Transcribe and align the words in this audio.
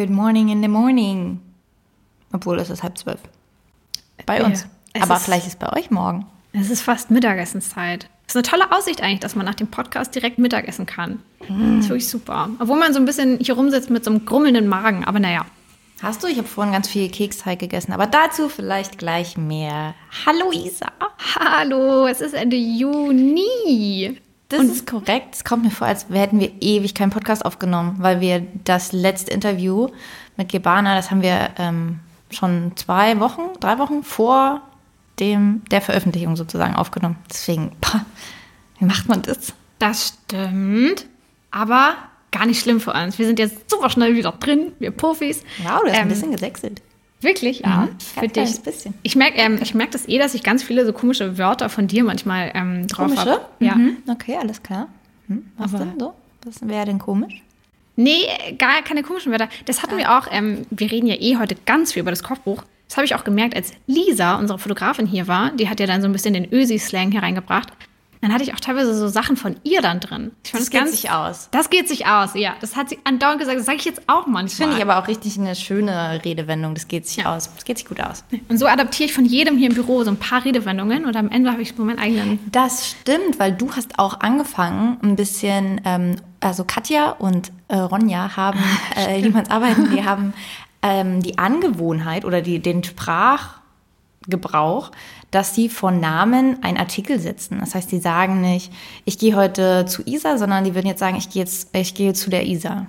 Good 0.00 0.08
morning 0.08 0.48
in 0.48 0.62
the 0.62 0.68
morning. 0.68 1.40
Obwohl 2.32 2.58
es 2.58 2.70
ist 2.70 2.82
halb 2.82 2.96
zwölf. 2.96 3.20
Bei 4.24 4.38
Ja, 4.38 4.46
uns. 4.46 4.66
es 4.94 5.02
Aber 5.02 5.16
ist- 5.16 5.24
vielleicht 5.26 5.46
ist 5.46 5.58
bei 5.58 5.70
euch 5.74 5.90
morgen. 5.90 6.24
Es 6.54 6.70
ist 6.70 6.80
fast 6.80 7.10
Mittagessenszeit. 7.10 8.04
Das 8.26 8.34
ist 8.34 8.36
eine 8.36 8.42
tolle 8.62 8.74
Aussicht 8.74 9.02
eigentlich, 9.02 9.20
dass 9.20 9.34
man 9.36 9.44
nach 9.44 9.56
dem 9.56 9.66
Podcast 9.66 10.14
direkt 10.14 10.38
Mittagessen 10.38 10.86
kann. 10.86 11.18
Das 11.40 11.50
ist 11.84 11.88
wirklich 11.90 12.08
super. 12.08 12.48
Obwohl 12.60 12.78
man 12.78 12.94
so 12.94 12.98
ein 12.98 13.04
bisschen 13.04 13.40
hier 13.40 13.52
rumsitzt 13.56 13.90
mit 13.90 14.02
so 14.02 14.10
einem 14.10 14.24
grummelnden 14.24 14.68
Magen. 14.68 15.04
Aber 15.04 15.20
naja. 15.20 15.44
Hast 16.02 16.22
du? 16.24 16.28
Ich 16.28 16.38
habe 16.38 16.48
vorhin 16.48 16.72
ganz 16.72 16.88
viel 16.88 17.10
Keksteig 17.10 17.58
gegessen, 17.58 17.92
aber 17.92 18.06
dazu 18.06 18.48
vielleicht 18.48 18.96
gleich 18.96 19.36
mehr. 19.36 19.94
Hallo 20.24 20.50
Isa. 20.50 20.86
Hallo, 21.38 22.06
es 22.06 22.22
ist 22.22 22.32
Ende 22.32 22.56
Juni. 22.56 24.16
Das 24.50 24.64
ist 24.64 24.86
korrekt. 24.86 25.34
Es 25.34 25.44
kommt 25.44 25.64
mir 25.64 25.70
vor, 25.70 25.86
als 25.86 26.06
hätten 26.10 26.40
wir 26.40 26.50
ewig 26.60 26.94
keinen 26.94 27.10
Podcast 27.10 27.44
aufgenommen, 27.44 27.96
weil 27.98 28.20
wir 28.20 28.46
das 28.64 28.92
letzte 28.92 29.30
Interview 29.32 29.88
mit 30.36 30.50
Gebana, 30.50 30.96
das 30.96 31.10
haben 31.10 31.22
wir 31.22 31.50
ähm, 31.56 32.00
schon 32.30 32.72
zwei 32.76 33.20
Wochen, 33.20 33.42
drei 33.60 33.78
Wochen 33.78 34.02
vor 34.02 34.60
dem, 35.20 35.62
der 35.70 35.80
Veröffentlichung 35.80 36.36
sozusagen 36.36 36.74
aufgenommen. 36.74 37.16
Deswegen, 37.30 37.72
pah, 37.80 38.04
wie 38.78 38.86
macht 38.86 39.08
man 39.08 39.22
das? 39.22 39.52
Das 39.78 40.14
stimmt. 40.26 41.06
Aber 41.50 41.94
gar 42.32 42.46
nicht 42.46 42.60
schlimm 42.60 42.80
für 42.80 42.92
uns. 42.92 43.18
Wir 43.18 43.26
sind 43.26 43.38
jetzt 43.38 43.70
super 43.70 43.90
schnell 43.90 44.16
wieder 44.16 44.32
drin, 44.32 44.72
wir 44.78 44.90
Profis. 44.90 45.42
Wow, 45.62 45.80
du 45.84 45.90
hast 45.90 45.96
Ähm, 45.96 46.02
ein 46.02 46.08
bisschen 46.08 46.32
gesächselt. 46.32 46.82
Wirklich, 47.20 47.60
ja. 47.60 47.82
Mhm. 47.92 48.00
Für 48.00 48.20
Ganz 48.20 48.32
kleines 48.32 48.52
dich. 48.54 48.62
bisschen. 48.62 48.94
Ich 49.02 49.14
merke 49.16 49.38
ähm, 49.38 49.58
ich 49.62 49.74
merk 49.74 49.90
das 49.90 50.08
eh, 50.08 50.18
dass 50.18 50.34
ich 50.34 50.42
ganz 50.42 50.62
viele 50.62 50.86
so 50.86 50.92
komische 50.92 51.36
Wörter 51.38 51.68
von 51.68 51.86
dir 51.86 52.02
manchmal 52.04 52.50
ähm, 52.54 52.86
drauf 52.86 53.08
Komische? 53.08 53.30
habe. 53.32 53.46
Ja. 53.60 53.74
Mhm. 53.74 53.98
Okay, 54.08 54.36
alles 54.40 54.62
klar. 54.62 54.88
Hm, 55.28 55.44
was 55.58 55.74
Aber- 55.74 55.84
denn 55.84 55.98
so? 56.00 56.14
Was 56.44 56.66
wäre 56.66 56.86
denn 56.86 56.98
komisch? 56.98 57.42
Nee, 57.96 58.22
gar 58.58 58.80
keine 58.82 59.02
komischen 59.02 59.30
Wörter. 59.30 59.50
Das 59.66 59.82
hatten 59.82 59.98
wir 59.98 60.16
auch, 60.16 60.26
ähm, 60.32 60.64
wir 60.70 60.90
reden 60.90 61.06
ja 61.06 61.16
eh 61.16 61.36
heute 61.36 61.54
ganz 61.66 61.92
viel 61.92 62.00
über 62.00 62.10
das 62.10 62.22
Kochbuch. 62.22 62.62
Das 62.88 62.96
habe 62.96 63.04
ich 63.04 63.14
auch 63.14 63.24
gemerkt, 63.24 63.54
als 63.54 63.72
Lisa, 63.86 64.36
unsere 64.36 64.58
Fotografin 64.58 65.04
hier 65.06 65.28
war, 65.28 65.50
die 65.52 65.68
hat 65.68 65.78
ja 65.80 65.86
dann 65.86 66.00
so 66.00 66.08
ein 66.08 66.12
bisschen 66.12 66.32
den 66.32 66.50
Ösi-Slang 66.50 67.12
hereingebracht. 67.12 67.68
Dann 68.22 68.34
hatte 68.34 68.44
ich 68.44 68.52
auch 68.52 68.60
teilweise 68.60 68.94
so 68.94 69.08
Sachen 69.08 69.38
von 69.38 69.56
ihr 69.64 69.80
dann 69.80 69.98
drin. 69.98 70.32
Ich 70.44 70.50
fand 70.50 70.60
Das 70.62 70.68
geht 70.70 70.88
sich 70.88 71.10
aus. 71.10 71.48
Das 71.52 71.70
geht 71.70 71.88
sich 71.88 72.06
aus, 72.06 72.34
ja. 72.34 72.52
Das 72.60 72.76
hat 72.76 72.90
sie 72.90 72.98
andauernd 73.04 73.38
gesagt. 73.38 73.58
Das 73.58 73.64
sage 73.64 73.78
ich 73.78 73.86
jetzt 73.86 74.02
auch 74.08 74.26
manchmal. 74.26 74.44
Das 74.44 74.54
finde 74.54 74.76
ich 74.76 74.82
aber 74.82 74.98
auch 75.02 75.08
richtig 75.08 75.38
eine 75.38 75.56
schöne 75.56 76.20
Redewendung. 76.22 76.74
Das 76.74 76.86
geht 76.86 77.08
sich 77.08 77.24
Ja. 77.24 77.34
aus. 77.34 77.50
Das 77.54 77.64
geht 77.64 77.78
sich 77.78 77.86
gut 77.88 77.98
aus. 78.00 78.22
Und 78.50 78.58
so 78.58 78.66
adaptiere 78.66 79.06
ich 79.08 79.14
von 79.14 79.24
jedem 79.24 79.56
hier 79.56 79.70
im 79.70 79.74
Büro 79.74 80.04
so 80.04 80.10
ein 80.10 80.18
paar 80.18 80.44
Redewendungen 80.44 81.06
und 81.06 81.16
am 81.16 81.30
Ende 81.30 81.50
habe 81.50 81.62
ich 81.62 81.72
so 81.74 81.82
meinen 81.82 81.98
eigenen. 81.98 82.38
Das 82.52 82.90
stimmt, 82.90 83.38
weil 83.38 83.52
du 83.52 83.70
hast 83.74 83.98
auch 83.98 84.20
angefangen, 84.20 84.98
ein 85.02 85.16
bisschen, 85.16 85.80
ähm, 85.86 86.16
also 86.40 86.64
Katja 86.64 87.12
und 87.12 87.50
äh, 87.68 87.76
Ronja 87.78 88.36
haben, 88.36 88.60
äh, 88.96 89.22
die 89.22 89.30
uns 89.30 89.48
arbeiten, 89.48 89.90
die 89.90 90.04
haben 90.04 90.34
ähm, 90.82 91.22
die 91.22 91.38
Angewohnheit 91.38 92.26
oder 92.26 92.42
die, 92.42 92.58
den 92.60 92.84
Sprachgebrauch, 92.84 94.90
dass 95.30 95.54
sie 95.54 95.68
vor 95.68 95.90
Namen 95.92 96.62
einen 96.62 96.76
Artikel 96.76 97.20
setzen. 97.20 97.58
Das 97.60 97.74
heißt, 97.74 97.90
die 97.92 98.00
sagen 98.00 98.40
nicht, 98.40 98.72
ich 99.04 99.18
gehe 99.18 99.36
heute 99.36 99.86
zu 99.86 100.02
Isa, 100.04 100.38
sondern 100.38 100.64
die 100.64 100.74
würden 100.74 100.86
jetzt 100.88 100.98
sagen, 101.00 101.16
ich 101.16 101.30
gehe 101.30 101.42
jetzt, 101.42 101.74
ich 101.76 101.94
gehe 101.94 102.12
zu 102.14 102.30
der 102.30 102.46
Isa. 102.46 102.86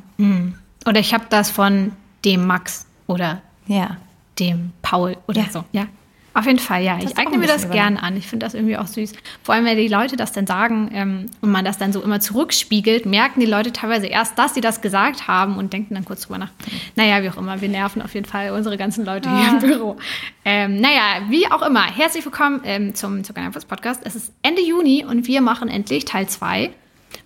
Oder 0.87 0.99
ich 0.99 1.13
habe 1.13 1.25
das 1.29 1.49
von 1.51 1.91
dem 2.25 2.45
Max 2.47 2.85
oder 3.07 3.41
Ja. 3.67 3.97
dem 4.39 4.71
Paul 4.81 5.17
oder 5.27 5.41
Ja. 5.41 5.47
so. 5.51 5.63
Ja. 5.71 5.85
Auf 6.33 6.45
jeden 6.45 6.59
Fall, 6.59 6.81
ja. 6.81 6.97
Ich 7.01 7.17
eigne 7.17 7.37
mir 7.37 7.47
das 7.47 7.69
gern 7.69 7.97
an. 7.97 8.15
Ich 8.15 8.27
finde 8.27 8.45
das 8.45 8.53
irgendwie 8.53 8.77
auch 8.77 8.87
süß. 8.87 9.13
Vor 9.43 9.53
allem, 9.53 9.65
wenn 9.65 9.75
die 9.75 9.89
Leute 9.89 10.15
das 10.15 10.31
dann 10.31 10.47
sagen 10.47 10.89
ähm, 10.93 11.25
und 11.41 11.51
man 11.51 11.65
das 11.65 11.77
dann 11.77 11.91
so 11.91 12.01
immer 12.01 12.21
zurückspiegelt, 12.21 13.05
merken 13.05 13.41
die 13.41 13.45
Leute 13.45 13.73
teilweise 13.73 14.07
erst, 14.07 14.39
dass 14.39 14.53
sie 14.53 14.61
das 14.61 14.81
gesagt 14.81 15.27
haben 15.27 15.57
und 15.57 15.73
denken 15.73 15.95
dann 15.95 16.05
kurz 16.05 16.21
drüber 16.21 16.37
nach. 16.37 16.51
Naja, 16.95 17.21
wie 17.21 17.29
auch 17.29 17.37
immer, 17.37 17.59
wir 17.59 17.67
nerven 17.67 18.01
auf 18.01 18.13
jeden 18.13 18.25
Fall 18.25 18.51
unsere 18.51 18.77
ganzen 18.77 19.03
Leute 19.05 19.29
hier 19.29 19.49
im 19.49 19.59
Büro. 19.59 19.97
Ähm, 20.45 20.79
naja, 20.79 21.21
wie 21.29 21.51
auch 21.51 21.61
immer, 21.61 21.83
herzlich 21.83 22.23
willkommen 22.23 22.61
ähm, 22.63 22.95
zum 22.95 23.23
Zucker 23.25 23.41
Einfluss 23.41 23.65
Podcast. 23.65 24.01
Es 24.05 24.15
ist 24.15 24.33
Ende 24.41 24.61
Juni 24.61 25.05
und 25.05 25.27
wir 25.27 25.41
machen 25.41 25.67
endlich 25.67 26.05
Teil 26.05 26.27
2 26.27 26.71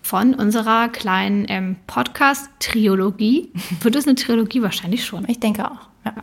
von 0.02 0.34
unserer 0.34 0.88
kleinen 0.88 1.46
ähm, 1.48 1.76
Podcast-Triologie. 1.86 3.52
Wird 3.80 3.94
es 3.94 4.06
eine 4.06 4.16
Trilogie? 4.16 4.62
Wahrscheinlich 4.62 5.04
schon. 5.04 5.28
Ich 5.28 5.38
denke 5.38 5.70
auch. 5.70 5.88
Ja. 6.04 6.14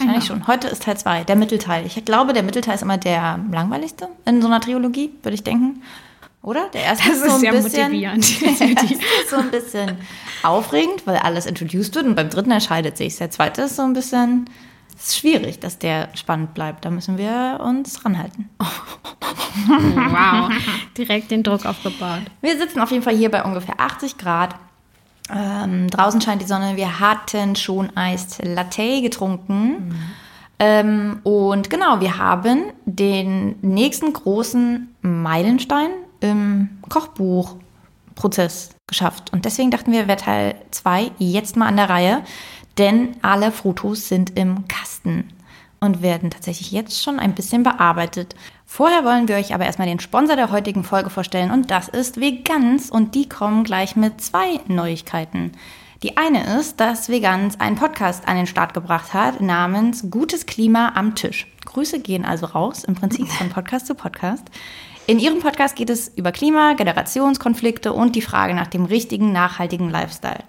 Wahrscheinlich 0.00 0.28
Genau. 0.28 0.40
schon. 0.40 0.46
Heute 0.46 0.68
ist 0.68 0.82
Teil 0.82 0.96
2, 0.96 1.24
der 1.24 1.36
Mittelteil. 1.36 1.86
Ich 1.86 2.02
glaube, 2.04 2.32
der 2.32 2.42
Mittelteil 2.42 2.74
ist 2.74 2.82
immer 2.82 2.98
der 2.98 3.38
langweiligste 3.50 4.08
in 4.26 4.40
so 4.40 4.48
einer 4.48 4.60
Trilogie, 4.60 5.10
würde 5.22 5.34
ich 5.34 5.44
denken. 5.44 5.82
Oder? 6.42 6.68
Der 6.72 6.84
erste 6.84 7.08
Das 7.08 7.16
ist 7.18 7.20
so 7.22 7.26
ist 7.26 7.34
ein 7.34 7.40
sehr 7.40 7.52
bisschen, 7.52 7.82
motivierend. 7.92 8.40
Der 8.40 8.82
ist 8.90 9.30
so 9.30 9.36
ein 9.36 9.50
bisschen 9.50 9.98
aufregend, 10.42 11.06
weil 11.06 11.18
alles 11.18 11.44
introduced 11.44 11.94
wird 11.94 12.06
und 12.06 12.14
beim 12.14 12.30
dritten 12.30 12.50
entscheidet 12.50 12.96
sich. 12.96 13.16
Der 13.16 13.30
zweite 13.30 13.62
ist 13.62 13.76
so 13.76 13.82
ein 13.82 13.92
bisschen 13.92 14.48
es 14.96 15.08
ist 15.08 15.18
schwierig, 15.18 15.60
dass 15.60 15.78
der 15.78 16.08
spannend 16.14 16.52
bleibt. 16.52 16.84
Da 16.84 16.90
müssen 16.90 17.16
wir 17.16 17.60
uns 17.62 18.04
ranhalten. 18.04 18.48
Wow, 19.56 20.50
direkt 20.96 21.30
den 21.32 21.42
Druck 21.42 21.66
aufgebaut. 21.66 22.20
Wir 22.40 22.56
sitzen 22.56 22.80
auf 22.80 22.90
jeden 22.92 23.02
Fall 23.02 23.16
hier 23.16 23.30
bei 23.30 23.42
ungefähr 23.42 23.74
80 23.80 24.16
Grad. 24.16 24.54
Ähm, 25.32 25.88
draußen 25.88 26.20
scheint 26.20 26.42
die 26.42 26.46
Sonne. 26.46 26.76
Wir 26.76 27.00
hatten 27.00 27.56
schon 27.56 27.96
Eis 27.96 28.38
Latte 28.42 29.02
getrunken. 29.02 29.94
Ähm, 30.58 31.20
und 31.22 31.70
genau, 31.70 32.00
wir 32.00 32.18
haben 32.18 32.64
den 32.84 33.56
nächsten 33.62 34.12
großen 34.12 34.94
Meilenstein 35.02 35.90
im 36.20 36.68
Kochbuchprozess 36.88 38.70
geschafft. 38.86 39.32
Und 39.32 39.44
deswegen 39.44 39.70
dachten 39.70 39.92
wir, 39.92 40.06
wäre 40.06 40.18
Teil 40.18 40.54
2 40.70 41.12
jetzt 41.18 41.56
mal 41.56 41.66
an 41.66 41.76
der 41.76 41.88
Reihe. 41.88 42.22
Denn 42.78 43.16
alle 43.22 43.52
Fotos 43.52 44.08
sind 44.08 44.38
im 44.38 44.66
Kasten 44.68 45.28
und 45.80 46.02
werden 46.02 46.30
tatsächlich 46.30 46.70
jetzt 46.70 47.02
schon 47.02 47.18
ein 47.18 47.34
bisschen 47.34 47.62
bearbeitet. 47.62 48.36
Vorher 48.66 49.04
wollen 49.04 49.28
wir 49.28 49.36
euch 49.36 49.54
aber 49.54 49.64
erstmal 49.64 49.88
den 49.88 50.00
Sponsor 50.00 50.36
der 50.36 50.50
heutigen 50.50 50.84
Folge 50.84 51.10
vorstellen 51.10 51.50
und 51.50 51.70
das 51.70 51.88
ist 51.88 52.20
Vegans 52.20 52.90
und 52.90 53.14
die 53.14 53.28
kommen 53.28 53.64
gleich 53.64 53.96
mit 53.96 54.20
zwei 54.20 54.60
Neuigkeiten. 54.68 55.52
Die 56.02 56.16
eine 56.16 56.58
ist, 56.58 56.80
dass 56.80 57.10
Vegans 57.10 57.60
einen 57.60 57.76
Podcast 57.76 58.26
an 58.26 58.36
den 58.36 58.46
Start 58.46 58.72
gebracht 58.72 59.12
hat 59.12 59.40
namens 59.40 60.10
Gutes 60.10 60.46
Klima 60.46 60.92
am 60.94 61.14
Tisch. 61.14 61.46
Grüße 61.66 62.00
gehen 62.00 62.24
also 62.24 62.46
raus, 62.46 62.84
im 62.84 62.94
Prinzip 62.94 63.28
von 63.28 63.50
Podcast 63.50 63.86
zu 63.86 63.94
Podcast. 63.94 64.46
In 65.06 65.18
ihrem 65.18 65.40
Podcast 65.40 65.76
geht 65.76 65.90
es 65.90 66.08
über 66.08 66.32
Klima, 66.32 66.74
Generationskonflikte 66.74 67.92
und 67.92 68.16
die 68.16 68.22
Frage 68.22 68.54
nach 68.54 68.68
dem 68.68 68.84
richtigen, 68.84 69.32
nachhaltigen 69.32 69.90
Lifestyle. 69.90 70.44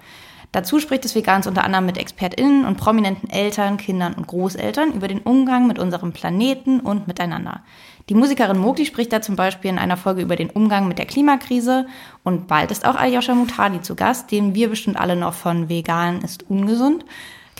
Dazu 0.52 0.80
spricht 0.80 1.06
es 1.06 1.16
Vegans 1.16 1.48
unter 1.48 1.64
anderem 1.64 1.86
mit 1.86 1.98
ExpertInnen 1.98 2.66
und 2.66 2.78
prominenten 2.78 3.30
Eltern, 3.30 3.78
Kindern 3.78 4.14
und 4.14 4.28
Großeltern 4.28 4.92
über 4.92 5.08
den 5.08 5.20
Umgang 5.20 5.66
mit 5.66 5.80
unserem 5.80 6.12
Planeten 6.12 6.82
und 6.82 7.08
miteinander. 7.08 7.62
Die 8.10 8.16
Musikerin 8.16 8.58
Mogli 8.58 8.86
spricht 8.86 9.14
da 9.14 9.22
zum 9.22 9.38
Beispiel 9.38 9.72
in 9.72 9.80
einer 9.80 9.96
Folge 9.96 10.22
über 10.22 10.36
den 10.36 10.50
Umgang 10.50 10.88
mit 10.88 10.98
der 10.98 11.06
Klimakrise 11.06 11.88
und 12.24 12.48
bald 12.48 12.72
ist 12.72 12.86
auch 12.86 12.96
Aljoscha 12.96 13.34
Mutadi 13.34 13.82
zu 13.82 13.96
Gast, 13.96 14.32
den 14.32 14.54
wir 14.54 14.70
bestimmt 14.70 15.00
alle 15.00 15.16
noch 15.16 15.34
von 15.34 15.70
Vegan 15.70 16.22
ist 16.22 16.50
ungesund 16.50 17.06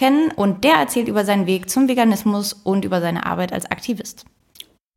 kennen 0.02 0.32
und 0.32 0.64
der 0.64 0.78
erzählt 0.78 1.08
über 1.08 1.26
seinen 1.26 1.46
Weg 1.46 1.70
zum 1.70 1.88
Veganismus 1.88 2.54
und 2.54 2.86
über 2.86 3.02
seine 3.02 3.28
Arbeit 3.28 3.54
als 3.54 3.70
Aktivist. 3.70 4.26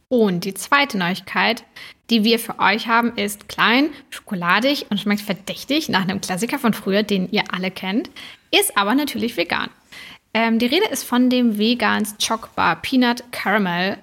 Und 0.09 0.45
die 0.45 0.55
zweite 0.55 0.99
Neuigkeit, 0.99 1.65
die 2.11 2.25
wir 2.25 2.39
für 2.39 2.59
euch 2.59 2.87
haben, 2.87 3.17
ist 3.17 3.49
klein, 3.49 3.91
schokoladig 4.11 4.87
und 4.91 5.01
schmeckt 5.01 5.23
verdächtig 5.23 5.89
nach 5.89 6.03
einem 6.03 6.21
Klassiker 6.21 6.59
von 6.59 6.75
früher, 6.75 7.03
den 7.03 7.31
ihr 7.31 7.45
alle 7.53 7.71
kennt, 7.71 8.11
ist 8.51 8.77
aber 8.77 8.95
natürlich 8.95 9.37
vegan. 9.37 9.71
Ähm, 10.35 10.59
die 10.59 10.67
Rede 10.67 10.87
ist 10.87 11.05
von 11.05 11.31
dem 11.31 11.59
Vegans 11.59 12.17
Choc-Bar 12.19 12.83
Peanut 12.83 13.25
Caramel, 13.31 13.99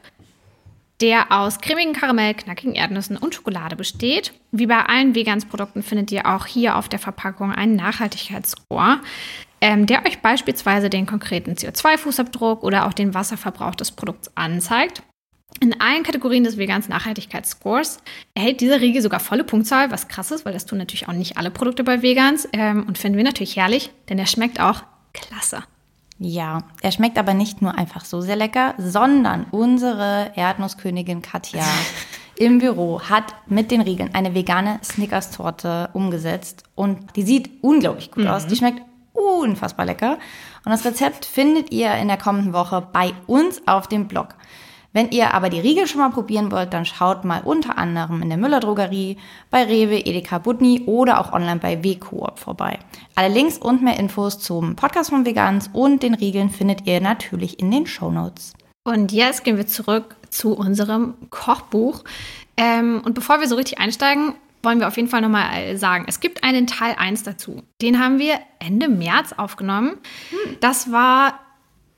der 1.01 1.31
aus 1.31 1.59
cremigen 1.59 1.93
Karamell, 1.93 2.33
knackigen 2.33 2.75
Erdnüssen 2.75 3.17
und 3.17 3.35
Schokolade 3.35 3.75
besteht. 3.75 4.33
Wie 4.51 4.67
bei 4.67 4.85
allen 4.85 5.15
Vegans-Produkten 5.15 5.83
findet 5.83 6.11
ihr 6.11 6.27
auch 6.27 6.45
hier 6.45 6.77
auf 6.77 6.89
der 6.89 6.99
Verpackung 6.99 7.51
einen 7.51 7.75
Nachhaltigkeitsscore, 7.75 8.99
ähm, 9.61 9.87
der 9.87 10.05
euch 10.05 10.21
beispielsweise 10.21 10.89
den 10.89 11.05
konkreten 11.05 11.53
CO2-Fußabdruck 11.53 12.61
oder 12.61 12.87
auch 12.87 12.93
den 12.93 13.13
Wasserverbrauch 13.13 13.75
des 13.75 13.91
Produkts 13.91 14.31
anzeigt. 14.35 15.03
In 15.59 15.79
allen 15.79 16.03
Kategorien 16.03 16.43
des 16.43 16.57
Vegans 16.57 16.89
Nachhaltigkeitsscores 16.89 17.99
erhält 18.33 18.61
dieser 18.61 18.81
Riegel 18.81 19.01
sogar 19.01 19.19
volle 19.19 19.43
Punktzahl, 19.43 19.91
was 19.91 20.07
krass 20.07 20.31
ist, 20.31 20.45
weil 20.45 20.53
das 20.53 20.65
tun 20.65 20.79
natürlich 20.79 21.07
auch 21.07 21.13
nicht 21.13 21.37
alle 21.37 21.51
Produkte 21.51 21.83
bei 21.83 22.01
Vegans 22.01 22.47
ähm, 22.53 22.85
und 22.87 22.97
finden 22.97 23.17
wir 23.17 23.23
natürlich 23.23 23.57
herrlich, 23.57 23.91
denn 24.09 24.17
er 24.17 24.25
schmeckt 24.25 24.59
auch 24.59 24.83
klasse. 25.13 25.63
Ja, 26.17 26.63
er 26.81 26.91
schmeckt 26.91 27.17
aber 27.17 27.33
nicht 27.33 27.61
nur 27.61 27.77
einfach 27.77 28.05
so 28.05 28.21
sehr 28.21 28.35
lecker, 28.35 28.75
sondern 28.77 29.45
unsere 29.51 30.31
Erdnusskönigin 30.35 31.21
Katja 31.21 31.63
im 32.37 32.59
Büro 32.59 33.01
hat 33.01 33.35
mit 33.47 33.71
den 33.71 33.81
Riegeln 33.81 34.13
eine 34.13 34.33
vegane 34.33 34.79
Snickers-Torte 34.83 35.89
umgesetzt 35.93 36.63
und 36.75 37.15
die 37.15 37.23
sieht 37.23 37.49
unglaublich 37.61 38.11
gut 38.11 38.25
aus. 38.25 38.47
Die 38.47 38.55
schmeckt 38.55 38.81
unfassbar 39.13 39.85
lecker. 39.85 40.17
Und 40.65 40.71
das 40.71 40.85
Rezept 40.85 41.25
findet 41.25 41.71
ihr 41.71 41.93
in 41.95 42.07
der 42.07 42.17
kommenden 42.17 42.53
Woche 42.53 42.87
bei 42.93 43.13
uns 43.27 43.61
auf 43.67 43.87
dem 43.87 44.07
Blog. 44.07 44.29
Wenn 44.93 45.11
ihr 45.11 45.33
aber 45.33 45.49
die 45.49 45.59
Riegel 45.59 45.87
schon 45.87 46.01
mal 46.01 46.09
probieren 46.09 46.51
wollt, 46.51 46.73
dann 46.73 46.85
schaut 46.85 47.23
mal 47.23 47.41
unter 47.43 47.77
anderem 47.77 48.21
in 48.21 48.29
der 48.29 48.37
Müller 48.37 48.59
Drogerie, 48.59 49.17
bei 49.49 49.63
Rewe, 49.63 50.05
Edeka, 50.05 50.37
Budni 50.39 50.81
oder 50.85 51.19
auch 51.21 51.31
online 51.31 51.59
bei 51.61 51.83
WCoop 51.83 52.39
vorbei. 52.39 52.77
Alle 53.15 53.33
Links 53.33 53.57
und 53.57 53.81
mehr 53.81 53.97
Infos 53.97 54.39
zum 54.39 54.75
Podcast 54.75 55.09
von 55.11 55.25
Vegans 55.25 55.69
und 55.71 56.03
den 56.03 56.13
Riegeln 56.13 56.49
findet 56.49 56.85
ihr 56.87 56.99
natürlich 56.99 57.59
in 57.59 57.71
den 57.71 57.87
Show 57.87 58.11
Notes. 58.11 58.53
Und 58.83 59.11
jetzt 59.11 59.43
gehen 59.43 59.57
wir 59.57 59.67
zurück 59.67 60.15
zu 60.29 60.53
unserem 60.53 61.13
Kochbuch. 61.29 62.03
Ähm, 62.57 63.01
und 63.05 63.13
bevor 63.13 63.39
wir 63.39 63.47
so 63.47 63.55
richtig 63.55 63.79
einsteigen, 63.79 64.33
wollen 64.63 64.79
wir 64.79 64.87
auf 64.87 64.97
jeden 64.97 65.07
Fall 65.07 65.21
nochmal 65.21 65.77
sagen, 65.77 66.05
es 66.07 66.19
gibt 66.19 66.43
einen 66.43 66.67
Teil 66.67 66.95
1 66.97 67.23
dazu. 67.23 67.63
Den 67.81 68.03
haben 68.03 68.19
wir 68.19 68.39
Ende 68.59 68.89
März 68.89 69.33
aufgenommen. 69.33 69.97
Das 70.59 70.91
war 70.91 71.39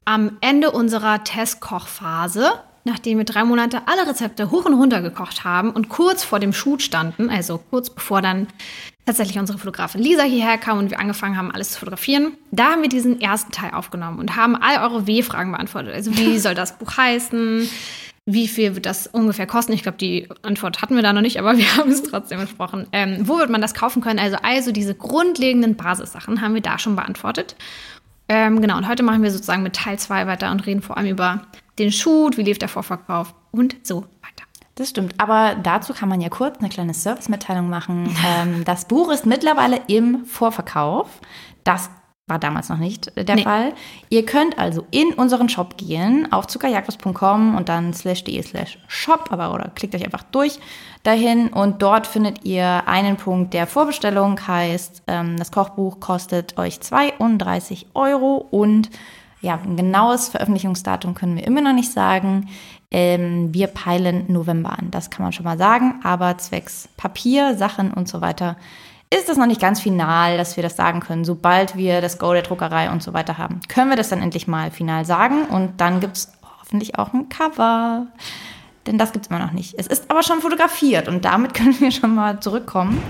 am 0.05 0.37
Ende 0.41 0.71
unserer 0.71 1.23
Testkochphase, 1.23 2.51
nachdem 2.83 3.17
wir 3.17 3.25
drei 3.25 3.43
Monate 3.43 3.81
alle 3.87 4.07
Rezepte 4.07 4.51
hoch 4.51 4.65
und 4.65 4.73
runter 4.73 5.01
gekocht 5.01 5.43
haben 5.43 5.71
und 5.71 5.89
kurz 5.89 6.23
vor 6.23 6.39
dem 6.39 6.53
Shoot 6.53 6.81
standen, 6.81 7.29
also 7.29 7.59
kurz 7.69 7.89
bevor 7.89 8.21
dann 8.21 8.47
tatsächlich 9.05 9.39
unsere 9.39 9.57
Fotografin 9.57 10.01
Lisa 10.01 10.23
hierher 10.23 10.57
kam 10.57 10.77
und 10.77 10.91
wir 10.91 10.99
angefangen 10.99 11.37
haben, 11.37 11.51
alles 11.51 11.71
zu 11.71 11.79
fotografieren. 11.79 12.33
Da 12.51 12.71
haben 12.71 12.81
wir 12.81 12.89
diesen 12.89 13.19
ersten 13.21 13.51
Teil 13.51 13.71
aufgenommen 13.71 14.19
und 14.19 14.35
haben 14.35 14.55
all 14.55 14.79
eure 14.79 15.07
W-Fragen 15.07 15.51
beantwortet. 15.51 15.93
Also 15.93 16.17
wie 16.17 16.39
soll 16.39 16.55
das 16.55 16.77
Buch 16.77 16.97
heißen? 16.97 17.69
Wie 18.25 18.47
viel 18.47 18.75
wird 18.75 18.85
das 18.85 19.07
ungefähr 19.07 19.45
kosten? 19.45 19.73
Ich 19.73 19.83
glaube, 19.83 19.97
die 19.97 20.29
Antwort 20.43 20.81
hatten 20.81 20.95
wir 20.95 21.03
da 21.03 21.11
noch 21.11 21.21
nicht, 21.21 21.39
aber 21.39 21.57
wir 21.57 21.75
haben 21.77 21.91
es 21.91 22.03
trotzdem 22.03 22.39
besprochen. 22.39 22.87
Ähm, 22.93 23.27
wo 23.27 23.37
wird 23.37 23.49
man 23.49 23.61
das 23.61 23.73
kaufen 23.73 24.01
können? 24.01 24.19
Also, 24.19 24.37
also 24.41 24.71
diese 24.71 24.95
grundlegenden 24.95 25.75
Basissachen 25.75 26.41
haben 26.41 26.53
wir 26.53 26.61
da 26.61 26.79
schon 26.79 26.95
beantwortet. 26.95 27.55
Ähm, 28.29 28.61
genau, 28.61 28.77
und 28.77 28.87
heute 28.87 29.03
machen 29.03 29.21
wir 29.21 29.31
sozusagen 29.31 29.63
mit 29.63 29.75
Teil 29.75 29.99
2 29.99 30.27
weiter 30.27 30.51
und 30.51 30.65
reden 30.65 30.81
vor 30.81 30.95
allem 30.95 31.07
über 31.07 31.41
den 31.79 31.91
Shoot, 31.91 32.37
wie 32.37 32.43
lief 32.43 32.59
der 32.59 32.69
Vorverkauf 32.69 33.33
und 33.51 33.75
so 33.83 34.01
weiter. 34.21 34.45
Das 34.75 34.89
stimmt, 34.89 35.19
aber 35.19 35.55
dazu 35.55 35.93
kann 35.93 36.09
man 36.09 36.21
ja 36.21 36.29
kurz 36.29 36.59
eine 36.59 36.69
kleine 36.69 36.93
Servicemitteilung 36.93 37.69
machen. 37.69 38.15
ähm, 38.25 38.63
das 38.65 38.85
Buch 38.87 39.11
ist 39.11 39.25
mittlerweile 39.25 39.81
im 39.87 40.25
Vorverkauf. 40.25 41.07
Das 41.63 41.89
war 42.27 42.39
damals 42.39 42.69
noch 42.69 42.77
nicht 42.77 43.11
der 43.17 43.35
nee. 43.35 43.43
Fall. 43.43 43.73
Ihr 44.09 44.25
könnt 44.25 44.57
also 44.57 44.87
in 44.91 45.13
unseren 45.13 45.49
Shop 45.49 45.77
gehen, 45.77 46.31
auf 46.31 46.47
zuckerjagdlos.com 46.47 47.55
und 47.55 47.67
dann 47.67 47.93
slash 47.93 48.23
de 48.23 48.41
slash 48.41 48.79
shop, 48.87 49.27
aber 49.29 49.53
oder 49.53 49.69
klickt 49.75 49.93
euch 49.93 50.05
einfach 50.05 50.23
durch 50.23 50.59
dahin 51.03 51.49
und 51.49 51.81
dort 51.81 52.07
findet 52.07 52.45
ihr 52.45 52.87
einen 52.87 53.17
Punkt 53.17 53.53
der 53.53 53.67
Vorbestellung, 53.67 54.39
heißt, 54.47 55.03
ähm, 55.07 55.37
das 55.37 55.51
Kochbuch 55.51 55.99
kostet 55.99 56.57
euch 56.57 56.79
32 56.79 57.87
Euro 57.93 58.37
und 58.37 58.89
ja, 59.43 59.59
ein 59.63 59.75
genaues 59.75 60.29
Veröffentlichungsdatum 60.29 61.13
können 61.13 61.35
wir 61.35 61.45
immer 61.45 61.61
noch 61.61 61.73
nicht 61.73 61.91
sagen. 61.91 62.49
Ähm, 62.89 63.53
wir 63.53 63.67
peilen 63.67 64.31
November 64.31 64.71
an, 64.79 64.89
das 64.89 65.09
kann 65.09 65.23
man 65.23 65.33
schon 65.33 65.43
mal 65.43 65.57
sagen, 65.57 65.99
aber 66.03 66.37
zwecks 66.37 66.87
Papier, 66.95 67.55
Sachen 67.55 67.91
und 67.91 68.07
so 68.07 68.21
weiter 68.21 68.55
ist 69.13 69.29
das 69.29 69.37
noch 69.37 69.45
nicht 69.45 69.61
ganz 69.61 69.79
final, 69.79 70.37
dass 70.37 70.55
wir 70.55 70.63
das 70.63 70.75
sagen 70.75 70.99
können. 70.99 71.23
Sobald 71.23 71.75
wir 71.75 72.01
das 72.01 72.17
Go 72.17 72.33
der 72.33 72.41
Druckerei 72.41 72.89
und 72.89 73.03
so 73.03 73.13
weiter 73.13 73.37
haben, 73.37 73.59
können 73.67 73.89
wir 73.89 73.97
das 73.97 74.09
dann 74.09 74.23
endlich 74.23 74.47
mal 74.47 74.71
final 74.71 75.05
sagen. 75.05 75.45
Und 75.45 75.79
dann 75.79 75.99
gibt 75.99 76.17
es 76.17 76.33
hoffentlich 76.59 76.97
auch 76.97 77.13
ein 77.13 77.29
Cover. 77.29 78.07
Denn 78.87 78.97
das 78.97 79.11
gibt 79.11 79.25
es 79.25 79.29
immer 79.29 79.39
noch 79.39 79.51
nicht. 79.51 79.75
Es 79.77 79.85
ist 79.85 80.09
aber 80.09 80.23
schon 80.23 80.41
fotografiert 80.41 81.07
und 81.07 81.25
damit 81.25 81.53
können 81.53 81.79
wir 81.79 81.91
schon 81.91 82.15
mal 82.15 82.39
zurückkommen. 82.39 83.01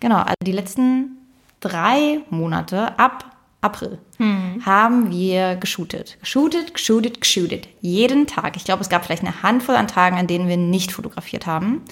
Genau, 0.00 0.16
also 0.16 0.34
die 0.42 0.52
letzten 0.52 1.18
drei 1.60 2.20
Monate 2.30 2.98
ab 2.98 3.24
April 3.64 3.98
hm. 4.18 4.62
haben 4.64 5.10
wir 5.10 5.56
geshootet. 5.56 6.18
Geshootet, 6.20 6.74
geshootet, 6.74 7.20
geshootet. 7.20 7.68
Jeden 7.80 8.26
Tag. 8.26 8.56
Ich 8.56 8.64
glaube, 8.64 8.82
es 8.82 8.88
gab 8.88 9.04
vielleicht 9.04 9.22
eine 9.22 9.42
Handvoll 9.42 9.76
an 9.76 9.88
Tagen, 9.88 10.16
an 10.16 10.26
denen 10.26 10.48
wir 10.48 10.56
nicht 10.56 10.92
fotografiert 10.92 11.46
haben 11.46 11.82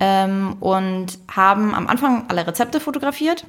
ähm, 0.00 0.56
und 0.60 1.18
haben 1.34 1.74
am 1.74 1.86
Anfang 1.86 2.24
alle 2.28 2.46
Rezepte 2.46 2.80
fotografiert 2.80 3.44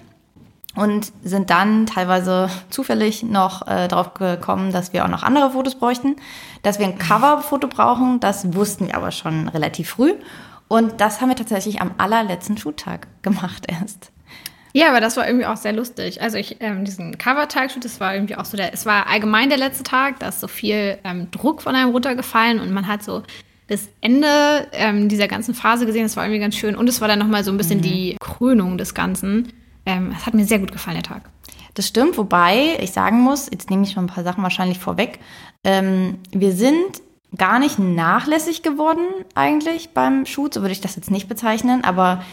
und 0.75 1.11
sind 1.23 1.49
dann 1.49 1.85
teilweise 1.85 2.49
zufällig 2.69 3.23
noch 3.23 3.67
äh, 3.67 3.87
darauf 3.87 4.13
gekommen, 4.13 4.71
dass 4.71 4.93
wir 4.93 5.05
auch 5.05 5.09
noch 5.09 5.23
andere 5.23 5.51
Fotos 5.51 5.75
bräuchten, 5.75 6.17
dass 6.63 6.79
wir 6.79 6.85
ein 6.85 6.97
Coverfoto 6.97 7.67
brauchen. 7.67 8.19
Das 8.19 8.53
wussten 8.53 8.87
wir 8.87 8.95
aber 8.95 9.11
schon 9.11 9.47
relativ 9.47 9.89
früh. 9.89 10.13
Und 10.67 10.99
das 10.99 11.21
haben 11.21 11.29
wir 11.29 11.35
tatsächlich 11.35 11.81
am 11.81 11.91
allerletzten 11.97 12.57
Shoottag 12.57 13.07
gemacht 13.21 13.65
erst. 13.67 14.11
Ja, 14.75 14.89
aber 14.89 14.99
das 14.99 15.15
war 15.15 15.25
irgendwie 15.25 15.45
auch 15.45 15.55
sehr 15.55 15.71
lustig. 15.71 16.21
Also 16.21 16.37
ich, 16.37 16.57
ähm, 16.59 16.83
diesen 16.83 17.17
Cover-Tag-Shoot, 17.17 17.85
das 17.85 18.01
war 18.01 18.13
irgendwie 18.13 18.35
auch 18.35 18.43
so 18.43 18.57
der, 18.57 18.73
es 18.73 18.85
war 18.85 19.07
allgemein 19.07 19.47
der 19.47 19.57
letzte 19.57 19.83
Tag, 19.83 20.19
da 20.19 20.27
ist 20.27 20.41
so 20.41 20.49
viel 20.49 20.97
ähm, 21.05 21.31
Druck 21.31 21.61
von 21.61 21.75
einem 21.75 21.91
runtergefallen 21.91 22.59
und 22.59 22.73
man 22.73 22.85
hat 22.85 23.01
so 23.01 23.23
das 23.69 23.87
Ende 24.01 24.27
ähm, 24.73 25.07
dieser 25.07 25.29
ganzen 25.29 25.55
Phase 25.55 25.85
gesehen. 25.85 26.03
Das 26.03 26.17
war 26.17 26.25
irgendwie 26.25 26.41
ganz 26.41 26.57
schön. 26.57 26.75
Und 26.75 26.89
es 26.89 26.99
war 26.99 27.07
dann 27.07 27.19
nochmal 27.19 27.45
so 27.45 27.51
ein 27.51 27.57
bisschen 27.57 27.77
mhm. 27.77 27.83
die 27.83 28.17
Krönung 28.19 28.77
des 28.77 28.93
Ganzen. 28.93 29.53
Ähm, 29.85 30.13
es 30.13 30.25
hat 30.25 30.33
mir 30.33 30.43
sehr 30.43 30.59
gut 30.59 30.73
gefallen, 30.73 30.97
der 30.97 31.03
Tag. 31.03 31.21
Das 31.73 31.87
stimmt, 31.87 32.17
wobei 32.17 32.77
ich 32.81 32.91
sagen 32.91 33.21
muss, 33.21 33.49
jetzt 33.49 33.69
nehme 33.69 33.83
ich 33.83 33.91
schon 33.91 34.03
ein 34.03 34.13
paar 34.13 34.25
Sachen 34.25 34.43
wahrscheinlich 34.43 34.79
vorweg. 34.79 35.19
Ähm, 35.63 36.19
wir 36.31 36.51
sind 36.51 37.01
gar 37.37 37.59
nicht 37.59 37.79
nachlässig 37.79 38.61
geworden 38.61 39.07
eigentlich 39.35 39.91
beim 39.91 40.25
Shoot, 40.25 40.53
so 40.53 40.59
würde 40.59 40.73
ich 40.73 40.81
das 40.81 40.97
jetzt 40.97 41.11
nicht 41.11 41.29
bezeichnen, 41.29 41.85
aber 41.85 42.23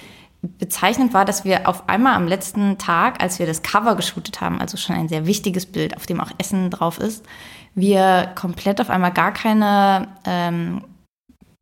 bezeichnend 0.42 1.14
war, 1.14 1.24
dass 1.24 1.44
wir 1.44 1.68
auf 1.68 1.88
einmal 1.88 2.14
am 2.14 2.26
letzten 2.26 2.76
Tag, 2.78 3.22
als 3.22 3.38
wir 3.38 3.46
das 3.46 3.62
Cover 3.62 3.94
geshootet 3.94 4.40
haben, 4.40 4.60
also 4.60 4.76
schon 4.76 4.96
ein 4.96 5.08
sehr 5.08 5.26
wichtiges 5.26 5.66
Bild, 5.66 5.96
auf 5.96 6.06
dem 6.06 6.20
auch 6.20 6.30
Essen 6.38 6.70
drauf 6.70 6.98
ist, 6.98 7.24
wir 7.74 8.32
komplett 8.34 8.80
auf 8.80 8.90
einmal 8.90 9.12
gar 9.12 9.32
keine 9.32 10.08
ähm, 10.24 10.82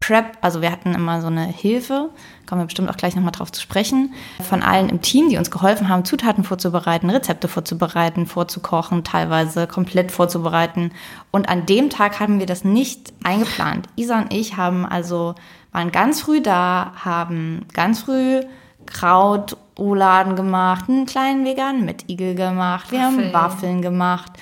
Prep, 0.00 0.38
also 0.41 0.62
wir 0.62 0.73
hatten 0.73 0.94
immer 0.94 1.21
so 1.21 1.27
eine 1.27 1.44
Hilfe, 1.44 2.09
kommen 2.47 2.62
wir 2.62 2.67
bestimmt 2.67 2.88
auch 2.88 2.97
gleich 2.97 3.15
nochmal 3.15 3.32
drauf 3.32 3.53
zu 3.53 3.61
sprechen, 3.61 4.15
von 4.49 4.62
allen 4.62 4.88
im 4.88 5.03
Team, 5.03 5.29
die 5.29 5.37
uns 5.37 5.50
geholfen 5.50 5.91
haben, 5.91 6.06
Zutaten 6.06 6.43
vorzubereiten, 6.43 7.11
Rezepte 7.11 7.49
vorzubereiten, 7.49 8.25
vorzukochen, 8.25 9.05
teilweise 9.05 9.67
komplett 9.67 10.11
vorzubereiten. 10.11 10.93
Und 11.31 11.50
an 11.50 11.67
dem 11.67 11.91
Tag 11.91 12.19
haben 12.19 12.38
wir 12.38 12.47
das 12.47 12.65
nicht 12.65 13.12
eingeplant. 13.25 13.88
Isa 13.97 14.19
und 14.19 14.33
ich 14.33 14.56
haben 14.56 14.87
also, 14.87 15.35
waren 15.71 15.93
ganz 15.93 16.23
früh 16.23 16.41
da, 16.41 16.93
haben 17.05 17.67
ganz 17.75 18.00
früh 18.00 18.41
Kraut, 18.92 19.56
Rouladen 19.78 20.37
gemacht, 20.37 20.88
einen 20.88 21.06
kleinen 21.06 21.44
veganen 21.44 21.94
Igel 22.08 22.34
gemacht, 22.34 22.90
wir 22.92 22.98
Waffeln. 22.98 23.25
haben 23.25 23.32
Waffeln 23.32 23.82
gemacht. 23.82 24.32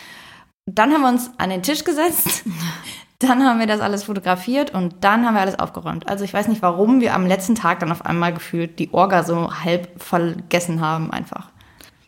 Dann 0.67 0.93
haben 0.93 1.03
wir 1.03 1.09
uns 1.09 1.31
an 1.39 1.51
den 1.51 1.63
Tisch 1.63 1.85
gesetzt, 1.85 2.45
Dann 3.21 3.43
haben 3.43 3.59
wir 3.59 3.67
das 3.67 3.81
alles 3.81 4.05
fotografiert 4.05 4.73
und 4.73 5.03
dann 5.03 5.27
haben 5.27 5.35
wir 5.35 5.41
alles 5.41 5.59
aufgeräumt. 5.59 6.09
Also 6.09 6.25
ich 6.25 6.33
weiß 6.33 6.47
nicht, 6.47 6.63
warum 6.63 7.01
wir 7.01 7.15
am 7.15 7.27
letzten 7.27 7.57
Tag 7.57 7.81
dann 7.81 7.91
auf 7.91 8.07
einmal 8.07 8.33
gefühlt 8.33 8.79
die 8.79 8.95
Orga 8.95 9.25
so 9.25 9.53
halb 9.53 10.01
vergessen 10.01 10.81
haben 10.81 11.11
einfach. 11.11 11.51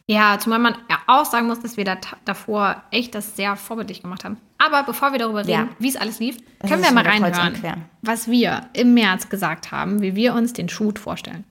Ja, 0.06 0.38
zumal 0.38 0.61
man 0.61 0.75
ja 0.88 0.99
auch 1.09 1.25
sagen 1.25 1.49
muss, 1.49 1.61
dass 1.61 1.76
wir 1.76 1.85
da 1.85 1.97
davor 2.25 2.82
echt 2.92 3.14
das 3.16 3.35
sehr 3.35 3.56
vorbildlich 3.56 4.02
gemacht 4.02 4.25
haben. 4.25 4.37
Aber 4.59 4.85
bevor 4.85 5.11
wir 5.11 5.18
darüber 5.18 5.40
reden, 5.40 5.50
ja. 5.50 5.68
wie 5.80 5.88
es 5.88 5.97
alles 5.97 6.20
lief, 6.20 6.37
können 6.61 6.82
wir 6.82 6.92
mal 6.92 7.06
reinhören, 7.06 7.87
was 8.02 8.28
wir 8.28 8.68
im 8.73 8.94
März 8.94 9.28
gesagt 9.28 9.73
haben, 9.73 10.02
wie 10.02 10.14
wir 10.14 10.35
uns 10.35 10.52
den 10.52 10.68
Shoot 10.68 10.99
vorstellen. 10.99 11.44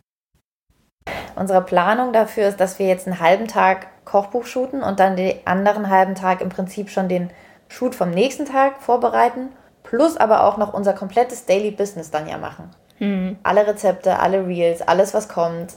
Unsere 1.40 1.62
Planung 1.62 2.12
dafür 2.12 2.50
ist, 2.50 2.60
dass 2.60 2.80
wir 2.80 2.88
jetzt 2.88 3.08
einen 3.08 3.22
halben 3.22 3.48
Tag 3.48 3.88
Kochbuch 4.04 4.46
shooten 4.46 4.84
und 4.84 5.00
dann 5.00 5.16
den 5.16 5.36
anderen 5.46 5.90
halben 5.90 6.14
Tag 6.14 6.42
im 6.42 6.50
Prinzip 6.50 6.90
schon 6.90 7.08
den 7.08 7.30
Shoot 7.70 7.96
vom 7.96 8.12
nächsten 8.12 8.46
Tag 8.46 8.82
vorbereiten, 8.82 9.48
plus 9.84 10.18
aber 10.18 10.44
auch 10.44 10.58
noch 10.58 10.74
unser 10.74 10.92
komplettes 10.92 11.46
Daily 11.46 11.72
Business 11.72 12.12
dann 12.12 12.28
ja 12.28 12.38
machen. 12.38 12.72
Mhm. 13.00 13.38
Alle 13.44 13.66
Rezepte, 13.66 14.20
alle 14.20 14.46
Reels, 14.46 14.82
alles, 14.82 15.14
was 15.14 15.30
kommt, 15.30 15.76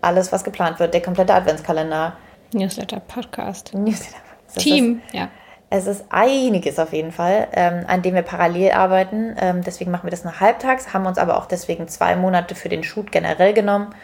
alles, 0.00 0.32
was 0.32 0.44
geplant 0.44 0.80
wird, 0.80 0.94
der 0.94 1.02
komplette 1.02 1.34
Adventskalender. 1.34 2.14
Newsletter, 2.54 3.00
Podcast. 3.00 3.74
Newsletter. 3.74 4.16
Team, 4.56 5.02
ist, 5.06 5.14
ja. 5.14 5.28
Es 5.68 5.86
ist 5.86 6.06
einiges 6.08 6.78
auf 6.78 6.94
jeden 6.94 7.12
Fall, 7.12 7.48
ähm, 7.52 7.84
an 7.86 8.00
dem 8.00 8.14
wir 8.14 8.22
parallel 8.22 8.72
arbeiten. 8.72 9.36
Ähm, 9.38 9.62
deswegen 9.62 9.90
machen 9.90 10.04
wir 10.04 10.10
das 10.10 10.24
nur 10.24 10.40
halbtags, 10.40 10.94
haben 10.94 11.04
uns 11.04 11.18
aber 11.18 11.36
auch 11.36 11.46
deswegen 11.46 11.86
zwei 11.88 12.16
Monate 12.16 12.54
für 12.54 12.70
den 12.70 12.82
Shoot 12.82 13.12
generell 13.12 13.52
genommen, 13.52 13.94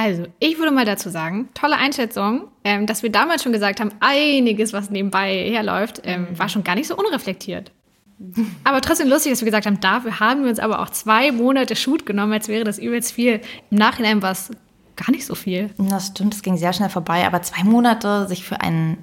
also, 0.00 0.26
ich 0.38 0.58
würde 0.58 0.70
mal 0.70 0.84
dazu 0.84 1.10
sagen, 1.10 1.48
tolle 1.54 1.74
Einschätzung, 1.74 2.46
ähm, 2.62 2.86
dass 2.86 3.02
wir 3.02 3.10
damals 3.10 3.42
schon 3.42 3.50
gesagt 3.50 3.80
haben, 3.80 3.90
einiges, 3.98 4.72
was 4.72 4.90
nebenbei 4.90 5.50
herläuft, 5.50 6.02
ähm, 6.04 6.28
war 6.38 6.48
schon 6.48 6.62
gar 6.62 6.76
nicht 6.76 6.86
so 6.86 6.96
unreflektiert. 6.96 7.72
Aber 8.62 8.80
trotzdem 8.80 9.08
lustig, 9.08 9.32
dass 9.32 9.40
wir 9.40 9.46
gesagt 9.46 9.66
haben, 9.66 9.80
dafür 9.80 10.20
haben 10.20 10.44
wir 10.44 10.50
uns 10.50 10.60
aber 10.60 10.78
auch 10.82 10.90
zwei 10.90 11.32
Monate 11.32 11.74
Shoot 11.74 12.06
genommen, 12.06 12.32
als 12.32 12.46
wäre 12.46 12.62
das 12.62 12.78
übelst 12.78 13.10
viel. 13.10 13.40
Im 13.72 13.78
Nachhinein 13.78 14.22
war 14.22 14.30
es 14.30 14.52
gar 14.94 15.10
nicht 15.10 15.26
so 15.26 15.34
viel. 15.34 15.70
Das 15.78 16.06
stimmt, 16.06 16.32
es 16.32 16.42
ging 16.42 16.56
sehr 16.56 16.72
schnell 16.72 16.90
vorbei, 16.90 17.26
aber 17.26 17.42
zwei 17.42 17.64
Monate 17.64 18.28
sich 18.28 18.44
für 18.44 18.60
einen, 18.60 18.98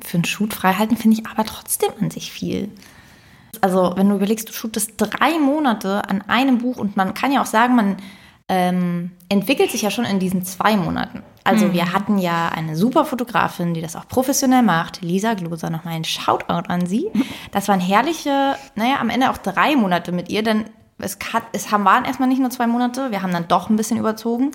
für 0.00 0.18
einen 0.18 0.24
Shoot 0.24 0.54
freihalten, 0.54 0.96
finde 0.96 1.20
ich 1.20 1.26
aber 1.26 1.46
trotzdem 1.46 1.90
an 2.00 2.12
sich 2.12 2.30
viel. 2.30 2.68
Also, 3.60 3.94
wenn 3.96 4.08
du 4.08 4.14
überlegst, 4.14 4.48
du 4.48 4.52
shootest 4.52 4.92
drei 4.98 5.40
Monate 5.40 6.08
an 6.08 6.22
einem 6.28 6.58
Buch 6.58 6.76
und 6.76 6.96
man 6.96 7.12
kann 7.14 7.32
ja 7.32 7.42
auch 7.42 7.46
sagen, 7.46 7.74
man 7.74 7.96
ähm, 8.48 9.12
entwickelt 9.28 9.70
sich 9.70 9.82
ja 9.82 9.90
schon 9.90 10.04
in 10.04 10.18
diesen 10.18 10.44
zwei 10.44 10.76
Monaten. 10.76 11.22
Also 11.44 11.66
mhm. 11.66 11.72
wir 11.72 11.92
hatten 11.92 12.18
ja 12.18 12.48
eine 12.48 12.76
super 12.76 13.04
Fotografin, 13.04 13.74
die 13.74 13.80
das 13.80 13.96
auch 13.96 14.08
professionell 14.08 14.62
macht, 14.62 15.02
Lisa 15.02 15.34
Gloser, 15.34 15.70
nochmal 15.70 15.94
ein 15.94 16.04
Shoutout 16.04 16.68
an 16.68 16.86
sie. 16.86 17.10
Das 17.52 17.68
waren 17.68 17.80
herrliche, 17.80 18.56
naja, 18.74 18.96
am 19.00 19.10
Ende 19.10 19.30
auch 19.30 19.38
drei 19.38 19.74
Monate 19.76 20.12
mit 20.12 20.28
ihr, 20.28 20.42
denn 20.42 20.64
es, 20.98 21.18
hat, 21.32 21.44
es 21.52 21.70
haben, 21.70 21.84
waren 21.84 22.04
erstmal 22.04 22.28
nicht 22.28 22.40
nur 22.40 22.50
zwei 22.50 22.66
Monate, 22.66 23.10
wir 23.10 23.22
haben 23.22 23.32
dann 23.32 23.48
doch 23.48 23.70
ein 23.70 23.76
bisschen 23.76 23.98
überzogen, 23.98 24.50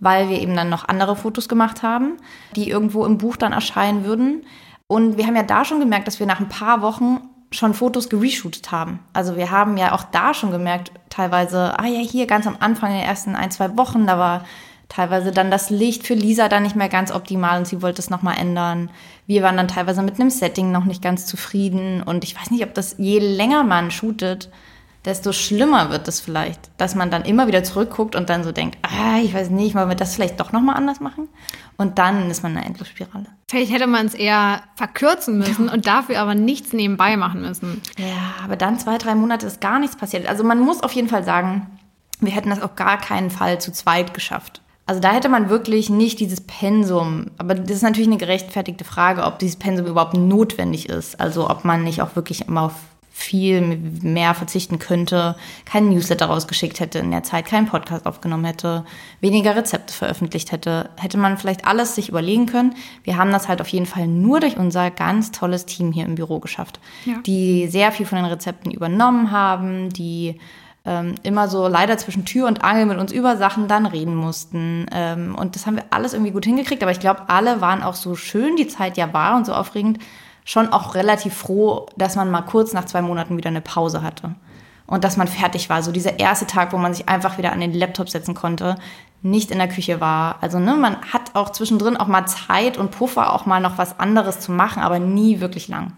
weil 0.00 0.28
wir 0.28 0.40
eben 0.40 0.54
dann 0.54 0.70
noch 0.70 0.88
andere 0.88 1.16
Fotos 1.16 1.48
gemacht 1.48 1.82
haben, 1.82 2.16
die 2.54 2.70
irgendwo 2.70 3.04
im 3.04 3.18
Buch 3.18 3.36
dann 3.36 3.52
erscheinen 3.52 4.04
würden. 4.04 4.46
Und 4.86 5.18
wir 5.18 5.26
haben 5.26 5.36
ja 5.36 5.42
da 5.42 5.64
schon 5.64 5.80
gemerkt, 5.80 6.06
dass 6.06 6.20
wir 6.20 6.26
nach 6.26 6.40
ein 6.40 6.48
paar 6.48 6.80
Wochen 6.80 7.20
schon 7.50 7.74
Fotos 7.74 8.08
gereshootet 8.08 8.70
haben. 8.70 9.00
Also 9.12 9.36
wir 9.36 9.50
haben 9.50 9.76
ja 9.76 9.94
auch 9.94 10.04
da 10.04 10.34
schon 10.34 10.50
gemerkt, 10.50 10.92
teilweise, 11.08 11.78
ah 11.78 11.86
ja, 11.86 12.00
hier 12.00 12.26
ganz 12.26 12.46
am 12.46 12.56
Anfang 12.60 12.92
den 12.92 13.00
ersten 13.00 13.34
ein, 13.34 13.50
zwei 13.50 13.76
Wochen, 13.76 14.06
da 14.06 14.18
war 14.18 14.44
teilweise 14.88 15.32
dann 15.32 15.50
das 15.50 15.70
Licht 15.70 16.06
für 16.06 16.14
Lisa 16.14 16.48
dann 16.48 16.62
nicht 16.62 16.76
mehr 16.76 16.88
ganz 16.88 17.10
optimal 17.10 17.58
und 17.58 17.66
sie 17.66 17.82
wollte 17.82 18.00
es 18.00 18.10
nochmal 18.10 18.38
ändern. 18.38 18.90
Wir 19.26 19.42
waren 19.42 19.56
dann 19.56 19.68
teilweise 19.68 20.02
mit 20.02 20.18
einem 20.18 20.30
Setting 20.30 20.72
noch 20.72 20.84
nicht 20.84 21.02
ganz 21.02 21.26
zufrieden 21.26 22.02
und 22.02 22.24
ich 22.24 22.38
weiß 22.38 22.50
nicht, 22.50 22.64
ob 22.64 22.74
das 22.74 22.96
je 22.98 23.18
länger 23.18 23.64
man 23.64 23.90
shootet, 23.90 24.50
desto 25.08 25.32
schlimmer 25.32 25.90
wird 25.90 26.06
es 26.06 26.20
vielleicht, 26.20 26.70
dass 26.76 26.94
man 26.94 27.10
dann 27.10 27.24
immer 27.24 27.46
wieder 27.46 27.64
zurückguckt 27.64 28.14
und 28.14 28.28
dann 28.28 28.44
so 28.44 28.52
denkt, 28.52 28.76
ah, 28.82 29.18
ich 29.22 29.32
weiß 29.32 29.48
nicht, 29.48 29.74
wollen 29.74 29.88
wir 29.88 29.96
das 29.96 30.14
vielleicht 30.14 30.38
doch 30.38 30.52
nochmal 30.52 30.76
anders 30.76 31.00
machen? 31.00 31.28
Und 31.78 31.98
dann 31.98 32.30
ist 32.30 32.42
man 32.42 32.52
in 32.52 32.58
einer 32.58 32.66
Endlosspirale. 32.66 33.26
Vielleicht 33.48 33.72
hätte 33.72 33.86
man 33.86 34.04
es 34.04 34.14
eher 34.14 34.60
verkürzen 34.76 35.38
müssen 35.38 35.70
und 35.70 35.86
dafür 35.86 36.20
aber 36.20 36.34
nichts 36.34 36.74
nebenbei 36.74 37.16
machen 37.16 37.40
müssen. 37.40 37.80
Ja, 37.96 38.44
aber 38.44 38.56
dann 38.56 38.78
zwei, 38.78 38.98
drei 38.98 39.14
Monate 39.14 39.46
ist 39.46 39.62
gar 39.62 39.78
nichts 39.78 39.96
passiert. 39.96 40.28
Also 40.28 40.44
man 40.44 40.60
muss 40.60 40.82
auf 40.82 40.92
jeden 40.92 41.08
Fall 41.08 41.24
sagen, 41.24 41.66
wir 42.20 42.32
hätten 42.32 42.50
das 42.50 42.60
auf 42.60 42.76
gar 42.76 42.98
keinen 42.98 43.30
Fall 43.30 43.60
zu 43.60 43.72
zweit 43.72 44.12
geschafft. 44.12 44.60
Also 44.84 45.00
da 45.00 45.12
hätte 45.12 45.30
man 45.30 45.48
wirklich 45.48 45.88
nicht 45.88 46.20
dieses 46.20 46.42
Pensum, 46.42 47.30
aber 47.38 47.54
das 47.54 47.76
ist 47.76 47.82
natürlich 47.82 48.08
eine 48.08 48.18
gerechtfertigte 48.18 48.84
Frage, 48.84 49.24
ob 49.24 49.38
dieses 49.38 49.56
Pensum 49.56 49.86
überhaupt 49.86 50.14
notwendig 50.14 50.88
ist. 50.88 51.18
Also 51.18 51.48
ob 51.48 51.64
man 51.64 51.84
nicht 51.84 52.02
auch 52.02 52.14
wirklich 52.14 52.46
immer 52.46 52.62
auf 52.62 52.74
viel 53.18 53.60
mehr 53.60 54.32
verzichten 54.32 54.78
könnte, 54.78 55.34
keinen 55.64 55.88
Newsletter 55.88 56.26
rausgeschickt 56.26 56.78
hätte 56.78 57.00
in 57.00 57.10
der 57.10 57.24
Zeit, 57.24 57.46
keinen 57.46 57.66
Podcast 57.66 58.06
aufgenommen 58.06 58.44
hätte, 58.44 58.84
weniger 59.20 59.56
Rezepte 59.56 59.92
veröffentlicht 59.92 60.52
hätte, 60.52 60.90
hätte 60.96 61.18
man 61.18 61.36
vielleicht 61.36 61.66
alles 61.66 61.96
sich 61.96 62.08
überlegen 62.08 62.46
können. 62.46 62.76
Wir 63.02 63.16
haben 63.16 63.32
das 63.32 63.48
halt 63.48 63.60
auf 63.60 63.68
jeden 63.68 63.86
Fall 63.86 64.06
nur 64.06 64.38
durch 64.38 64.56
unser 64.56 64.92
ganz 64.92 65.32
tolles 65.32 65.66
Team 65.66 65.90
hier 65.90 66.06
im 66.06 66.14
Büro 66.14 66.38
geschafft, 66.38 66.78
ja. 67.06 67.14
die 67.26 67.66
sehr 67.66 67.90
viel 67.90 68.06
von 68.06 68.16
den 68.16 68.24
Rezepten 68.26 68.70
übernommen 68.70 69.32
haben, 69.32 69.90
die 69.90 70.38
ähm, 70.84 71.16
immer 71.24 71.48
so 71.48 71.66
leider 71.66 71.98
zwischen 71.98 72.24
Tür 72.24 72.46
und 72.46 72.62
Angel 72.62 72.86
mit 72.86 72.98
uns 72.98 73.10
über 73.10 73.36
Sachen 73.36 73.66
dann 73.66 73.84
reden 73.84 74.14
mussten. 74.14 74.86
Ähm, 74.92 75.34
und 75.34 75.56
das 75.56 75.66
haben 75.66 75.74
wir 75.74 75.86
alles 75.90 76.12
irgendwie 76.12 76.30
gut 76.30 76.44
hingekriegt, 76.44 76.84
aber 76.84 76.92
ich 76.92 77.00
glaube, 77.00 77.28
alle 77.28 77.60
waren 77.60 77.82
auch 77.82 77.94
so 77.94 78.14
schön 78.14 78.54
die 78.54 78.68
Zeit 78.68 78.96
ja 78.96 79.12
war 79.12 79.36
und 79.36 79.44
so 79.44 79.54
aufregend, 79.54 79.98
schon 80.48 80.72
auch 80.72 80.94
relativ 80.94 81.34
froh, 81.34 81.84
dass 81.98 82.16
man 82.16 82.30
mal 82.30 82.40
kurz 82.40 82.72
nach 82.72 82.86
zwei 82.86 83.02
Monaten 83.02 83.36
wieder 83.36 83.50
eine 83.50 83.60
Pause 83.60 84.02
hatte. 84.02 84.34
Und 84.86 85.04
dass 85.04 85.18
man 85.18 85.28
fertig 85.28 85.68
war. 85.68 85.82
So 85.82 85.92
dieser 85.92 86.18
erste 86.18 86.46
Tag, 86.46 86.72
wo 86.72 86.78
man 86.78 86.94
sich 86.94 87.06
einfach 87.06 87.36
wieder 87.36 87.52
an 87.52 87.60
den 87.60 87.74
Laptop 87.74 88.08
setzen 88.08 88.34
konnte, 88.34 88.76
nicht 89.20 89.50
in 89.50 89.58
der 89.58 89.68
Küche 89.68 90.00
war. 90.00 90.38
Also 90.40 90.58
ne, 90.58 90.74
man 90.74 90.96
hat 91.12 91.34
auch 91.34 91.50
zwischendrin 91.52 91.98
auch 91.98 92.06
mal 92.06 92.24
Zeit 92.24 92.78
und 92.78 92.92
Puffer, 92.92 93.34
auch 93.34 93.44
mal 93.44 93.60
noch 93.60 93.76
was 93.76 94.00
anderes 94.00 94.40
zu 94.40 94.50
machen, 94.50 94.82
aber 94.82 94.98
nie 94.98 95.40
wirklich 95.40 95.68
lang. 95.68 95.92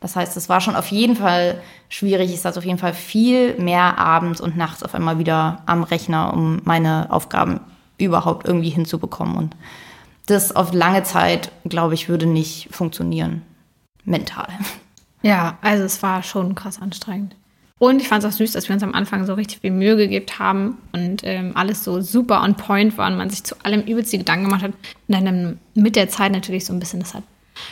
Das 0.00 0.14
heißt, 0.14 0.36
es 0.36 0.50
war 0.50 0.60
schon 0.60 0.76
auf 0.76 0.88
jeden 0.88 1.16
Fall 1.16 1.62
schwierig. 1.88 2.34
Ich 2.34 2.42
saß 2.42 2.58
auf 2.58 2.66
jeden 2.66 2.78
Fall 2.78 2.92
viel 2.92 3.58
mehr 3.58 3.96
abends 3.96 4.42
und 4.42 4.58
nachts 4.58 4.82
auf 4.82 4.94
einmal 4.94 5.18
wieder 5.18 5.62
am 5.64 5.84
Rechner, 5.84 6.34
um 6.34 6.60
meine 6.64 7.06
Aufgaben 7.08 7.60
überhaupt 7.96 8.46
irgendwie 8.46 8.68
hinzubekommen. 8.68 9.36
Und 9.36 9.56
das 10.26 10.54
auf 10.54 10.74
lange 10.74 11.02
Zeit, 11.02 11.50
glaube 11.64 11.94
ich, 11.94 12.10
würde 12.10 12.26
nicht 12.26 12.68
funktionieren 12.70 13.40
mental. 14.10 14.48
Ja, 15.22 15.58
also 15.60 15.84
es 15.84 16.02
war 16.02 16.22
schon 16.22 16.54
krass 16.54 16.80
anstrengend. 16.80 17.36
Und 17.78 18.02
ich 18.02 18.08
fand 18.08 18.22
es 18.22 18.30
auch 18.30 18.36
süß, 18.36 18.52
dass 18.52 18.68
wir 18.68 18.74
uns 18.74 18.82
am 18.82 18.94
Anfang 18.94 19.24
so 19.24 19.34
richtig 19.34 19.60
viel 19.60 19.70
Mühe 19.70 19.96
gegeben 19.96 20.26
haben 20.38 20.78
und 20.92 21.22
ähm, 21.24 21.52
alles 21.54 21.82
so 21.82 22.02
super 22.02 22.42
on 22.42 22.54
point 22.54 22.98
war 22.98 23.10
und 23.10 23.16
man 23.16 23.30
sich 23.30 23.42
zu 23.42 23.54
allem 23.62 23.82
übelst 23.82 24.12
die 24.12 24.18
Gedanken 24.18 24.44
gemacht 24.44 24.62
hat 24.62 24.72
und 25.08 25.24
dann 25.24 25.58
mit 25.74 25.96
der 25.96 26.10
Zeit 26.10 26.32
natürlich 26.32 26.66
so 26.66 26.74
ein 26.74 26.78
bisschen 26.80 27.00
das 27.00 27.14
hat 27.14 27.22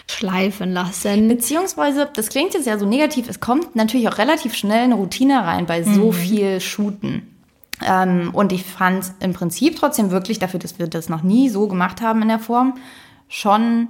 schleifen 0.06 0.72
lassen. 0.72 1.28
Beziehungsweise, 1.28 2.08
das 2.14 2.28
klingt 2.28 2.54
jetzt 2.54 2.66
ja 2.66 2.78
so 2.78 2.86
negativ, 2.86 3.28
es 3.28 3.40
kommt 3.40 3.76
natürlich 3.76 4.08
auch 4.08 4.18
relativ 4.18 4.54
schnell 4.54 4.84
eine 4.84 4.94
Routine 4.94 5.44
rein 5.44 5.66
bei 5.66 5.82
so 5.82 6.06
mhm. 6.06 6.12
viel 6.12 6.60
Shooten. 6.60 7.34
Ähm, 7.86 8.30
und 8.32 8.52
ich 8.52 8.64
fand 8.64 9.04
es 9.04 9.14
im 9.20 9.34
Prinzip 9.34 9.76
trotzdem 9.76 10.10
wirklich, 10.10 10.38
dafür, 10.38 10.60
dass 10.60 10.78
wir 10.78 10.88
das 10.88 11.08
noch 11.08 11.22
nie 11.22 11.48
so 11.48 11.68
gemacht 11.68 12.00
haben 12.00 12.22
in 12.22 12.28
der 12.28 12.38
Form, 12.38 12.78
schon 13.28 13.88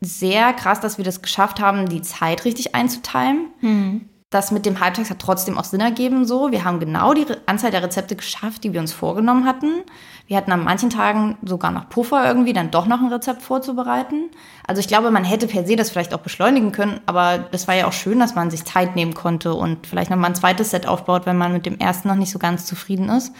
sehr 0.00 0.52
krass, 0.52 0.80
dass 0.80 0.98
wir 0.98 1.04
das 1.04 1.22
geschafft 1.22 1.60
haben, 1.60 1.88
die 1.88 2.02
Zeit 2.02 2.44
richtig 2.44 2.74
einzuteilen. 2.74 3.48
Mhm. 3.60 4.08
Das 4.30 4.50
mit 4.50 4.66
dem 4.66 4.78
Halbtags 4.78 5.08
hat 5.08 5.20
trotzdem 5.20 5.56
auch 5.56 5.64
Sinn 5.64 5.80
ergeben 5.80 6.26
so. 6.26 6.52
Wir 6.52 6.62
haben 6.62 6.80
genau 6.80 7.14
die 7.14 7.24
Anzahl 7.46 7.70
der 7.70 7.82
Rezepte 7.82 8.14
geschafft, 8.14 8.62
die 8.62 8.74
wir 8.74 8.80
uns 8.80 8.92
vorgenommen 8.92 9.46
hatten. 9.46 9.80
Wir 10.26 10.36
hatten 10.36 10.52
an 10.52 10.62
manchen 10.62 10.90
Tagen 10.90 11.38
sogar 11.42 11.70
noch 11.70 11.88
Puffer 11.88 12.26
irgendwie, 12.28 12.52
dann 12.52 12.70
doch 12.70 12.84
noch 12.84 13.00
ein 13.00 13.10
Rezept 13.10 13.40
vorzubereiten. 13.40 14.28
Also 14.66 14.80
ich 14.80 14.88
glaube, 14.88 15.10
man 15.10 15.24
hätte 15.24 15.46
per 15.46 15.66
se 15.66 15.76
das 15.76 15.88
vielleicht 15.88 16.12
auch 16.12 16.20
beschleunigen 16.20 16.72
können, 16.72 17.00
aber 17.06 17.38
das 17.38 17.66
war 17.66 17.74
ja 17.74 17.86
auch 17.86 17.94
schön, 17.94 18.18
dass 18.18 18.34
man 18.34 18.50
sich 18.50 18.66
Zeit 18.66 18.96
nehmen 18.96 19.14
konnte 19.14 19.54
und 19.54 19.86
vielleicht 19.86 20.10
noch 20.10 20.18
mal 20.18 20.26
ein 20.26 20.34
zweites 20.34 20.72
Set 20.72 20.86
aufbaut, 20.86 21.24
wenn 21.24 21.38
man 21.38 21.54
mit 21.54 21.64
dem 21.64 21.78
ersten 21.78 22.08
noch 22.08 22.14
nicht 22.14 22.30
so 22.30 22.38
ganz 22.38 22.66
zufrieden 22.66 23.08
ist. 23.08 23.32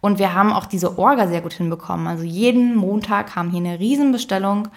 Und 0.00 0.20
wir 0.20 0.34
haben 0.34 0.52
auch 0.52 0.66
diese 0.66 1.00
Orga 1.00 1.26
sehr 1.26 1.40
gut 1.40 1.54
hinbekommen. 1.54 2.06
Also 2.06 2.22
jeden 2.22 2.76
Montag 2.76 3.32
kam 3.32 3.50
hier 3.50 3.58
eine 3.58 3.80
Riesenbestellung 3.80 4.68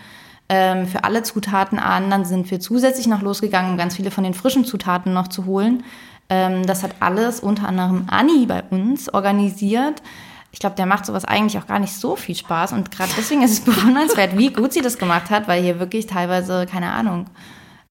ähm, 0.51 0.86
für 0.86 1.05
alle 1.05 1.24
Zutaten 1.24 1.79
an. 1.79 2.10
Dann 2.10 2.25
sind 2.25 2.51
wir 2.51 2.60
zusätzlich 2.60 3.08
noch 3.08 3.22
losgegangen, 3.22 3.72
um 3.72 3.77
ganz 3.77 3.96
viele 3.96 4.12
von 4.12 4.25
den 4.25 4.34
frischen 4.34 4.65
Zutaten 4.65 5.13
noch 5.13 5.29
zu 5.29 5.46
holen. 5.46 5.84
Ähm, 6.27 6.65
das 6.65 6.84
hat 6.84 6.96
alles 7.00 7.39
unter 7.39 7.70
anderem 7.70 8.08
Anni 8.08 8.46
bei 8.46 8.62
uns 8.70 9.12
organisiert. 9.13 10.03
Ich 10.51 10.60
glaube, 10.60 10.75
der 10.75 10.86
macht 10.86 11.05
sowas 11.05 11.24
eigentlich 11.24 11.58
auch 11.58 11.67
gar 11.67 11.79
nicht 11.79 11.93
so 11.93 12.17
viel 12.17 12.36
Spaß. 12.36 12.74
Und 12.74 12.91
gerade 12.91 13.12
deswegen 13.17 13.43
ist 13.43 13.51
es 13.51 13.60
bewundernswert, 13.62 14.38
wie 14.38 14.51
gut 14.51 14.74
sie 14.74 14.81
das 14.81 14.98
gemacht 14.98 15.29
hat, 15.29 15.48
weil 15.48 15.63
hier 15.63 15.79
wirklich 15.79 16.05
teilweise, 16.05 16.65
keine 16.70 16.91
Ahnung, 16.91 17.27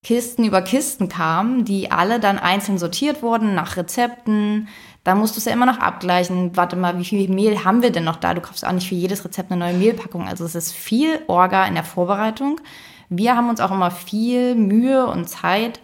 Kisten 0.02 0.44
über 0.44 0.60
Kisten 0.60 1.08
kamen, 1.08 1.64
die 1.64 1.90
alle 1.90 2.20
dann 2.20 2.38
einzeln 2.38 2.78
sortiert 2.78 3.22
wurden 3.22 3.54
nach 3.54 3.78
Rezepten, 3.78 4.68
da 5.04 5.14
musst 5.14 5.34
du 5.34 5.38
es 5.38 5.46
ja 5.46 5.52
immer 5.52 5.66
noch 5.66 5.78
abgleichen. 5.78 6.56
Warte 6.56 6.76
mal, 6.76 6.98
wie 6.98 7.04
viel 7.04 7.28
Mehl 7.28 7.64
haben 7.64 7.82
wir 7.82 7.90
denn 7.90 8.04
noch 8.04 8.16
da? 8.16 8.34
Du 8.34 8.40
kaufst 8.40 8.66
auch 8.66 8.72
nicht 8.72 8.88
für 8.88 8.94
jedes 8.94 9.24
Rezept 9.24 9.50
eine 9.50 9.58
neue 9.58 9.74
Mehlpackung. 9.74 10.28
Also 10.28 10.44
es 10.44 10.54
ist 10.54 10.72
viel 10.72 11.20
Orga 11.26 11.64
in 11.66 11.74
der 11.74 11.84
Vorbereitung. 11.84 12.60
Wir 13.08 13.36
haben 13.36 13.48
uns 13.48 13.60
auch 13.60 13.70
immer 13.70 13.90
viel 13.90 14.54
Mühe 14.54 15.06
und 15.06 15.28
Zeit 15.28 15.80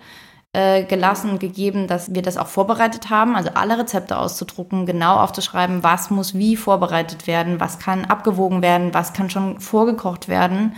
äh, 0.52 0.84
gelassen 0.84 1.30
und 1.30 1.40
gegeben, 1.40 1.86
dass 1.86 2.14
wir 2.14 2.22
das 2.22 2.36
auch 2.36 2.46
vorbereitet 2.46 3.10
haben. 3.10 3.36
Also 3.36 3.50
alle 3.54 3.78
Rezepte 3.78 4.18
auszudrucken, 4.18 4.86
genau 4.86 5.16
aufzuschreiben, 5.16 5.82
was 5.82 6.10
muss 6.10 6.34
wie 6.34 6.56
vorbereitet 6.56 7.26
werden, 7.26 7.58
was 7.58 7.78
kann 7.78 8.04
abgewogen 8.04 8.62
werden, 8.62 8.94
was 8.94 9.12
kann 9.12 9.28
schon 9.28 9.60
vorgekocht 9.60 10.28
werden. 10.28 10.74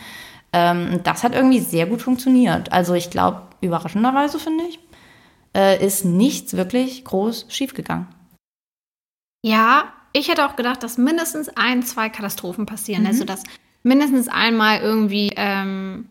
Ähm, 0.53 1.01
das 1.03 1.23
hat 1.23 1.35
irgendwie 1.35 1.61
sehr 1.61 1.87
gut 1.87 2.03
funktioniert. 2.03 2.73
Also 2.73 2.95
ich 2.95 3.11
glaube, 3.11 3.43
überraschenderweise 3.61 4.39
finde 4.39 4.65
ich, 4.65 4.79
äh, 5.57 5.85
ist 5.85 6.05
nichts 6.05 6.57
wirklich 6.57 7.05
groß 7.05 7.47
schiefgegangen. 7.49 8.07
Ja, 9.43 9.93
ich 10.13 10.29
hätte 10.29 10.47
auch 10.47 10.57
gedacht, 10.57 10.83
dass 10.83 10.99
mindestens 10.99 11.49
ein, 11.49 11.83
zwei 11.83 12.09
Katastrophen 12.09 12.67
passieren. 12.67 13.03
Mhm. 13.03 13.09
Also, 13.09 13.25
dass 13.25 13.45
mindestens 13.83 14.29
einmal 14.29 14.81
irgendwie 14.81 15.33
ähm, 15.37 16.09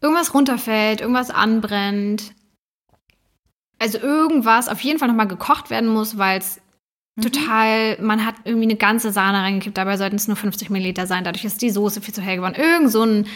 irgendwas 0.00 0.34
runterfällt, 0.34 1.00
irgendwas 1.00 1.30
anbrennt. 1.30 2.34
Also 3.78 3.98
irgendwas 3.98 4.68
auf 4.68 4.80
jeden 4.80 4.98
Fall 4.98 5.08
nochmal 5.08 5.28
gekocht 5.28 5.70
werden 5.70 5.88
muss, 5.88 6.16
weil 6.18 6.38
es 6.38 6.60
mhm. 7.16 7.22
total, 7.22 8.00
man 8.00 8.24
hat 8.24 8.36
irgendwie 8.44 8.66
eine 8.66 8.76
ganze 8.76 9.10
Sahne 9.10 9.38
reingekippt, 9.38 9.76
dabei 9.76 9.96
sollten 9.96 10.16
es 10.16 10.28
nur 10.28 10.36
50 10.36 10.70
Milliliter 10.70 11.06
sein, 11.06 11.24
dadurch 11.24 11.44
ist 11.44 11.60
die 11.60 11.70
Soße 11.70 12.00
viel 12.00 12.14
zu 12.14 12.22
hell 12.22 12.36
geworden. 12.36 12.54
Irgend 12.56 12.92
so 12.92 13.02
ein 13.02 13.26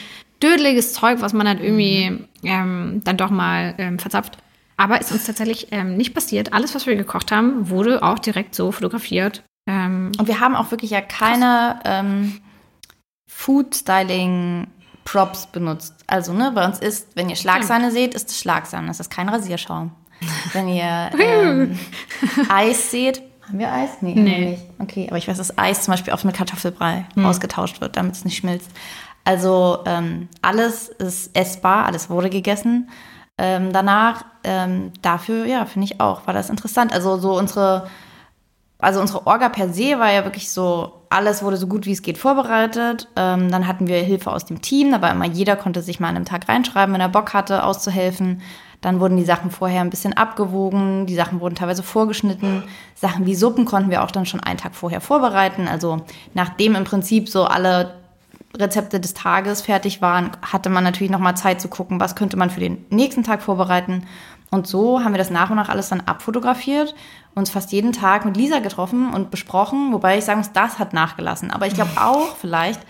dödeliges 0.42 0.92
Zeug, 0.92 1.20
was 1.20 1.32
man 1.32 1.48
halt 1.48 1.60
irgendwie 1.60 2.10
mhm. 2.10 2.28
ähm, 2.44 3.00
dann 3.04 3.16
doch 3.16 3.30
mal 3.30 3.74
ähm, 3.78 3.98
verzapft. 3.98 4.38
Aber 4.78 4.99
ist 5.00 5.12
uns 5.12 5.25
tatsächlich 5.25 5.68
ähm, 5.73 5.97
nicht 5.97 6.14
passiert. 6.14 6.54
Alles, 6.54 6.75
was 6.75 6.87
wir 6.87 6.97
gekocht 6.97 7.30
haben, 7.32 7.68
wurde 7.68 8.02
auch 8.02 8.18
direkt 8.20 8.54
so 8.54 8.73
fotografiert. 8.73 9.42
Ähm, 9.68 10.12
und 10.18 10.28
wir 10.28 10.40
haben 10.40 10.54
auch 10.54 10.70
wirklich 10.70 10.92
ja 10.92 11.00
keine 11.00 11.80
ähm, 11.85 12.40
Food-Styling-Props 13.28 15.49
benutzt. 15.49 15.97
Also, 16.06 16.32
ne, 16.32 16.52
bei 16.54 16.64
uns 16.64 16.78
ist, 16.78 17.08
wenn 17.16 17.28
ihr 17.28 17.35
Schlagsahne 17.35 17.90
seht, 17.90 18.14
ist 18.14 18.30
es 18.30 18.38
Schlagsahne. 18.38 18.87
Das 18.87 19.00
ist 19.00 19.11
kein 19.11 19.28
Rasierschaum. 19.28 19.90
wenn 20.52 20.68
ihr 20.68 21.11
ähm, 21.20 21.76
Eis 22.49 22.92
seht, 22.92 23.20
haben 23.49 23.58
wir 23.58 23.73
Eis? 23.73 23.90
Nee, 24.00 24.14
nee. 24.14 24.50
nicht. 24.50 24.62
Okay, 24.78 25.08
aber 25.08 25.18
ich 25.18 25.26
weiß, 25.26 25.38
dass 25.38 25.58
Eis 25.58 25.82
zum 25.82 25.90
Beispiel 25.92 26.12
oft 26.12 26.25
mit 26.25 26.37
Kartoffelbrei 26.37 27.04
hm. 27.14 27.26
ausgetauscht 27.26 27.80
wird, 27.80 27.97
damit 27.97 28.14
es 28.14 28.25
nicht 28.25 28.37
schmilzt. 28.37 28.70
Also 29.25 29.82
ähm, 29.87 30.28
alles 30.40 30.87
ist 30.88 31.37
essbar, 31.37 31.87
alles 31.87 32.11
wurde 32.11 32.30
gegessen 32.30 32.88
ähm, 33.38 33.73
danach, 33.73 34.25
ähm, 34.45 34.92
dafür, 35.00 35.47
ja, 35.47 35.64
finde 35.64 35.87
ich 35.87 36.00
auch, 36.00 36.26
war 36.26 36.35
das 36.35 36.50
interessant. 36.50 36.92
Also 36.92 37.16
so 37.16 37.38
unsere 37.38 37.88
also 38.80 39.00
unsere 39.00 39.26
Orga 39.26 39.49
per 39.49 39.73
se 39.73 39.99
war 39.99 40.12
ja 40.12 40.25
wirklich 40.25 40.50
so, 40.50 40.92
alles 41.11 41.42
wurde 41.42 41.57
so 41.57 41.66
gut 41.66 41.85
wie 41.87 41.92
es 41.92 42.02
geht 42.02 42.16
vorbereitet. 42.16 43.09
Ähm, 43.16 43.50
dann 43.50 43.66
hatten 43.66 43.88
wir 43.88 43.99
Hilfe 43.99 44.30
aus 44.30 44.45
dem 44.45 44.62
Team, 44.62 44.95
aber 44.95 45.11
immer 45.11 45.26
jeder 45.26 45.57
konnte 45.57 45.83
sich 45.83 45.99
mal 45.99 46.09
an 46.09 46.16
einem 46.16 46.25
Tag 46.25 46.49
reinschreiben, 46.49 46.95
wenn 46.95 47.00
er 47.00 47.09
Bock 47.09 47.35
hatte, 47.35 47.64
auszuhelfen. 47.64 48.40
Dann 48.80 49.00
wurden 49.00 49.16
die 49.16 49.25
Sachen 49.25 49.50
vorher 49.50 49.80
ein 49.80 49.90
bisschen 49.90 50.12
abgewogen, 50.12 51.07
die 51.07 51.16
Sachen 51.16 51.40
wurden 51.40 51.57
teilweise 51.57 51.83
vorgeschnitten. 51.83 52.62
Sachen 52.95 53.26
wie 53.26 53.35
Suppen 53.35 53.64
konnten 53.64 53.90
wir 53.90 54.04
auch 54.04 54.12
dann 54.12 54.26
schon 54.26 54.38
einen 54.38 54.59
Tag 54.59 54.76
vorher 54.76 55.00
vorbereiten. 55.00 55.66
Also 55.66 56.02
nachdem 56.35 56.76
im 56.76 56.85
Prinzip 56.85 57.28
so 57.28 57.47
alle 57.47 57.98
Rezepte 58.58 59.00
des 59.00 59.14
Tages 59.14 59.62
fertig 59.62 60.02
waren, 60.02 60.30
hatte 60.42 60.70
man 60.70 60.84
natürlich 60.84 61.10
noch 61.10 61.20
mal 61.20 61.34
Zeit 61.34 61.60
zu 61.60 61.68
gucken, 61.68 62.00
was 62.00 62.16
könnte 62.16 62.36
man 62.36 62.50
für 62.50 62.60
den 62.60 62.84
nächsten 62.90 63.22
Tag 63.22 63.42
vorbereiten. 63.42 64.04
Und 64.50 64.66
so 64.66 65.04
haben 65.04 65.12
wir 65.12 65.18
das 65.18 65.30
nach 65.30 65.50
und 65.50 65.56
nach 65.56 65.68
alles 65.68 65.90
dann 65.90 66.00
abfotografiert, 66.00 66.94
uns 67.34 67.50
fast 67.50 67.70
jeden 67.72 67.92
Tag 67.92 68.24
mit 68.24 68.36
Lisa 68.36 68.60
getroffen 68.60 69.12
und 69.12 69.30
besprochen, 69.30 69.92
wobei 69.92 70.18
ich 70.18 70.24
sagen 70.24 70.38
muss, 70.38 70.52
das 70.52 70.78
hat 70.78 70.92
nachgelassen. 70.92 71.50
Aber 71.50 71.66
ich 71.66 71.74
glaube 71.74 71.90
auch 71.96 72.36
vielleicht, 72.36 72.80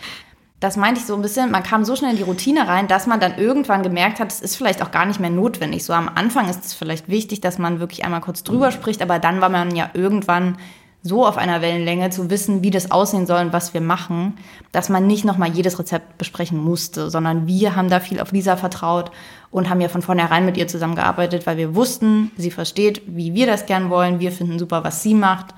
das 0.61 0.77
meinte 0.77 1.01
ich 1.01 1.07
so 1.07 1.15
ein 1.15 1.23
bisschen, 1.23 1.51
man 1.51 1.63
kam 1.63 1.85
so 1.85 1.95
schnell 1.95 2.13
in 2.13 2.17
die 2.17 2.23
Routine 2.25 2.67
rein, 2.67 2.89
dass 2.89 3.07
man 3.07 3.21
dann 3.21 3.39
irgendwann 3.39 3.83
gemerkt 3.83 4.19
hat, 4.19 4.33
es 4.33 4.41
ist 4.41 4.57
vielleicht 4.57 4.83
auch 4.83 4.91
gar 4.91 5.07
nicht 5.07 5.21
mehr 5.21 5.31
notwendig. 5.31 5.85
So 5.85 5.93
am 5.93 6.11
Anfang 6.13 6.49
ist 6.49 6.65
es 6.65 6.75
vielleicht 6.75 7.09
wichtig, 7.09 7.41
dass 7.41 7.59
man 7.59 7.81
wirklich 7.81 8.05
einmal 8.05 8.21
kurz 8.21 8.43
drüber 8.43 8.73
spricht, 8.73 9.03
aber 9.03 9.19
dann 9.19 9.41
war 9.41 9.49
man 9.49 9.75
ja 9.75 9.91
irgendwann 9.95 10.59
so 11.03 11.27
auf 11.27 11.37
einer 11.37 11.63
Wellenlänge 11.63 12.11
zu 12.11 12.29
wissen, 12.29 12.63
wie 12.63 12.71
das 12.71 12.91
aussehen 12.91 13.27
soll 13.27 13.41
und 13.41 13.53
was 13.53 13.73
wir 13.73 13.81
machen, 13.81 14.37
dass 14.73 14.89
man 14.89 15.07
nicht 15.07 15.25
nochmal 15.25 15.51
jedes 15.51 15.79
Rezept 15.79 16.19
besprechen 16.19 16.59
musste, 16.59 17.09
sondern 17.09 17.47
wir 17.47 17.77
haben 17.77 17.89
da 17.89 18.01
viel 18.01 18.21
auf 18.21 18.33
Lisa 18.33 18.57
vertraut 18.57 19.13
und 19.51 19.71
haben 19.71 19.81
ja 19.81 19.89
von 19.89 20.03
vornherein 20.03 20.45
mit 20.45 20.57
ihr 20.57 20.67
zusammengearbeitet, 20.67 21.47
weil 21.47 21.57
wir 21.57 21.75
wussten, 21.75 22.33
sie 22.37 22.51
versteht, 22.51 23.03
wie 23.07 23.33
wir 23.35 23.47
das 23.47 23.67
gern 23.67 23.91
wollen, 23.91 24.19
wir 24.19 24.33
finden 24.33 24.59
super, 24.59 24.83
was 24.83 25.03
sie 25.03 25.15
macht. 25.15 25.55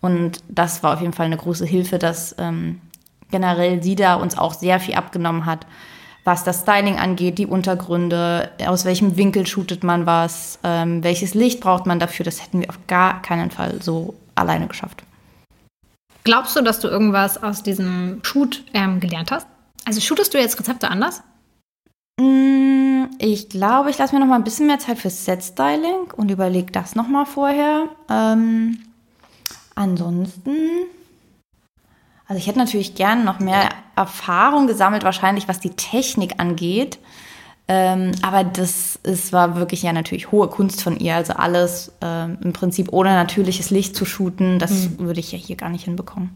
Und 0.00 0.40
das 0.48 0.82
war 0.82 0.94
auf 0.94 1.00
jeden 1.00 1.12
Fall 1.12 1.26
eine 1.26 1.36
große 1.36 1.64
Hilfe, 1.64 1.98
dass 1.98 2.34
ähm, 2.38 2.80
generell 3.30 3.82
sie 3.82 3.96
da 3.96 4.16
uns 4.16 4.36
auch 4.36 4.52
sehr 4.52 4.78
viel 4.78 4.94
abgenommen 4.94 5.46
hat, 5.46 5.66
was 6.24 6.44
das 6.44 6.60
Styling 6.60 6.98
angeht, 6.98 7.38
die 7.38 7.46
Untergründe, 7.46 8.50
aus 8.66 8.84
welchem 8.84 9.16
Winkel 9.16 9.46
shootet 9.46 9.82
man 9.82 10.06
was, 10.06 10.58
ähm, 10.62 11.02
welches 11.02 11.34
Licht 11.34 11.60
braucht 11.60 11.86
man 11.86 11.98
dafür, 11.98 12.24
das 12.24 12.42
hätten 12.42 12.60
wir 12.60 12.68
auf 12.68 12.78
gar 12.86 13.22
keinen 13.22 13.50
Fall 13.50 13.82
so 13.82 14.14
alleine 14.34 14.66
geschafft. 14.66 15.02
Glaubst 16.24 16.56
du, 16.56 16.62
dass 16.62 16.80
du 16.80 16.88
irgendwas 16.88 17.42
aus 17.42 17.62
diesem 17.62 18.20
Shoot 18.22 18.64
ähm, 18.74 19.00
gelernt 19.00 19.32
hast? 19.32 19.46
Also 19.84 20.00
shootest 20.00 20.32
du 20.32 20.38
jetzt 20.38 20.58
Rezepte 20.58 20.88
anders? 20.88 21.22
Mm, 22.20 23.06
ich 23.18 23.48
glaube, 23.48 23.90
ich 23.90 23.98
lasse 23.98 24.14
mir 24.14 24.20
noch 24.20 24.28
mal 24.28 24.36
ein 24.36 24.44
bisschen 24.44 24.68
mehr 24.68 24.78
Zeit 24.78 24.98
fürs 24.98 25.24
Set-Styling 25.24 26.12
und 26.16 26.30
überlege 26.30 26.70
das 26.70 26.94
noch 26.94 27.08
mal 27.08 27.24
vorher. 27.24 27.88
Ähm, 28.08 28.78
ansonsten 29.74 30.56
also 32.32 32.40
ich 32.40 32.46
hätte 32.46 32.60
natürlich 32.60 32.94
gern 32.94 33.24
noch 33.24 33.40
mehr 33.40 33.68
Erfahrung 33.94 34.66
gesammelt, 34.66 35.04
wahrscheinlich 35.04 35.48
was 35.48 35.60
die 35.60 35.76
Technik 35.76 36.40
angeht. 36.40 36.98
Ähm, 37.68 38.12
aber 38.22 38.44
das 38.44 38.96
ist, 39.02 39.32
war 39.32 39.56
wirklich 39.56 39.82
ja 39.82 39.92
natürlich 39.92 40.32
hohe 40.32 40.48
Kunst 40.48 40.82
von 40.82 40.98
ihr. 40.98 41.14
Also 41.14 41.34
alles 41.34 41.92
ähm, 42.00 42.38
im 42.42 42.52
Prinzip 42.52 42.92
ohne 42.92 43.10
natürliches 43.10 43.70
Licht 43.70 43.96
zu 43.96 44.04
shooten, 44.04 44.58
das 44.58 44.88
mhm. 44.90 44.98
würde 45.00 45.20
ich 45.20 45.32
ja 45.32 45.38
hier 45.38 45.56
gar 45.56 45.68
nicht 45.68 45.84
hinbekommen. 45.84 46.30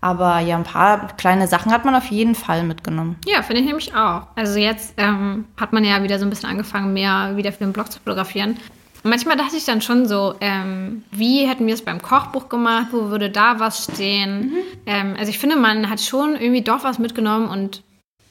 Aber 0.00 0.40
ja, 0.40 0.56
ein 0.56 0.64
paar 0.64 1.16
kleine 1.16 1.46
Sachen 1.46 1.72
hat 1.72 1.84
man 1.84 1.94
auf 1.94 2.06
jeden 2.06 2.34
Fall 2.34 2.64
mitgenommen. 2.64 3.16
Ja, 3.24 3.42
finde 3.42 3.60
ich 3.60 3.66
nämlich 3.66 3.94
auch. 3.94 4.26
Also 4.34 4.58
jetzt 4.58 4.94
ähm, 4.96 5.44
hat 5.56 5.72
man 5.72 5.84
ja 5.84 6.02
wieder 6.02 6.18
so 6.18 6.26
ein 6.26 6.30
bisschen 6.30 6.48
angefangen, 6.48 6.92
mehr 6.92 7.36
wieder 7.36 7.52
für 7.52 7.64
den 7.64 7.72
Blog 7.72 7.90
zu 7.92 8.00
fotografieren. 8.00 8.56
Manchmal 9.04 9.36
dachte 9.36 9.56
ich 9.56 9.64
dann 9.64 9.80
schon 9.80 10.06
so, 10.06 10.34
ähm, 10.40 11.04
wie 11.10 11.46
hätten 11.46 11.66
wir 11.66 11.74
es 11.74 11.82
beim 11.84 12.02
Kochbuch 12.02 12.48
gemacht? 12.48 12.88
Wo 12.92 13.10
würde 13.10 13.30
da 13.30 13.58
was 13.58 13.84
stehen? 13.84 14.40
Mhm. 14.40 14.56
Ähm, 14.86 15.14
also 15.18 15.30
ich 15.30 15.38
finde, 15.38 15.56
man 15.56 15.88
hat 15.88 16.00
schon 16.00 16.34
irgendwie 16.34 16.62
doch 16.62 16.82
was 16.82 16.98
mitgenommen 16.98 17.48
und 17.48 17.82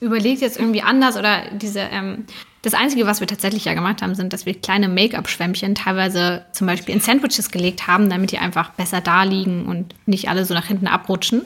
überlegt 0.02 0.42
jetzt 0.42 0.60
irgendwie 0.60 0.82
anders 0.82 1.16
oder 1.16 1.44
diese. 1.54 1.80
Ähm, 1.80 2.26
das 2.64 2.76
Einzige, 2.76 3.08
was 3.08 3.22
wir 3.22 3.28
tatsächlich 3.28 3.66
ja 3.66 3.74
gemacht 3.74 4.04
haben, 4.04 4.14
sind, 4.14 4.34
dass 4.34 4.46
wir 4.46 4.54
kleine 4.54 4.88
Make-up-Schwämmchen 4.88 5.74
teilweise 5.74 6.46
zum 6.52 6.68
Beispiel 6.68 6.94
in 6.94 7.02
Sandwiches 7.02 7.50
gelegt 7.50 7.88
haben, 7.88 8.08
damit 8.08 8.32
die 8.32 8.38
einfach 8.38 8.70
besser 8.72 9.02
da 9.02 9.24
liegen 9.24 9.66
und 9.66 9.96
nicht 10.06 10.30
alle 10.30 10.46
so 10.46 10.54
nach 10.54 10.68
hinten 10.68 10.86
abrutschen. 10.86 11.42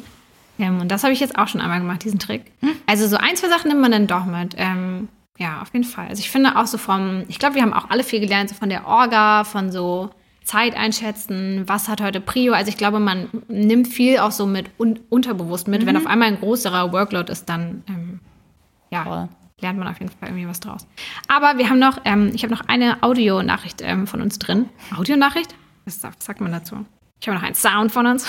Ähm, 0.59 0.81
und 0.81 0.89
das 0.89 1.03
habe 1.03 1.13
ich 1.13 1.21
jetzt 1.21 1.37
auch 1.37 1.47
schon 1.47 1.61
einmal 1.61 1.79
gemacht, 1.79 2.03
diesen 2.03 2.19
Trick. 2.19 2.51
Mhm. 2.61 2.71
Also 2.85 3.07
so 3.07 3.15
ein, 3.15 3.35
zwei 3.37 3.47
Sachen 3.47 3.69
nimmt 3.69 3.81
man 3.81 3.91
dann 3.91 4.07
doch 4.07 4.25
mit. 4.25 4.55
Ähm, 4.57 5.07
ja, 5.37 5.61
auf 5.61 5.73
jeden 5.73 5.85
Fall. 5.85 6.07
Also 6.07 6.19
ich 6.19 6.29
finde 6.29 6.57
auch 6.57 6.65
so 6.65 6.77
vom, 6.77 7.23
ich 7.27 7.39
glaube, 7.39 7.55
wir 7.55 7.61
haben 7.61 7.73
auch 7.73 7.89
alle 7.89 8.03
viel 8.03 8.19
gelernt, 8.19 8.49
so 8.49 8.55
von 8.55 8.69
der 8.69 8.85
Orga, 8.85 9.43
von 9.43 9.71
so 9.71 10.09
Zeit 10.43 10.75
einschätzen, 10.77 11.63
was 11.65 11.87
hat 11.87 12.01
heute 12.01 12.21
Prio. 12.21 12.53
Also 12.53 12.69
ich 12.69 12.77
glaube, 12.77 12.99
man 12.99 13.27
nimmt 13.47 13.87
viel 13.87 14.19
auch 14.19 14.31
so 14.31 14.45
mit 14.45 14.69
un 14.77 14.99
unterbewusst 15.09 15.67
mit. 15.67 15.81
Mhm. 15.81 15.85
Wenn 15.87 15.97
auf 15.97 16.07
einmal 16.07 16.27
ein 16.27 16.39
größerer 16.39 16.93
Workload 16.93 17.31
ist, 17.31 17.49
dann 17.49 17.83
ähm, 17.89 18.19
ja, 18.95 19.03
Voll. 19.03 19.29
lernt 19.61 19.77
man 19.77 19.87
auf 19.87 19.99
jeden 19.99 20.11
Fall 20.11 20.29
irgendwie 20.29 20.47
was 20.47 20.59
draus. 20.59 20.87
Aber 21.27 21.57
wir 21.57 21.69
haben 21.69 21.79
noch, 21.79 21.99
ähm, 22.05 22.31
ich 22.33 22.43
habe 22.43 22.53
noch 22.53 22.67
eine 22.67 23.03
Audionachricht 23.03 23.81
ähm, 23.81 24.07
von 24.07 24.21
uns 24.21 24.39
drin. 24.39 24.69
Audionachricht? 24.97 25.53
Was 25.85 25.99
sagt 26.01 26.41
man 26.41 26.51
dazu? 26.51 26.85
Ich 27.19 27.27
habe 27.27 27.37
noch 27.37 27.45
einen 27.45 27.55
Sound 27.55 27.91
von 27.91 28.07
uns. 28.07 28.25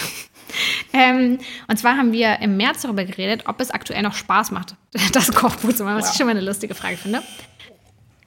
ähm, 0.93 1.39
und 1.69 1.77
zwar 1.79 1.97
haben 1.97 2.13
wir 2.13 2.41
im 2.41 2.57
März 2.57 2.83
darüber 2.83 3.05
geredet, 3.05 3.45
ob 3.47 3.61
es 3.61 3.71
aktuell 3.71 4.03
noch 4.03 4.15
Spaß 4.15 4.51
macht, 4.51 4.77
das 5.13 5.33
Kochbuch 5.33 5.73
zu 5.73 5.85
machen, 5.85 5.97
was 5.97 6.07
wow. 6.07 6.13
ich 6.13 6.19
schon 6.19 6.27
mal 6.27 6.33
eine 6.33 6.45
lustige 6.45 6.75
Frage 6.75 6.97
finde. 6.97 7.23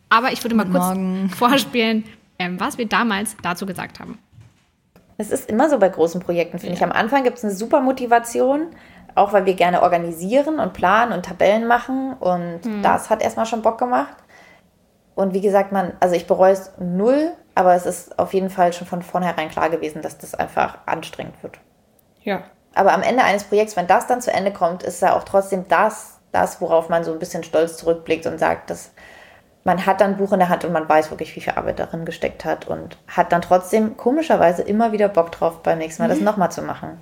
Aber 0.10 0.32
ich 0.32 0.44
würde 0.44 0.56
mal 0.56 0.66
kurz 0.66 0.86
Morgen. 0.86 1.30
vorspielen, 1.36 2.06
ähm, 2.40 2.60
was 2.60 2.78
wir 2.78 2.88
damals 2.88 3.36
dazu 3.42 3.66
gesagt 3.66 4.00
haben. 4.00 4.18
Es 5.18 5.32
ist 5.32 5.50
immer 5.50 5.70
so 5.70 5.78
bei 5.78 5.90
großen 5.90 6.22
Projekten, 6.22 6.60
finde 6.60 6.76
ja. 6.76 6.78
ich. 6.78 6.84
Am 6.84 6.94
Anfang 6.94 7.24
gibt 7.24 7.38
es 7.38 7.44
eine 7.44 7.54
super 7.54 7.82
Motivation, 7.82 8.68
auch 9.16 9.34
weil 9.34 9.46
wir 9.46 9.54
gerne 9.54 9.82
organisieren 9.82 10.60
und 10.60 10.74
planen 10.74 11.12
und 11.12 11.26
Tabellen 11.26 11.68
machen. 11.68 12.14
Und 12.20 12.62
hm. 12.64 12.82
das 12.84 13.10
hat 13.10 13.22
erstmal 13.22 13.46
schon 13.46 13.62
Bock 13.62 13.78
gemacht. 13.78 14.16
Und 15.16 15.34
wie 15.34 15.42
gesagt, 15.42 15.72
man, 15.72 15.94
also 16.00 16.16
ich 16.16 16.28
bereue 16.28 16.54
es 16.54 16.72
null, 16.80 17.34
aber 17.56 17.76
es 17.76 17.86
ist 17.86 18.18
auf 18.18 18.34
jeden 18.34 18.50
Fall 18.50 18.72
schon 18.72 18.88
von 18.88 19.02
vornherein 19.02 19.50
klar 19.50 19.70
gewesen, 19.70 20.02
dass 20.02 20.18
das 20.18 20.34
einfach 20.34 20.78
anstrengend 20.86 21.42
wird. 21.44 21.60
Ja. 22.22 22.44
Aber 22.74 22.94
am 22.94 23.02
Ende 23.02 23.24
eines 23.24 23.44
Projekts, 23.44 23.76
wenn 23.76 23.88
das 23.88 24.08
dann 24.08 24.22
zu 24.22 24.32
Ende 24.32 24.54
kommt, 24.54 24.84
ist 24.84 25.02
ja 25.02 25.16
auch 25.16 25.24
trotzdem 25.24 25.66
das, 25.68 26.20
das, 26.32 26.62
worauf 26.62 26.88
man 26.88 27.04
so 27.04 27.12
ein 27.12 27.20
bisschen 27.20 27.44
stolz 27.44 27.78
zurückblickt 27.78 28.28
und 28.28 28.40
sagt, 28.40 28.70
dass 28.70 28.92
man 29.64 29.86
hat 29.86 30.02
dann 30.02 30.12
ein 30.12 30.18
Buch 30.18 30.32
in 30.32 30.40
der 30.40 30.50
Hand 30.50 30.64
und 30.64 30.72
man 30.72 30.88
weiß 30.88 31.10
wirklich, 31.10 31.36
wie 31.36 31.42
viel 31.42 31.54
Arbeit 31.54 31.80
darin 31.80 32.06
gesteckt 32.06 32.46
hat 32.46 32.68
und 32.68 32.98
hat 33.08 33.32
dann 33.32 33.42
trotzdem 33.42 33.98
komischerweise 33.98 34.62
immer 34.62 34.92
wieder 34.92 35.10
Bock 35.10 35.32
drauf, 35.32 35.62
beim 35.64 35.80
nächsten 35.80 36.02
Mal 36.02 36.08
mhm. 36.08 36.14
das 36.14 36.22
nochmal 36.22 36.52
zu 36.52 36.62
machen. 36.62 37.02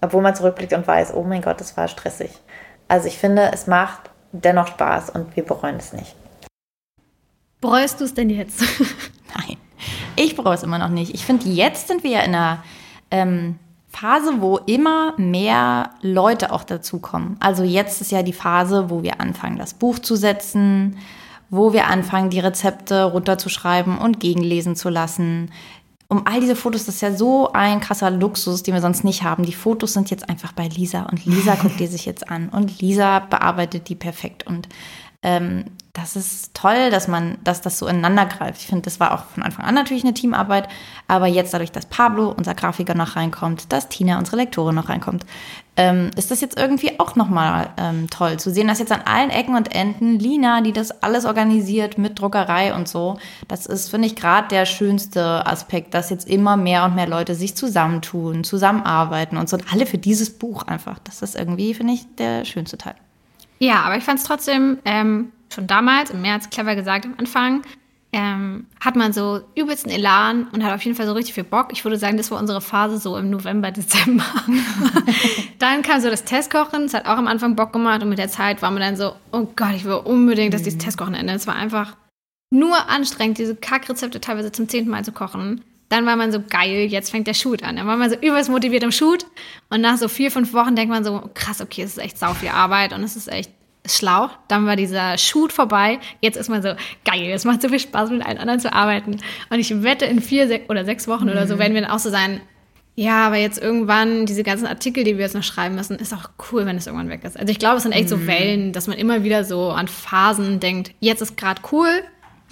Obwohl 0.00 0.22
man 0.22 0.34
zurückblickt 0.34 0.72
und 0.72 0.86
weiß, 0.86 1.14
oh 1.14 1.22
mein 1.22 1.42
Gott, 1.42 1.60
das 1.60 1.76
war 1.76 1.88
stressig. 1.88 2.30
Also 2.88 3.08
ich 3.08 3.18
finde, 3.18 3.50
es 3.52 3.66
macht 3.66 4.10
dennoch 4.32 4.68
Spaß 4.68 5.10
und 5.10 5.36
wir 5.36 5.44
bereuen 5.44 5.76
es 5.76 5.92
nicht. 5.92 6.14
Bereust 7.60 8.00
du 8.00 8.04
es 8.04 8.14
denn 8.14 8.30
jetzt? 8.30 8.60
Nein, 9.36 9.56
ich 10.16 10.36
bereue 10.36 10.54
es 10.54 10.62
immer 10.62 10.78
noch 10.78 10.88
nicht. 10.88 11.14
Ich 11.14 11.26
finde, 11.26 11.48
jetzt 11.48 11.88
sind 11.88 12.02
wir 12.02 12.10
ja 12.10 12.20
in 12.20 12.34
einer 12.34 12.62
ähm, 13.10 13.58
Phase, 13.88 14.40
wo 14.40 14.56
immer 14.58 15.14
mehr 15.18 15.90
Leute 16.00 16.52
auch 16.52 16.64
dazukommen. 16.64 17.36
Also 17.40 17.64
jetzt 17.64 18.00
ist 18.00 18.12
ja 18.12 18.22
die 18.22 18.32
Phase, 18.32 18.88
wo 18.88 19.02
wir 19.02 19.20
anfangen, 19.20 19.58
das 19.58 19.74
Buch 19.74 19.98
zu 19.98 20.16
setzen, 20.16 20.96
wo 21.50 21.72
wir 21.72 21.88
anfangen, 21.88 22.30
die 22.30 22.40
Rezepte 22.40 23.04
runterzuschreiben 23.04 23.98
und 23.98 24.20
gegenlesen 24.20 24.76
zu 24.76 24.88
lassen. 24.88 25.50
Um 26.10 26.26
all 26.26 26.40
diese 26.40 26.56
Fotos, 26.56 26.86
das 26.86 26.96
ist 26.96 27.00
ja 27.02 27.14
so 27.14 27.52
ein 27.52 27.80
krasser 27.80 28.10
Luxus, 28.10 28.64
den 28.64 28.74
wir 28.74 28.80
sonst 28.80 29.04
nicht 29.04 29.22
haben. 29.22 29.44
Die 29.44 29.52
Fotos 29.52 29.92
sind 29.92 30.10
jetzt 30.10 30.28
einfach 30.28 30.52
bei 30.52 30.66
Lisa 30.66 31.04
und 31.04 31.24
Lisa 31.24 31.54
guckt 31.54 31.78
die 31.78 31.86
sich 31.86 32.04
jetzt 32.04 32.28
an 32.28 32.48
und 32.48 32.80
Lisa 32.80 33.20
bearbeitet 33.20 33.88
die 33.88 33.94
perfekt 33.94 34.44
und 34.44 34.68
ähm, 35.22 35.66
das 35.92 36.16
ist 36.16 36.54
toll, 36.54 36.90
dass 36.90 37.08
man, 37.08 37.36
dass 37.42 37.60
das 37.60 37.78
so 37.78 37.86
ineinander 37.86 38.24
greift. 38.24 38.60
Ich 38.60 38.68
finde, 38.68 38.82
das 38.82 39.00
war 39.00 39.12
auch 39.12 39.24
von 39.24 39.42
Anfang 39.42 39.64
an 39.64 39.74
natürlich 39.74 40.04
eine 40.04 40.14
Teamarbeit, 40.14 40.68
aber 41.08 41.26
jetzt 41.26 41.52
dadurch, 41.52 41.72
dass 41.72 41.86
Pablo, 41.86 42.32
unser 42.36 42.54
Grafiker, 42.54 42.94
noch 42.94 43.16
reinkommt, 43.16 43.72
dass 43.72 43.88
Tina, 43.88 44.18
unsere 44.18 44.36
Lektorin, 44.36 44.76
noch 44.76 44.88
reinkommt, 44.88 45.26
ähm, 45.76 46.10
ist 46.16 46.30
das 46.30 46.40
jetzt 46.40 46.58
irgendwie 46.58 46.98
auch 47.00 47.16
nochmal 47.16 47.70
ähm, 47.76 48.08
toll 48.08 48.38
zu 48.38 48.50
sehen, 48.50 48.68
dass 48.68 48.78
jetzt 48.78 48.92
an 48.92 49.02
allen 49.02 49.30
Ecken 49.30 49.56
und 49.56 49.74
Enden 49.74 50.18
Lina, 50.18 50.60
die 50.60 50.72
das 50.72 51.02
alles 51.02 51.24
organisiert 51.26 51.98
mit 51.98 52.18
Druckerei 52.18 52.72
und 52.74 52.88
so, 52.88 53.18
das 53.48 53.66
ist, 53.66 53.90
finde 53.90 54.06
ich, 54.06 54.16
gerade 54.16 54.48
der 54.48 54.66
schönste 54.66 55.44
Aspekt, 55.46 55.92
dass 55.92 56.10
jetzt 56.10 56.28
immer 56.28 56.56
mehr 56.56 56.84
und 56.84 56.94
mehr 56.94 57.08
Leute 57.08 57.34
sich 57.34 57.56
zusammentun, 57.56 58.44
zusammenarbeiten 58.44 59.36
und 59.36 59.48
so 59.48 59.56
und 59.56 59.72
alle 59.72 59.86
für 59.86 59.98
dieses 59.98 60.38
Buch 60.38 60.62
einfach. 60.62 60.98
Das 61.00 61.20
ist 61.20 61.36
irgendwie, 61.36 61.74
finde 61.74 61.94
ich, 61.94 62.06
der 62.16 62.44
schönste 62.44 62.78
Teil. 62.78 62.94
Ja, 63.60 63.82
aber 63.82 63.96
ich 63.96 64.04
fand 64.04 64.18
es 64.18 64.24
trotzdem 64.24 64.78
ähm, 64.84 65.32
schon 65.52 65.66
damals, 65.66 66.10
im 66.10 66.22
März, 66.22 66.50
clever 66.50 66.74
gesagt 66.74 67.04
am 67.04 67.14
Anfang, 67.18 67.62
ähm, 68.12 68.66
hat 68.80 68.96
man 68.96 69.12
so 69.12 69.40
übelsten 69.54 69.92
Elan 69.92 70.48
und 70.48 70.64
hat 70.64 70.74
auf 70.74 70.82
jeden 70.82 70.96
Fall 70.96 71.06
so 71.06 71.12
richtig 71.12 71.34
viel 71.34 71.44
Bock. 71.44 71.68
Ich 71.70 71.84
würde 71.84 71.96
sagen, 71.96 72.16
das 72.16 72.30
war 72.30 72.40
unsere 72.40 72.60
Phase 72.60 72.98
so 72.98 73.16
im 73.16 73.30
November, 73.30 73.70
Dezember. 73.70 74.24
dann 75.58 75.82
kam 75.82 76.00
so 76.00 76.10
das 76.10 76.24
Testkochen, 76.24 76.84
es 76.84 76.94
hat 76.94 77.06
auch 77.06 77.18
am 77.18 77.28
Anfang 77.28 77.54
Bock 77.54 77.72
gemacht 77.72 78.02
und 78.02 78.08
mit 78.08 78.18
der 78.18 78.28
Zeit 78.28 78.62
war 78.62 78.70
man 78.70 78.80
dann 78.80 78.96
so, 78.96 79.12
oh 79.32 79.46
Gott, 79.54 79.74
ich 79.74 79.84
will 79.84 79.92
unbedingt, 79.92 80.54
dass 80.54 80.62
dieses 80.62 80.78
mhm. 80.78 80.84
Testkochen 80.84 81.14
endet. 81.14 81.36
Es 81.36 81.46
war 81.46 81.54
einfach 81.54 81.96
nur 82.52 82.88
anstrengend, 82.88 83.38
diese 83.38 83.54
Kackrezepte 83.54 84.20
teilweise 84.20 84.50
zum 84.50 84.68
zehnten 84.68 84.90
Mal 84.90 85.04
zu 85.04 85.12
kochen. 85.12 85.62
Dann 85.90 86.06
war 86.06 86.16
man 86.16 86.32
so 86.32 86.40
geil, 86.40 86.86
jetzt 86.88 87.10
fängt 87.10 87.26
der 87.26 87.34
Shoot 87.34 87.62
an. 87.62 87.76
Dann 87.76 87.86
war 87.86 87.96
man 87.96 88.08
so 88.08 88.16
übelst 88.16 88.48
motiviert 88.48 88.84
im 88.84 88.92
Shoot 88.92 89.26
und 89.68 89.80
nach 89.80 89.96
so 89.96 90.08
vier, 90.08 90.30
fünf 90.30 90.54
Wochen 90.54 90.76
denkt 90.76 90.90
man 90.90 91.04
so, 91.04 91.28
krass, 91.34 91.60
okay, 91.60 91.82
es 91.82 91.96
ist 91.96 91.98
echt 91.98 92.16
sau 92.16 92.32
viel 92.32 92.50
Arbeit 92.50 92.92
und 92.92 93.02
es 93.02 93.16
ist 93.16 93.28
echt 93.28 93.50
schlau. 93.84 94.30
Dann 94.46 94.66
war 94.66 94.76
dieser 94.76 95.18
Shoot 95.18 95.52
vorbei. 95.52 95.98
Jetzt 96.20 96.36
ist 96.36 96.48
man 96.48 96.62
so, 96.62 96.74
geil, 97.04 97.32
es 97.32 97.44
macht 97.44 97.60
so 97.60 97.68
viel 97.68 97.80
Spaß, 97.80 98.10
mit 98.10 98.24
allen 98.24 98.38
anderen 98.38 98.60
zu 98.60 98.72
arbeiten. 98.72 99.18
Und 99.50 99.58
ich 99.58 99.82
wette, 99.82 100.04
in 100.04 100.20
vier 100.20 100.46
sech 100.46 100.62
oder 100.68 100.84
sechs 100.84 101.08
Wochen 101.08 101.24
mhm. 101.24 101.32
oder 101.32 101.48
so 101.48 101.56
mhm. 101.56 101.58
werden 101.58 101.74
wir 101.74 101.80
dann 101.82 101.90
auch 101.90 101.98
so 101.98 102.08
sein, 102.10 102.40
ja, 102.94 103.26
aber 103.26 103.36
jetzt 103.36 103.60
irgendwann, 103.60 104.26
diese 104.26 104.44
ganzen 104.44 104.66
Artikel, 104.66 105.02
die 105.02 105.16
wir 105.16 105.24
jetzt 105.24 105.34
noch 105.34 105.42
schreiben 105.42 105.74
müssen, 105.74 105.96
ist 105.96 106.12
auch 106.12 106.30
cool, 106.52 106.66
wenn 106.66 106.76
es 106.76 106.86
irgendwann 106.86 107.08
weg 107.08 107.24
ist. 107.24 107.36
Also 107.36 107.50
ich 107.50 107.58
glaube, 107.58 107.78
es 107.78 107.82
sind 107.82 107.92
echt 107.92 108.04
mhm. 108.04 108.08
so 108.08 108.26
Wellen, 108.28 108.72
dass 108.72 108.86
man 108.86 108.96
immer 108.96 109.24
wieder 109.24 109.42
so 109.42 109.70
an 109.70 109.88
Phasen 109.88 110.60
denkt, 110.60 110.92
jetzt 111.00 111.20
ist 111.20 111.36
gerade 111.36 111.62
cool 111.72 111.88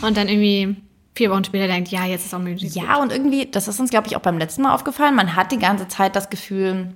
und 0.02 0.16
dann 0.16 0.28
irgendwie 0.28 0.76
vier 1.18 1.30
Wochen 1.30 1.44
später 1.44 1.66
denkt, 1.66 1.88
ja, 1.88 2.04
jetzt 2.04 2.24
ist 2.24 2.34
auch 2.34 2.38
möglich. 2.38 2.74
Ja, 2.74 2.96
und 2.96 3.12
irgendwie, 3.12 3.46
das 3.46 3.68
ist 3.68 3.78
uns, 3.78 3.90
glaube 3.90 4.06
ich, 4.06 4.16
auch 4.16 4.20
beim 4.20 4.38
letzten 4.38 4.62
Mal 4.62 4.72
aufgefallen, 4.72 5.14
man 5.14 5.36
hat 5.36 5.52
die 5.52 5.58
ganze 5.58 5.88
Zeit 5.88 6.16
das 6.16 6.30
Gefühl, 6.30 6.94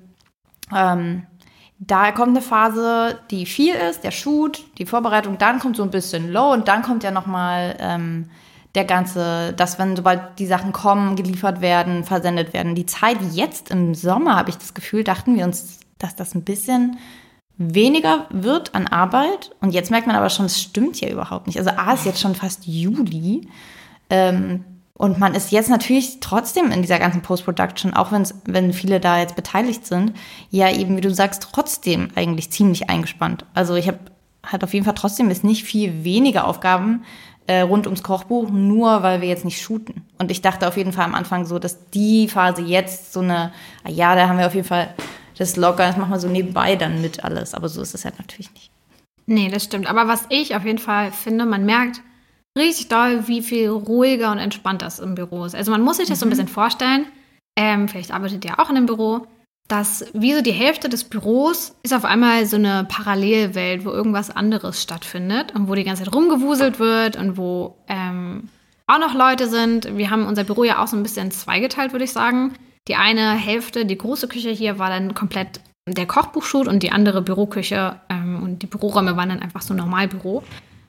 ähm, 0.74 1.26
da 1.78 2.12
kommt 2.12 2.30
eine 2.30 2.40
Phase, 2.40 3.18
die 3.30 3.44
viel 3.44 3.74
ist, 3.74 4.04
der 4.04 4.12
Shoot, 4.12 4.62
die 4.78 4.86
Vorbereitung, 4.86 5.36
dann 5.38 5.58
kommt 5.58 5.76
so 5.76 5.82
ein 5.82 5.90
bisschen 5.90 6.32
low 6.32 6.52
und 6.52 6.68
dann 6.68 6.82
kommt 6.82 7.02
ja 7.02 7.10
nochmal 7.10 7.76
ähm, 7.80 8.30
der 8.76 8.84
ganze, 8.84 9.52
dass 9.54 9.78
wenn 9.78 9.96
sobald 9.96 10.38
die 10.38 10.46
Sachen 10.46 10.72
kommen, 10.72 11.16
geliefert 11.16 11.60
werden, 11.60 12.04
versendet 12.04 12.54
werden. 12.54 12.76
Die 12.76 12.86
Zeit 12.86 13.18
jetzt 13.32 13.70
im 13.70 13.94
Sommer, 13.94 14.36
habe 14.36 14.50
ich 14.50 14.56
das 14.56 14.72
Gefühl, 14.72 15.02
dachten 15.02 15.36
wir 15.36 15.44
uns, 15.44 15.80
dass 15.98 16.14
das 16.14 16.34
ein 16.34 16.44
bisschen 16.44 16.98
weniger 17.58 18.26
wird 18.30 18.74
an 18.74 18.86
Arbeit. 18.86 19.50
Und 19.60 19.74
jetzt 19.74 19.90
merkt 19.90 20.06
man 20.06 20.16
aber 20.16 20.30
schon, 20.30 20.46
es 20.46 20.60
stimmt 20.60 21.00
ja 21.00 21.10
überhaupt 21.10 21.48
nicht. 21.48 21.58
Also 21.58 21.70
A 21.70 21.92
ist 21.92 22.06
jetzt 22.06 22.20
schon 22.20 22.34
fast 22.34 22.66
Juli. 22.66 23.48
Ähm, 24.12 24.64
und 24.92 25.18
man 25.18 25.34
ist 25.34 25.50
jetzt 25.50 25.70
natürlich 25.70 26.20
trotzdem 26.20 26.70
in 26.70 26.82
dieser 26.82 26.98
ganzen 26.98 27.22
Post-Production, 27.22 27.94
auch 27.94 28.12
wenn's, 28.12 28.34
wenn 28.44 28.74
viele 28.74 29.00
da 29.00 29.18
jetzt 29.18 29.34
beteiligt 29.34 29.86
sind, 29.86 30.12
ja 30.50 30.70
eben, 30.70 30.96
wie 30.96 31.00
du 31.00 31.12
sagst, 31.12 31.48
trotzdem 31.50 32.10
eigentlich 32.14 32.50
ziemlich 32.50 32.90
eingespannt. 32.90 33.46
Also 33.54 33.74
ich 33.74 33.88
habe 33.88 33.98
halt 34.46 34.62
auf 34.62 34.74
jeden 34.74 34.84
Fall 34.84 34.94
trotzdem 34.94 35.30
ist 35.30 35.44
nicht 35.44 35.64
viel 35.64 36.04
weniger 36.04 36.46
Aufgaben 36.46 37.04
äh, 37.46 37.60
rund 37.60 37.86
ums 37.86 38.02
Kochbuch, 38.02 38.50
nur 38.50 39.02
weil 39.02 39.22
wir 39.22 39.28
jetzt 39.28 39.46
nicht 39.46 39.62
shooten. 39.62 40.06
Und 40.18 40.30
ich 40.30 40.42
dachte 40.42 40.68
auf 40.68 40.76
jeden 40.76 40.92
Fall 40.92 41.06
am 41.06 41.14
Anfang 41.14 41.46
so, 41.46 41.58
dass 41.58 41.88
die 41.90 42.28
Phase 42.28 42.60
jetzt 42.60 43.14
so 43.14 43.20
eine, 43.20 43.52
ah 43.84 43.90
ja, 43.90 44.14
da 44.14 44.28
haben 44.28 44.38
wir 44.38 44.46
auf 44.46 44.54
jeden 44.54 44.68
Fall 44.68 44.94
das 45.38 45.56
locker, 45.56 45.86
das 45.86 45.96
machen 45.96 46.12
wir 46.12 46.20
so 46.20 46.28
nebenbei 46.28 46.76
dann 46.76 47.00
mit 47.00 47.24
alles. 47.24 47.54
Aber 47.54 47.68
so 47.68 47.80
ist 47.80 47.94
es 47.94 48.04
halt 48.04 48.18
natürlich 48.18 48.52
nicht. 48.52 48.70
Nee, 49.24 49.48
das 49.48 49.64
stimmt. 49.64 49.88
Aber 49.88 50.06
was 50.06 50.26
ich 50.28 50.54
auf 50.54 50.66
jeden 50.66 50.78
Fall 50.78 51.10
finde, 51.12 51.46
man 51.46 51.64
merkt, 51.64 52.02
richtig 52.58 52.88
doll, 52.88 53.26
wie 53.28 53.42
viel 53.42 53.68
ruhiger 53.68 54.30
und 54.32 54.38
entspannter 54.38 54.86
es 54.86 54.98
im 54.98 55.14
Büro 55.14 55.44
ist. 55.44 55.54
Also 55.54 55.70
man 55.70 55.82
muss 55.82 55.96
sich 55.96 56.08
das 56.08 56.18
mhm. 56.18 56.20
so 56.20 56.26
ein 56.26 56.28
mhm. 56.28 56.30
bisschen 56.30 56.48
vorstellen. 56.48 57.06
Ähm, 57.56 57.88
vielleicht 57.88 58.12
arbeitet 58.12 58.44
ihr 58.44 58.58
auch 58.58 58.70
in 58.70 58.76
einem 58.76 58.86
Büro, 58.86 59.26
dass 59.68 60.04
wie 60.12 60.34
so 60.34 60.42
die 60.42 60.52
Hälfte 60.52 60.88
des 60.88 61.04
Büros 61.04 61.74
ist 61.82 61.94
auf 61.94 62.04
einmal 62.04 62.46
so 62.46 62.56
eine 62.56 62.84
Parallelwelt, 62.88 63.84
wo 63.84 63.90
irgendwas 63.90 64.30
anderes 64.30 64.82
stattfindet 64.82 65.54
und 65.54 65.68
wo 65.68 65.74
die 65.74 65.84
ganze 65.84 66.04
Zeit 66.04 66.14
rumgewuselt 66.14 66.78
wird 66.78 67.16
und 67.16 67.36
wo 67.36 67.76
ähm, 67.88 68.48
auch 68.86 68.98
noch 68.98 69.14
Leute 69.14 69.48
sind. 69.48 69.96
Wir 69.96 70.10
haben 70.10 70.26
unser 70.26 70.44
Büro 70.44 70.64
ja 70.64 70.82
auch 70.82 70.88
so 70.88 70.96
ein 70.96 71.02
bisschen 71.02 71.30
zweigeteilt, 71.30 71.92
würde 71.92 72.04
ich 72.04 72.12
sagen. 72.12 72.54
Die 72.88 72.96
eine 72.96 73.32
Hälfte, 73.32 73.86
die 73.86 73.96
große 73.96 74.28
Küche 74.28 74.50
hier, 74.50 74.78
war 74.78 74.90
dann 74.90 75.14
komplett 75.14 75.60
der 75.88 76.06
Kochbuchschut 76.06 76.68
und 76.68 76.82
die 76.82 76.92
andere 76.92 77.22
Büroküche 77.22 78.00
ähm, 78.08 78.42
und 78.42 78.62
die 78.62 78.66
Büroräume 78.66 79.16
waren 79.16 79.30
dann 79.30 79.42
einfach 79.42 79.62
so 79.62 79.74
Normalbüro. 79.74 80.42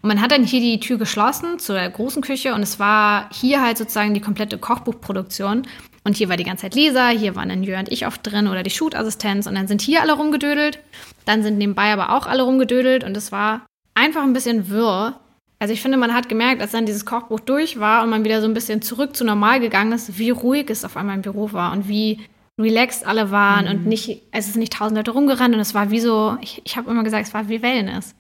Und 0.04 0.10
man 0.10 0.22
hat 0.22 0.32
dann 0.32 0.44
hier 0.44 0.60
die 0.60 0.82
Tür 0.82 0.98
geschlossen 0.98 1.60
zur 1.60 1.80
großen 1.80 2.22
Küche 2.22 2.54
und 2.54 2.62
es 2.62 2.78
war 2.78 3.30
hier 3.32 3.62
halt 3.62 3.78
sozusagen 3.78 4.14
die 4.14 4.20
komplette 4.20 4.58
Kochbuchproduktion. 4.58 5.64
Und 6.04 6.18
hier 6.18 6.28
war 6.28 6.36
die 6.36 6.44
ganze 6.44 6.64
Zeit 6.64 6.76
Lisa, 6.76 7.08
hier 7.08 7.38
waren 7.38 7.48
dann 7.48 7.64
Jörg 7.64 7.80
und 7.80 7.92
ich 7.92 8.06
oft 8.06 8.20
drin 8.22 8.50
oder 8.50 8.64
die 8.64 8.70
Shoot-Assistenz 8.70 9.48
und 9.48 9.56
dann 9.56 9.70
sind 9.70 9.82
hier 9.82 10.02
alle 10.02 10.12
rumgedödelt. 10.12 10.80
Dann 11.24 11.42
sind 11.42 11.58
nebenbei 11.58 11.94
aber 11.94 12.12
auch 12.12 12.28
alle 12.28 12.44
rumgedödelt 12.44 13.06
und 13.06 13.16
es 13.16 13.32
war 13.32 13.66
einfach 13.96 14.24
ein 14.24 14.34
bisschen 14.34 14.70
wirr. 14.70 15.18
Also 15.60 15.74
ich 15.74 15.82
finde, 15.82 15.98
man 15.98 16.14
hat 16.14 16.28
gemerkt, 16.28 16.62
als 16.62 16.72
dann 16.72 16.86
dieses 16.86 17.06
Kochbuch 17.06 17.40
durch 17.40 17.80
war 17.80 18.04
und 18.04 18.10
man 18.10 18.26
wieder 18.26 18.42
so 18.42 18.48
ein 18.48 18.54
bisschen 18.54 18.82
zurück 18.82 19.16
zu 19.16 19.24
normal 19.24 19.62
gegangen 19.62 19.94
ist, 19.94 20.20
wie 20.20 20.32
ruhig 20.32 20.70
es 20.70 20.84
auf 20.84 20.98
einmal 20.98 21.16
im 21.16 21.22
Büro 21.22 21.54
war 21.54 21.72
und 21.72 21.88
wie 21.88 22.20
relaxed 22.60 23.08
alle 23.08 23.32
waren 23.32 23.66
mhm. 23.66 23.72
und 23.72 23.86
nicht, 23.86 24.22
es 24.32 24.50
ist 24.50 24.58
nicht 24.58 24.74
tausend 24.74 24.98
Leute 24.98 25.12
rumgerannt 25.12 25.56
und 25.56 25.62
es 25.62 25.74
war 25.74 25.92
wie 25.92 26.02
so, 26.02 26.38
ich, 26.42 26.62
ich 26.66 26.76
habe 26.76 26.92
immer 26.92 27.06
gesagt, 27.06 27.26
es 27.26 27.34
war 27.34 27.48
wie 27.48 27.62
Wellness. 27.62 28.14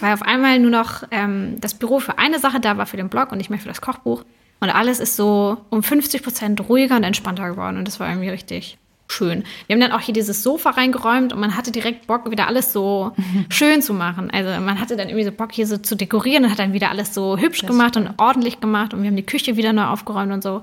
Weil 0.00 0.14
auf 0.14 0.22
einmal 0.22 0.58
nur 0.58 0.70
noch 0.70 1.02
ähm, 1.10 1.56
das 1.60 1.74
Büro 1.74 2.00
für 2.00 2.18
eine 2.18 2.38
Sache 2.38 2.60
da 2.60 2.76
war, 2.76 2.86
für 2.86 2.96
den 2.96 3.08
Blog 3.08 3.32
und 3.32 3.38
nicht 3.38 3.50
mehr 3.50 3.58
für 3.58 3.68
das 3.68 3.80
Kochbuch. 3.80 4.24
Und 4.60 4.70
alles 4.70 5.00
ist 5.00 5.16
so 5.16 5.58
um 5.70 5.82
50 5.82 6.22
Prozent 6.22 6.68
ruhiger 6.68 6.96
und 6.96 7.04
entspannter 7.04 7.50
geworden. 7.50 7.76
Und 7.76 7.86
das 7.86 8.00
war 8.00 8.08
irgendwie 8.08 8.30
richtig 8.30 8.78
schön. 9.08 9.44
Wir 9.66 9.74
haben 9.74 9.80
dann 9.80 9.92
auch 9.92 10.00
hier 10.00 10.14
dieses 10.14 10.42
Sofa 10.42 10.70
reingeräumt 10.70 11.32
und 11.32 11.38
man 11.38 11.56
hatte 11.56 11.70
direkt 11.70 12.06
Bock, 12.06 12.30
wieder 12.30 12.48
alles 12.48 12.72
so 12.72 13.12
schön 13.48 13.82
zu 13.82 13.94
machen. 13.94 14.30
Also 14.30 14.60
man 14.60 14.80
hatte 14.80 14.96
dann 14.96 15.08
irgendwie 15.08 15.24
so 15.24 15.32
Bock, 15.32 15.52
hier 15.52 15.66
so 15.66 15.76
zu 15.76 15.94
dekorieren 15.94 16.44
und 16.44 16.50
hat 16.50 16.58
dann 16.58 16.72
wieder 16.72 16.90
alles 16.90 17.14
so 17.14 17.38
hübsch 17.38 17.60
das 17.60 17.70
gemacht 17.70 17.96
und 17.96 18.10
ordentlich 18.16 18.60
gemacht. 18.60 18.94
Und 18.94 19.02
wir 19.02 19.08
haben 19.08 19.16
die 19.16 19.26
Küche 19.26 19.56
wieder 19.56 19.72
neu 19.72 19.84
aufgeräumt 19.84 20.32
und 20.32 20.42
so. 20.42 20.62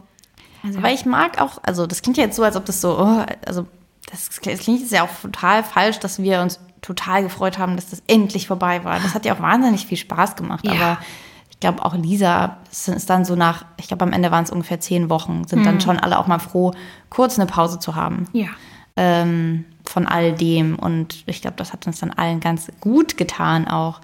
Also, 0.63 0.80
Aber 0.80 0.91
ich 0.91 1.06
mag 1.06 1.41
auch, 1.41 1.60
also 1.63 1.88
das 1.88 2.02
klingt 2.02 2.17
ja 2.17 2.23
jetzt 2.23 2.36
so, 2.36 2.43
als 2.43 2.56
ob 2.56 2.65
das 2.65 2.82
so, 2.82 2.97
oh, 2.97 3.26
also 3.45 3.65
das, 4.10 4.30
das 4.30 4.60
klingt 4.60 4.80
jetzt 4.80 4.91
ja 4.91 5.04
auch 5.04 5.21
total 5.21 5.63
falsch, 5.63 5.99
dass 5.99 6.21
wir 6.21 6.41
uns 6.41 6.60
total 6.83 7.23
gefreut 7.23 7.57
haben, 7.57 7.75
dass 7.75 7.89
das 7.89 8.03
endlich 8.05 8.47
vorbei 8.47 8.83
war. 8.83 8.99
Das 8.99 9.15
hat 9.15 9.25
ja 9.25 9.33
auch 9.33 9.41
wahnsinnig 9.41 9.87
viel 9.87 9.97
Spaß 9.97 10.35
gemacht. 10.35 10.65
Ja. 10.67 10.73
Aber 10.73 10.97
ich 11.49 11.59
glaube 11.59 11.83
auch 11.83 11.95
Lisa 11.95 12.57
ist 12.69 13.09
dann 13.09 13.25
so 13.25 13.35
nach, 13.35 13.65
ich 13.77 13.87
glaube 13.87 14.03
am 14.03 14.11
Ende 14.11 14.29
waren 14.29 14.43
es 14.43 14.51
ungefähr 14.51 14.79
zehn 14.79 15.09
Wochen, 15.09 15.47
sind 15.47 15.59
mhm. 15.59 15.65
dann 15.65 15.81
schon 15.81 15.97
alle 15.97 16.19
auch 16.19 16.27
mal 16.27 16.39
froh, 16.39 16.73
kurz 17.09 17.39
eine 17.39 17.47
Pause 17.47 17.79
zu 17.79 17.95
haben. 17.95 18.27
Ja. 18.33 18.49
Ähm, 18.95 19.65
von 19.85 20.05
all 20.05 20.33
dem. 20.33 20.77
Und 20.77 21.23
ich 21.25 21.41
glaube, 21.41 21.57
das 21.57 21.73
hat 21.73 21.87
uns 21.87 21.99
dann 21.99 22.11
allen 22.11 22.39
ganz 22.39 22.67
gut 22.79 23.17
getan 23.17 23.67
auch, 23.67 24.01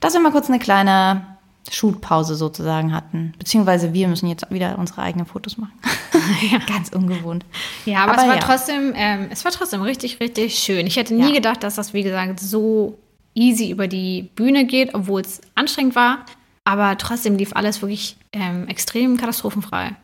dass 0.00 0.14
wir 0.14 0.20
mal 0.20 0.32
kurz 0.32 0.48
eine 0.48 0.58
kleine 0.58 1.24
Shootpause 1.70 2.34
sozusagen 2.34 2.94
hatten. 2.94 3.34
Beziehungsweise 3.38 3.92
wir 3.92 4.08
müssen 4.08 4.28
jetzt 4.28 4.50
wieder 4.50 4.78
unsere 4.78 5.02
eigenen 5.02 5.26
Fotos 5.26 5.56
machen. 5.56 5.72
ja. 6.50 6.58
Ganz 6.66 6.90
ungewohnt. 6.90 7.44
Ja, 7.84 8.04
aber, 8.04 8.12
aber 8.12 8.22
es 8.22 8.28
war 8.28 8.34
ja. 8.36 8.40
trotzdem, 8.40 8.92
ähm, 8.96 9.28
es 9.30 9.44
war 9.44 9.52
trotzdem 9.52 9.82
richtig, 9.82 10.20
richtig 10.20 10.58
schön. 10.58 10.86
Ich 10.86 10.96
hätte 10.96 11.14
nie 11.14 11.28
ja. 11.28 11.34
gedacht, 11.34 11.62
dass 11.62 11.74
das, 11.76 11.92
wie 11.92 12.02
gesagt, 12.02 12.40
so 12.40 12.98
easy 13.34 13.70
über 13.70 13.88
die 13.88 14.30
Bühne 14.34 14.64
geht, 14.64 14.94
obwohl 14.94 15.20
es 15.20 15.40
anstrengend 15.54 15.96
war. 15.96 16.24
Aber 16.64 16.96
trotzdem 16.96 17.36
lief 17.36 17.54
alles 17.54 17.82
wirklich 17.82 18.16
ähm, 18.32 18.68
extrem 18.68 19.16
katastrophenfrei. 19.16 19.96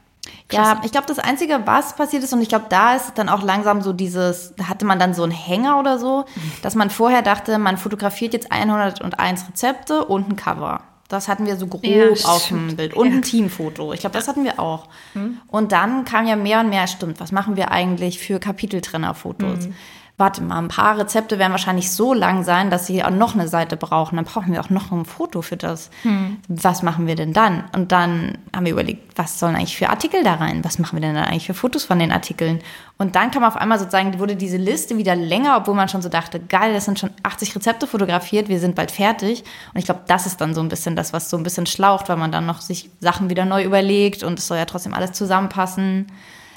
Krass. 0.49 0.69
Ja, 0.69 0.81
ich 0.85 0.93
glaube, 0.93 1.07
das 1.07 1.19
Einzige, 1.19 1.63
was 1.65 1.97
passiert 1.97 2.23
ist, 2.23 2.33
und 2.33 2.43
ich 2.43 2.49
glaube, 2.49 2.67
da 2.69 2.95
ist 2.95 3.15
dann 3.15 3.29
auch 3.29 3.43
langsam 3.43 3.83
so 3.83 3.93
dieses, 3.93 4.55
da 4.57 4.69
hatte 4.69 4.85
man 4.85 4.99
dann 4.99 5.15
so 5.15 5.23
einen 5.23 5.33
Hänger 5.33 5.79
oder 5.79 5.99
so, 5.99 6.27
mhm. 6.35 6.53
dass 6.63 6.75
man 6.75 6.91
vorher 6.91 7.23
dachte, 7.23 7.59
man 7.59 7.79
fotografiert 7.79 8.35
jetzt 8.35 8.53
101 8.53 9.49
Rezepte 9.49 10.05
und 10.05 10.29
ein 10.29 10.37
Cover. 10.37 10.83
Das 11.11 11.29
hatten 11.29 11.45
wir 11.45 11.57
so 11.57 11.67
grob 11.67 11.85
ja, 11.85 12.09
auf 12.25 12.49
dem 12.49 12.77
Bild. 12.77 12.95
Und 12.95 13.09
ja. 13.09 13.15
ein 13.15 13.23
Teamfoto. 13.23 13.93
Ich 13.93 14.01
glaube, 14.01 14.15
das 14.15 14.29
hatten 14.29 14.45
wir 14.45 14.59
auch. 14.59 14.89
Mhm. 15.15 15.39
Und 15.49 15.73
dann 15.73 16.05
kam 16.05 16.27
ja 16.27 16.37
mehr 16.37 16.61
und 16.61 16.71
mehr, 16.71 16.87
stimmt, 16.87 17.21
was 17.21 17.33
machen 17.33 17.57
wir 17.57 17.71
eigentlich 17.71 18.19
für 18.19 18.39
Kapiteltrennerfotos? 18.39 19.67
Mhm 19.67 19.75
warte 20.21 20.43
mal, 20.43 20.59
ein 20.59 20.69
paar 20.69 20.99
Rezepte 20.99 21.39
werden 21.39 21.51
wahrscheinlich 21.51 21.91
so 21.91 22.15
lang 22.15 22.45
sein, 22.45 22.71
dass 22.71 22.87
sie 22.87 23.03
auch 23.03 23.11
noch 23.11 23.35
eine 23.35 23.49
Seite 23.49 23.77
brauchen. 23.77 24.17
Dann 24.17 24.27
brauchen 24.27 24.53
wir 24.53 24.61
auch 24.61 24.71
noch 24.71 24.93
ein 24.93 25.05
Foto 25.05 25.43
für 25.43 25.57
das. 25.57 25.91
Hm. 26.03 26.37
Was 26.49 26.83
machen 26.83 27.07
wir 27.07 27.17
denn 27.17 27.33
dann? 27.33 27.65
Und 27.75 27.91
dann 27.91 28.39
haben 28.55 28.67
wir 28.67 28.73
überlegt, 28.73 29.19
was 29.19 29.41
sollen 29.41 29.57
eigentlich 29.57 29.77
für 29.77 29.89
Artikel 29.89 30.23
da 30.23 30.35
rein? 30.35 30.63
Was 30.63 30.79
machen 30.79 30.97
wir 30.97 31.01
denn 31.01 31.15
dann 31.15 31.25
eigentlich 31.25 31.47
für 31.47 31.55
Fotos 31.55 31.85
von 31.85 31.99
den 31.99 32.13
Artikeln? 32.13 32.61
Und 32.99 33.17
dann 33.17 33.31
kam 33.31 33.45
auf 33.45 33.57
einmal 33.57 33.79
sozusagen, 33.79 34.19
wurde 34.19 34.37
diese 34.37 34.59
Liste 34.59 34.99
wieder 34.99 35.17
länger, 35.17 35.57
obwohl 35.57 35.75
man 35.75 35.89
schon 35.89 36.03
so 36.03 36.11
dachte, 36.11 36.39
geil, 36.39 36.75
das 36.75 36.85
sind 36.85 36.99
schon 36.99 37.11
80 37.23 37.57
Rezepte 37.57 37.87
fotografiert, 37.87 38.49
wir 38.49 38.61
sind 38.61 38.75
bald 38.75 38.91
fertig. 38.91 39.43
Und 39.73 39.79
ich 39.79 39.87
glaube, 39.87 40.03
das 40.07 40.27
ist 40.27 40.41
dann 40.41 40.55
so 40.55 40.61
ein 40.61 40.69
bisschen 40.69 40.97
das, 40.97 41.15
was 41.15 41.31
so 41.31 41.39
ein 41.39 41.43
bisschen 41.43 41.65
schlaucht, 41.65 42.11
weil 42.11 42.19
man 42.19 42.31
dann 42.31 42.45
noch 42.45 42.61
sich 42.61 42.91
Sachen 43.01 43.31
wieder 43.31 43.47
neu 43.47 43.65
überlegt 43.65 44.23
und 44.23 44.39
es 44.39 44.47
soll 44.47 44.59
ja 44.59 44.67
trotzdem 44.67 44.93
alles 44.93 45.13
zusammenpassen. 45.13 46.07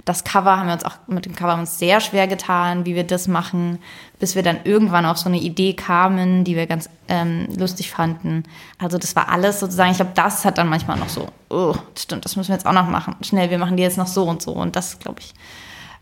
Das 0.05 0.25
Cover 0.25 0.57
haben 0.57 0.67
wir 0.67 0.73
uns 0.73 0.83
auch 0.83 0.95
mit 1.07 1.25
dem 1.25 1.35
Cover 1.35 1.53
uns 1.53 1.79
sehr 1.79 2.01
schwer 2.01 2.27
getan, 2.27 2.85
wie 2.85 2.93
wir 2.93 3.05
das 3.05 3.27
machen, 3.29 3.79
bis 4.19 4.35
wir 4.35 4.43
dann 4.43 4.59
irgendwann 4.65 5.05
auf 5.05 5.17
so 5.17 5.29
eine 5.29 5.39
Idee 5.39 5.73
kamen, 5.73 6.43
die 6.43 6.57
wir 6.57 6.67
ganz 6.67 6.89
ähm, 7.07 7.47
lustig 7.57 7.89
fanden. 7.89 8.43
Also 8.79 8.97
das 8.97 9.15
war 9.15 9.29
alles 9.29 9.61
sozusagen, 9.61 9.91
ich 9.91 9.97
glaube, 9.97 10.11
das 10.13 10.43
hat 10.43 10.57
dann 10.57 10.67
manchmal 10.67 10.97
noch 10.97 11.07
so, 11.07 11.29
oh, 11.49 11.75
stimmt, 11.97 12.25
das 12.25 12.35
müssen 12.35 12.49
wir 12.49 12.55
jetzt 12.55 12.65
auch 12.65 12.73
noch 12.73 12.89
machen. 12.89 13.15
Schnell, 13.21 13.49
wir 13.49 13.57
machen 13.57 13.77
die 13.77 13.83
jetzt 13.83 13.97
noch 13.97 14.07
so 14.07 14.23
und 14.25 14.41
so. 14.41 14.51
Und 14.51 14.75
das, 14.75 14.99
glaube 14.99 15.21
ich, 15.21 15.33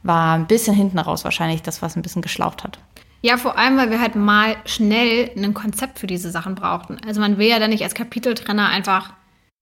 war 0.02 0.36
ein 0.36 0.48
bisschen 0.48 0.76
hinten 0.76 0.98
raus 0.98 1.24
wahrscheinlich 1.24 1.62
das, 1.62 1.84
was 1.84 1.96
ein 1.96 2.02
bisschen 2.02 2.24
geschlaucht 2.24 2.64
hat. 2.64 2.80
Ja, 3.22 3.38
vor 3.38 3.56
allem, 3.56 3.78
weil 3.78 3.92
wir 3.92 4.02
halt 4.02 4.16
mal 4.16 4.56
schnell 4.66 5.30
ein 5.38 5.54
Konzept 5.54 6.00
für 6.00 6.08
diese 6.08 6.32
Sachen 6.32 6.56
brauchten. 6.56 6.98
Also 7.06 7.22
man 7.22 7.38
will 7.38 7.48
ja 7.48 7.60
dann 7.60 7.70
nicht 7.70 7.84
als 7.84 7.94
Kapiteltrenner 7.94 8.68
einfach 8.68 9.14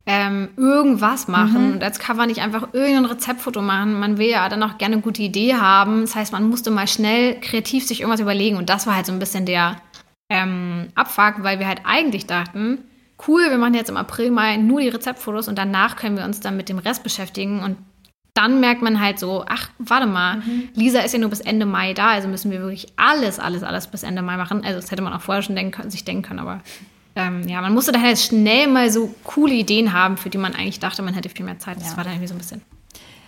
ähm, 0.06 0.50
irgendwas 0.58 1.28
machen 1.28 1.68
mhm. 1.68 1.74
und 1.74 1.84
als 1.84 2.00
Cover 2.00 2.26
nicht 2.26 2.42
einfach 2.42 2.74
irgendein 2.74 3.06
Rezeptfoto 3.06 3.62
machen. 3.62 4.00
Man 4.00 4.18
will 4.18 4.30
ja 4.30 4.50
dann 4.50 4.64
auch 4.64 4.78
gerne 4.78 4.94
eine 4.94 5.02
gute 5.02 5.22
Idee 5.22 5.56
haben. 5.56 6.02
Das 6.02 6.16
heißt, 6.16 6.32
man 6.32 6.50
musste 6.50 6.72
mal 6.72 6.88
schnell 6.88 7.40
kreativ 7.40 7.86
sich 7.86 8.02
irgendwas 8.02 8.22
überlegen 8.22 8.58
und 8.58 8.70
das 8.70 8.88
war 8.88 8.96
halt 8.96 9.06
so 9.06 9.12
ein 9.12 9.20
bisschen 9.20 9.46
der 9.46 9.78
ähm, 10.30 10.88
Abfuck, 10.96 11.44
weil 11.44 11.60
wir 11.60 11.68
halt 11.68 11.82
eigentlich 11.84 12.26
dachten, 12.28 12.80
cool, 13.28 13.50
wir 13.50 13.58
machen 13.58 13.74
jetzt 13.74 13.90
im 13.90 13.98
April 13.98 14.32
mal 14.32 14.58
nur 14.58 14.82
die 14.82 14.90
Rezeptfotos 14.90 15.48
und 15.48 15.58
danach 15.58 15.96
können 15.96 16.18
wir 16.18 16.24
uns 16.24 16.40
dann 16.40 16.58
mit 16.58 16.70
dem 16.70 16.80
Rest 16.80 17.04
beschäftigen 17.04 17.62
und 17.62 17.78
dann 18.34 18.62
merkt 18.62 18.82
man 18.82 19.02
halt 19.02 19.20
so, 19.20 19.44
ach, 19.48 19.70
warte 19.80 20.08
mal, 20.08 20.38
mhm. 20.38 20.70
Lisa 20.74 21.00
ist 21.00 21.14
ja 21.14 21.20
nur 21.20 21.30
bis 21.30 21.42
Ende 21.42 21.66
Mai 21.66 21.94
da, 21.94 22.12
also 22.12 22.30
müssen 22.30 22.52
wir 22.52 22.62
wirklich 22.62 22.88
alles, 22.96 23.38
alles, 23.38 23.64
alles 23.64 23.88
bis 23.88 24.04
Ende 24.04 24.22
Mai 24.22 24.38
machen. 24.38 24.64
Also 24.64 24.80
das 24.80 24.92
hätte 24.92 25.02
man 25.02 25.12
auch 25.12 25.22
vorher 25.22 25.42
schon 25.42 25.56
denken 25.56 25.90
sich 25.90 26.06
denken 26.06 26.24
können, 26.24 26.40
aber 26.40 26.62
ähm, 27.16 27.48
ja, 27.48 27.62
man 27.62 27.74
musste 27.74 27.92
daher 27.92 28.16
schnell 28.16 28.68
mal 28.68 28.92
so 28.92 29.14
coole 29.24 29.54
Ideen 29.54 29.94
haben, 29.94 30.18
für 30.18 30.30
die 30.30 30.38
man 30.38 30.56
eigentlich 30.56 30.80
dachte, 30.80 31.02
man 31.02 31.14
hätte 31.14 31.30
viel 31.30 31.46
mehr 31.46 31.60
Zeit. 31.60 31.78
Das 31.78 31.92
ja. 31.92 31.98
war 31.98 32.04
dann 32.04 32.14
irgendwie 32.14 32.28
so 32.28 32.36
ein 32.36 32.40
bisschen, 32.40 32.62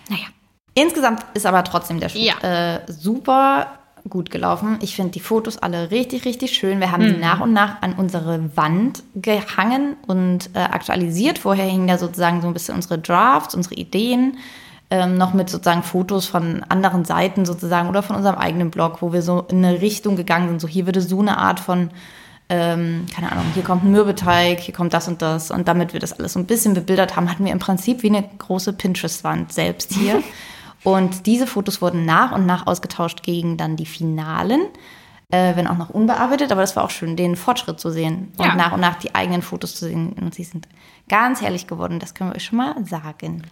naja. 0.10 0.26
Insgesamt 0.74 1.26
ist 1.34 1.46
aber 1.46 1.64
trotzdem 1.66 2.00
der 2.00 2.08
Shoot 2.10 2.22
ja. 2.22 2.76
äh, 2.76 2.82
super 2.88 3.78
gut 4.10 4.32
gelaufen. 4.32 4.80
Ich 4.82 4.96
finde 4.96 5.12
die 5.12 5.20
Fotos 5.20 5.58
alle 5.58 5.92
richtig, 5.92 6.26
richtig 6.26 6.54
schön. 6.54 6.80
Wir 6.80 6.92
haben 6.92 7.04
mhm. 7.04 7.14
die 7.16 7.20
nach 7.20 7.42
und 7.42 7.54
nach 7.54 7.82
an 7.82 7.94
unsere 7.94 8.56
Wand 8.56 9.04
gehangen 9.16 9.96
und 10.08 10.50
äh, 10.54 10.60
aktualisiert. 10.60 11.38
Vorher 11.40 11.66
hingen 11.66 11.88
da 11.88 11.98
sozusagen 11.98 12.42
so 12.42 12.48
ein 12.48 12.54
bisschen 12.54 12.76
unsere 12.76 12.98
Drafts, 12.98 13.54
unsere 13.54 13.76
Ideen. 13.76 14.38
Ähm, 14.90 15.18
noch 15.18 15.34
mit 15.34 15.50
sozusagen 15.50 15.84
Fotos 15.84 16.26
von 16.26 16.64
anderen 16.64 17.06
Seiten 17.06 17.46
sozusagen 17.46 17.88
oder 17.88 18.04
von 18.04 18.16
unserem 18.16 18.38
eigenen 18.38 18.72
Blog, 18.72 19.02
wo 19.02 19.14
wir 19.14 19.22
so 19.22 19.46
in 19.50 19.64
eine 19.64 19.82
Richtung 19.82 20.16
gegangen 20.16 20.50
sind. 20.50 20.60
So 20.60 20.68
hier 20.68 20.86
würde 20.86 21.02
so 21.02 21.20
eine 21.20 21.38
Art 21.38 21.60
von, 21.60 21.92
ähm, 22.54 23.06
keine 23.16 23.32
Ahnung, 23.32 23.46
hier 23.54 23.64
kommt 23.64 23.86
ein 23.86 23.92
Mürbeteig, 23.92 24.60
hier 24.60 24.74
kommt 24.74 24.94
das 24.94 25.08
und 25.08 25.22
das. 25.22 25.52
Und 25.52 25.70
damit 25.70 25.94
wir 25.94 26.02
das 26.02 26.12
alles 26.12 26.34
so 26.34 26.40
ein 26.40 26.46
bisschen 26.46 26.74
bebildert 26.74 27.16
haben, 27.16 27.32
hatten 27.32 27.46
wir 27.46 27.54
im 27.54 27.60
Prinzip 27.60 28.04
wie 28.04 28.10
eine 28.10 28.28
große 28.40 28.74
Pinterest-Wand 28.74 29.54
selbst 29.54 29.94
hier. 29.94 30.22
Und 30.84 31.28
diese 31.28 31.46
Fotos 31.46 31.80
wurden 31.80 32.06
nach 32.06 32.32
und 32.32 32.48
nach 32.48 32.66
ausgetauscht 32.66 33.22
gegen 33.22 33.56
dann 33.56 33.76
die 33.76 33.86
Finalen, 33.86 34.62
äh, 35.30 35.56
wenn 35.56 35.68
auch 35.68 35.78
noch 35.78 35.92
unbearbeitet. 35.92 36.52
Aber 36.52 36.62
das 36.62 36.76
war 36.76 36.84
auch 36.84 36.90
schön, 36.90 37.16
den 37.16 37.36
Fortschritt 37.36 37.80
zu 37.80 37.92
sehen 37.92 38.34
und 38.38 38.46
ja. 38.48 38.56
nach 38.56 38.72
und 38.72 38.80
nach 38.80 38.96
die 38.96 39.14
eigenen 39.14 39.44
Fotos 39.44 39.76
zu 39.76 39.86
sehen. 39.86 40.14
Und 40.14 40.34
sie 40.34 40.44
sind 40.44 40.68
ganz 41.08 41.40
herrlich 41.40 41.68
geworden, 41.68 42.00
das 42.00 42.16
können 42.16 42.32
wir 42.32 42.36
euch 42.36 42.46
schon 42.46 42.58
mal 42.58 42.74
sagen. 42.84 43.44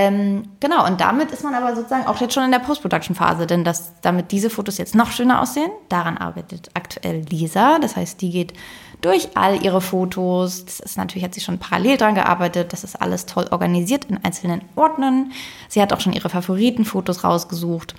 Ähm, 0.00 0.44
genau, 0.60 0.86
und 0.86 1.00
damit 1.00 1.32
ist 1.32 1.42
man 1.42 1.56
aber 1.56 1.74
sozusagen 1.74 2.06
auch 2.06 2.20
jetzt 2.20 2.32
schon 2.32 2.44
in 2.44 2.52
der 2.52 2.60
Post-Production-Phase, 2.60 3.48
denn 3.48 3.64
das, 3.64 3.94
damit 4.00 4.30
diese 4.30 4.48
Fotos 4.48 4.78
jetzt 4.78 4.94
noch 4.94 5.10
schöner 5.10 5.42
aussehen, 5.42 5.72
daran 5.88 6.16
arbeitet 6.16 6.70
aktuell 6.74 7.24
Lisa. 7.28 7.80
Das 7.80 7.96
heißt, 7.96 8.20
die 8.20 8.30
geht 8.30 8.52
durch 9.00 9.30
all 9.34 9.60
ihre 9.60 9.80
Fotos. 9.80 10.64
Das 10.64 10.78
ist 10.78 10.98
natürlich, 10.98 11.24
hat 11.24 11.34
sie 11.34 11.40
schon 11.40 11.58
parallel 11.58 11.96
dran 11.96 12.14
gearbeitet. 12.14 12.72
Das 12.72 12.84
ist 12.84 12.94
alles 12.94 13.26
toll 13.26 13.48
organisiert 13.50 14.04
in 14.04 14.22
einzelnen 14.22 14.60
Ordnern. 14.76 15.32
Sie 15.68 15.82
hat 15.82 15.92
auch 15.92 15.98
schon 15.98 16.12
ihre 16.12 16.28
Favoritenfotos 16.28 17.24
rausgesucht. 17.24 17.96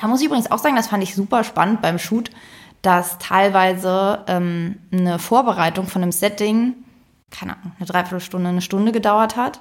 Da 0.00 0.06
muss 0.06 0.20
ich 0.20 0.26
übrigens 0.26 0.52
auch 0.52 0.58
sagen, 0.58 0.76
das 0.76 0.86
fand 0.86 1.02
ich 1.02 1.16
super 1.16 1.42
spannend 1.42 1.82
beim 1.82 1.98
Shoot, 1.98 2.30
dass 2.82 3.18
teilweise 3.18 4.22
ähm, 4.28 4.76
eine 4.92 5.18
Vorbereitung 5.18 5.88
von 5.88 6.04
einem 6.04 6.12
Setting, 6.12 6.74
keine 7.32 7.56
Ahnung, 7.56 7.72
eine 7.80 7.86
Dreiviertelstunde, 7.86 8.48
eine 8.48 8.62
Stunde 8.62 8.92
gedauert 8.92 9.34
hat. 9.34 9.58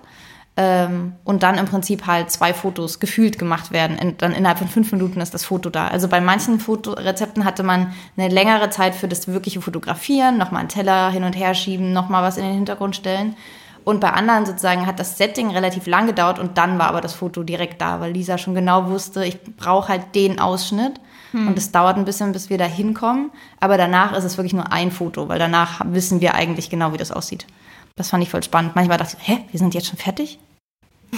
Ähm, 0.61 1.13
und 1.23 1.41
dann 1.41 1.57
im 1.57 1.67
Prinzip 1.67 2.05
halt 2.05 2.31
zwei 2.31 2.53
Fotos 2.53 2.99
gefühlt 2.99 3.39
gemacht 3.39 3.71
werden. 3.71 3.97
In, 3.97 4.17
dann 4.17 4.33
innerhalb 4.33 4.57
von 4.57 4.67
fünf 4.67 4.91
Minuten 4.91 5.21
ist 5.21 5.33
das 5.33 5.45
Foto 5.45 5.69
da. 5.69 5.87
Also 5.87 6.09
bei 6.09 6.19
manchen 6.19 6.59
Fotorezepten 6.59 7.45
hatte 7.45 7.63
man 7.63 7.93
eine 8.17 8.27
längere 8.27 8.69
Zeit 8.69 8.93
für 8.93 9.07
das 9.07 9.29
wirkliche 9.29 9.61
Fotografieren, 9.61 10.37
nochmal 10.37 10.59
einen 10.59 10.67
Teller 10.67 11.11
hin 11.11 11.23
und 11.23 11.31
her 11.37 11.53
schieben, 11.53 11.93
nochmal 11.93 12.23
was 12.23 12.35
in 12.35 12.43
den 12.43 12.55
Hintergrund 12.55 12.97
stellen. 12.97 13.37
Und 13.85 14.01
bei 14.01 14.11
anderen 14.11 14.45
sozusagen 14.45 14.85
hat 14.85 14.99
das 14.99 15.17
Setting 15.17 15.49
relativ 15.51 15.87
lang 15.87 16.07
gedauert 16.07 16.39
und 16.39 16.57
dann 16.57 16.77
war 16.77 16.87
aber 16.87 16.99
das 16.99 17.13
Foto 17.13 17.43
direkt 17.43 17.79
da, 17.79 18.01
weil 18.01 18.11
Lisa 18.11 18.37
schon 18.37 18.53
genau 18.53 18.87
wusste, 18.89 19.23
ich 19.23 19.41
brauche 19.55 19.87
halt 19.87 20.13
den 20.13 20.39
Ausschnitt. 20.39 20.99
Hm. 21.31 21.47
Und 21.47 21.57
es 21.57 21.71
dauert 21.71 21.95
ein 21.95 22.03
bisschen, 22.03 22.33
bis 22.33 22.49
wir 22.49 22.57
da 22.57 22.65
hinkommen. 22.65 23.31
Aber 23.61 23.77
danach 23.77 24.11
ist 24.11 24.25
es 24.25 24.35
wirklich 24.37 24.53
nur 24.53 24.73
ein 24.73 24.91
Foto, 24.91 25.29
weil 25.29 25.39
danach 25.39 25.79
wissen 25.85 26.19
wir 26.19 26.33
eigentlich 26.33 26.69
genau, 26.69 26.91
wie 26.91 26.97
das 26.97 27.13
aussieht. 27.13 27.47
Das 27.95 28.09
fand 28.09 28.23
ich 28.23 28.29
voll 28.29 28.43
spannend. 28.43 28.75
Manchmal 28.75 28.97
dachte 28.97 29.15
ich, 29.21 29.27
hä, 29.27 29.39
wir 29.51 29.57
sind 29.57 29.73
jetzt 29.73 29.87
schon 29.87 29.97
fertig? 29.97 30.37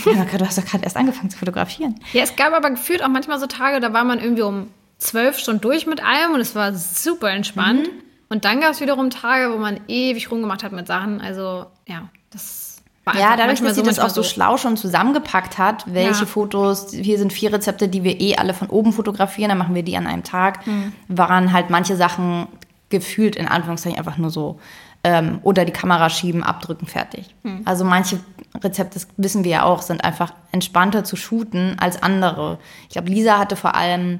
Ja, 0.05 0.25
du 0.25 0.45
hast 0.45 0.57
doch 0.57 0.65
gerade 0.65 0.83
erst 0.83 0.97
angefangen 0.97 1.29
zu 1.29 1.37
fotografieren. 1.37 1.95
Ja, 2.13 2.23
es 2.23 2.35
gab 2.35 2.53
aber 2.53 2.69
gefühlt 2.69 3.03
auch 3.03 3.09
manchmal 3.09 3.39
so 3.39 3.47
Tage, 3.47 3.79
da 3.79 3.93
war 3.93 4.03
man 4.03 4.19
irgendwie 4.19 4.43
um 4.43 4.67
zwölf 4.97 5.37
Stunden 5.37 5.61
durch 5.61 5.87
mit 5.87 6.03
allem 6.03 6.33
und 6.33 6.39
es 6.39 6.55
war 6.55 6.73
super 6.73 7.29
entspannt. 7.31 7.87
Mhm. 7.87 8.03
Und 8.29 8.45
dann 8.45 8.61
gab 8.61 8.71
es 8.71 8.79
wiederum 8.79 9.09
Tage, 9.09 9.51
wo 9.53 9.57
man 9.57 9.81
ewig 9.87 10.31
rumgemacht 10.31 10.63
hat 10.63 10.71
mit 10.71 10.87
Sachen. 10.87 11.19
Also, 11.19 11.65
ja, 11.85 12.07
das 12.29 12.81
war 13.03 13.17
Ja, 13.17 13.35
dadurch, 13.35 13.59
dass 13.59 13.75
sie 13.75 13.81
so 13.81 13.85
das 13.85 13.99
auch 13.99 14.09
so 14.09 14.23
schlau 14.23 14.57
schon 14.57 14.77
zusammengepackt 14.77 15.57
hat, 15.57 15.83
welche 15.93 16.21
ja. 16.21 16.25
Fotos, 16.25 16.91
hier 16.91 17.17
sind 17.17 17.33
vier 17.33 17.51
Rezepte, 17.51 17.89
die 17.89 18.03
wir 18.03 18.21
eh 18.21 18.37
alle 18.37 18.53
von 18.53 18.69
oben 18.69 18.93
fotografieren, 18.93 19.49
dann 19.49 19.57
machen 19.57 19.75
wir 19.75 19.83
die 19.83 19.97
an 19.97 20.07
einem 20.07 20.23
Tag, 20.23 20.65
mhm. 20.65 20.93
waren 21.09 21.51
halt 21.51 21.69
manche 21.69 21.97
Sachen 21.97 22.47
gefühlt 22.89 23.35
in 23.35 23.47
Anführungszeichen 23.47 23.97
einfach 23.97 24.17
nur 24.17 24.29
so 24.29 24.59
ähm, 25.03 25.39
oder 25.43 25.65
die 25.65 25.71
Kamera 25.71 26.09
schieben, 26.09 26.43
abdrücken, 26.43 26.85
fertig. 26.85 27.33
Hm. 27.43 27.61
Also 27.65 27.83
manche 27.83 28.19
Rezepte, 28.61 28.95
das 28.95 29.07
wissen 29.17 29.43
wir 29.43 29.51
ja 29.51 29.63
auch, 29.63 29.81
sind 29.81 30.03
einfach 30.03 30.33
entspannter 30.51 31.03
zu 31.03 31.15
shooten 31.15 31.77
als 31.79 32.01
andere. 32.03 32.59
Ich 32.83 32.89
glaube, 32.89 33.09
Lisa 33.09 33.37
hatte 33.37 33.55
vor 33.55 33.75
allem 33.75 34.19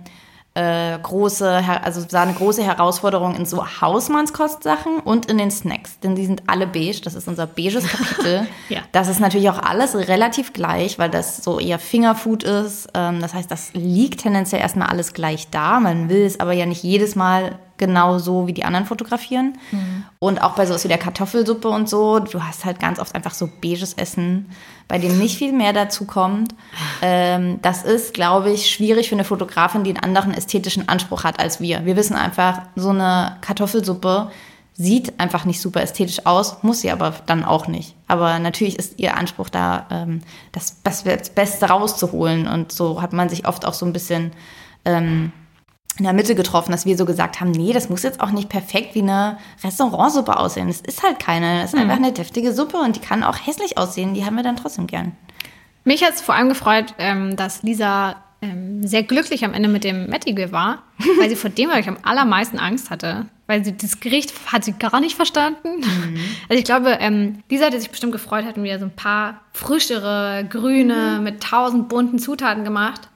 äh, 0.53 0.99
große, 0.99 1.63
also 1.81 2.03
sah 2.07 2.23
eine 2.23 2.33
große 2.33 2.61
Herausforderung 2.61 3.35
in 3.35 3.45
so 3.45 3.65
Hausmannskostsachen 3.65 4.99
und 4.99 5.27
in 5.27 5.37
den 5.37 5.49
Snacks, 5.49 5.99
denn 5.99 6.15
die 6.15 6.25
sind 6.25 6.43
alle 6.47 6.67
beige. 6.67 6.99
Das 7.03 7.15
ist 7.15 7.27
unser 7.29 7.47
beiges 7.47 7.87
Kapitel. 7.87 8.47
ja. 8.69 8.81
Das 8.91 9.07
ist 9.07 9.21
natürlich 9.21 9.49
auch 9.49 9.59
alles 9.59 9.95
relativ 9.95 10.51
gleich, 10.51 10.99
weil 10.99 11.09
das 11.09 11.37
so 11.37 11.59
eher 11.59 11.79
Fingerfood 11.79 12.43
ist. 12.43 12.89
Ähm, 12.93 13.21
das 13.21 13.33
heißt, 13.33 13.49
das 13.49 13.73
liegt 13.73 14.21
tendenziell 14.21 14.61
erstmal 14.61 14.89
alles 14.89 15.13
gleich 15.13 15.49
da. 15.49 15.79
Man 15.79 16.09
will 16.09 16.25
es 16.25 16.41
aber 16.41 16.51
ja 16.51 16.65
nicht 16.65 16.83
jedes 16.83 17.15
Mal 17.15 17.57
genau 17.81 18.19
so 18.19 18.47
wie 18.47 18.53
die 18.53 18.63
anderen 18.63 18.85
fotografieren. 18.85 19.57
Mhm. 19.71 20.05
Und 20.19 20.41
auch 20.41 20.53
bei 20.53 20.65
sowas 20.65 20.83
wie 20.83 20.87
der 20.87 20.99
Kartoffelsuppe 20.99 21.67
und 21.67 21.89
so, 21.89 22.19
du 22.19 22.43
hast 22.43 22.63
halt 22.63 22.79
ganz 22.79 22.99
oft 22.99 23.15
einfach 23.15 23.33
so 23.33 23.49
beiges 23.61 23.93
Essen, 23.95 24.51
bei 24.87 24.99
dem 24.99 25.17
nicht 25.17 25.35
viel 25.35 25.51
mehr 25.51 25.73
dazu 25.73 26.05
kommt. 26.05 26.53
Ähm, 27.01 27.59
das 27.63 27.83
ist, 27.83 28.13
glaube 28.13 28.51
ich, 28.51 28.69
schwierig 28.69 29.09
für 29.09 29.15
eine 29.15 29.23
Fotografin, 29.23 29.83
die 29.83 29.89
einen 29.89 30.03
anderen 30.03 30.33
ästhetischen 30.33 30.87
Anspruch 30.87 31.23
hat 31.23 31.39
als 31.39 31.59
wir. 31.59 31.83
Wir 31.85 31.95
wissen 31.95 32.15
einfach, 32.15 32.61
so 32.75 32.89
eine 32.89 33.37
Kartoffelsuppe 33.41 34.29
sieht 34.73 35.19
einfach 35.19 35.45
nicht 35.45 35.59
super 35.59 35.81
ästhetisch 35.81 36.25
aus, 36.25 36.61
muss 36.61 36.81
sie 36.81 36.91
aber 36.91 37.15
dann 37.25 37.43
auch 37.43 37.67
nicht. 37.67 37.95
Aber 38.07 38.37
natürlich 38.37 38.77
ist 38.77 38.99
ihr 38.99 39.17
Anspruch 39.17 39.49
da, 39.49 39.87
ähm, 39.89 40.21
das, 40.51 40.81
das 40.83 41.03
Beste 41.03 41.65
rauszuholen. 41.65 42.47
Und 42.47 42.71
so 42.71 43.01
hat 43.01 43.11
man 43.11 43.27
sich 43.27 43.47
oft 43.47 43.65
auch 43.65 43.73
so 43.73 43.85
ein 43.87 43.93
bisschen 43.93 44.31
ähm, 44.85 45.31
in 45.97 46.05
der 46.05 46.13
Mitte 46.13 46.35
getroffen, 46.35 46.71
dass 46.71 46.85
wir 46.85 46.97
so 46.97 47.05
gesagt 47.05 47.41
haben, 47.41 47.51
nee, 47.51 47.73
das 47.73 47.89
muss 47.89 48.03
jetzt 48.03 48.21
auch 48.21 48.31
nicht 48.31 48.49
perfekt 48.49 48.95
wie 48.95 49.01
eine 49.01 49.37
Restaurantsuppe 49.63 50.37
aussehen. 50.37 50.69
Es 50.69 50.81
ist 50.81 51.03
halt 51.03 51.19
keine. 51.19 51.63
Es 51.63 51.73
ist 51.73 51.75
mhm. 51.75 51.81
einfach 51.81 51.97
eine 51.97 52.11
deftige 52.11 52.53
Suppe 52.53 52.77
und 52.77 52.95
die 52.95 53.01
kann 53.01 53.23
auch 53.23 53.37
hässlich 53.37 53.77
aussehen. 53.77 54.13
Die 54.13 54.25
haben 54.25 54.35
wir 54.35 54.43
dann 54.43 54.55
trotzdem 54.55 54.87
gern. 54.87 55.11
Mich 55.83 56.03
hat 56.03 56.13
es 56.13 56.21
vor 56.21 56.35
allem 56.35 56.49
gefreut, 56.49 56.93
ähm, 56.97 57.35
dass 57.35 57.63
Lisa 57.63 58.15
ähm, 58.41 58.85
sehr 58.85 59.03
glücklich 59.03 59.45
am 59.45 59.53
Ende 59.53 59.69
mit 59.69 59.83
dem 59.83 60.07
Mettigel 60.07 60.51
war, 60.51 60.83
weil 61.19 61.29
sie 61.29 61.35
vor 61.35 61.49
dem 61.49 61.69
ich 61.71 61.87
am 61.87 61.97
allermeisten 62.03 62.57
Angst 62.57 62.89
hatte. 62.89 63.27
Weil 63.47 63.65
sie 63.65 63.75
das 63.75 63.99
Gericht 63.99 64.33
hat 64.47 64.63
sie 64.63 64.73
gar 64.73 64.99
nicht 64.99 65.15
verstanden. 65.15 65.79
Mhm. 65.79 66.17
Also 66.49 66.59
ich 66.59 66.65
glaube, 66.65 66.97
ähm, 66.99 67.43
Lisa 67.49 67.65
hätte 67.65 67.79
sich 67.79 67.89
bestimmt 67.89 68.13
gefreut, 68.13 68.45
hätten 68.45 68.63
wir 68.63 68.79
so 68.79 68.85
ein 68.85 68.95
paar 68.95 69.41
frischere, 69.53 70.45
grüne, 70.49 71.17
mhm. 71.17 71.23
mit 71.23 71.43
tausend 71.43 71.89
bunten 71.89 72.19
Zutaten 72.19 72.63
gemacht. 72.63 73.09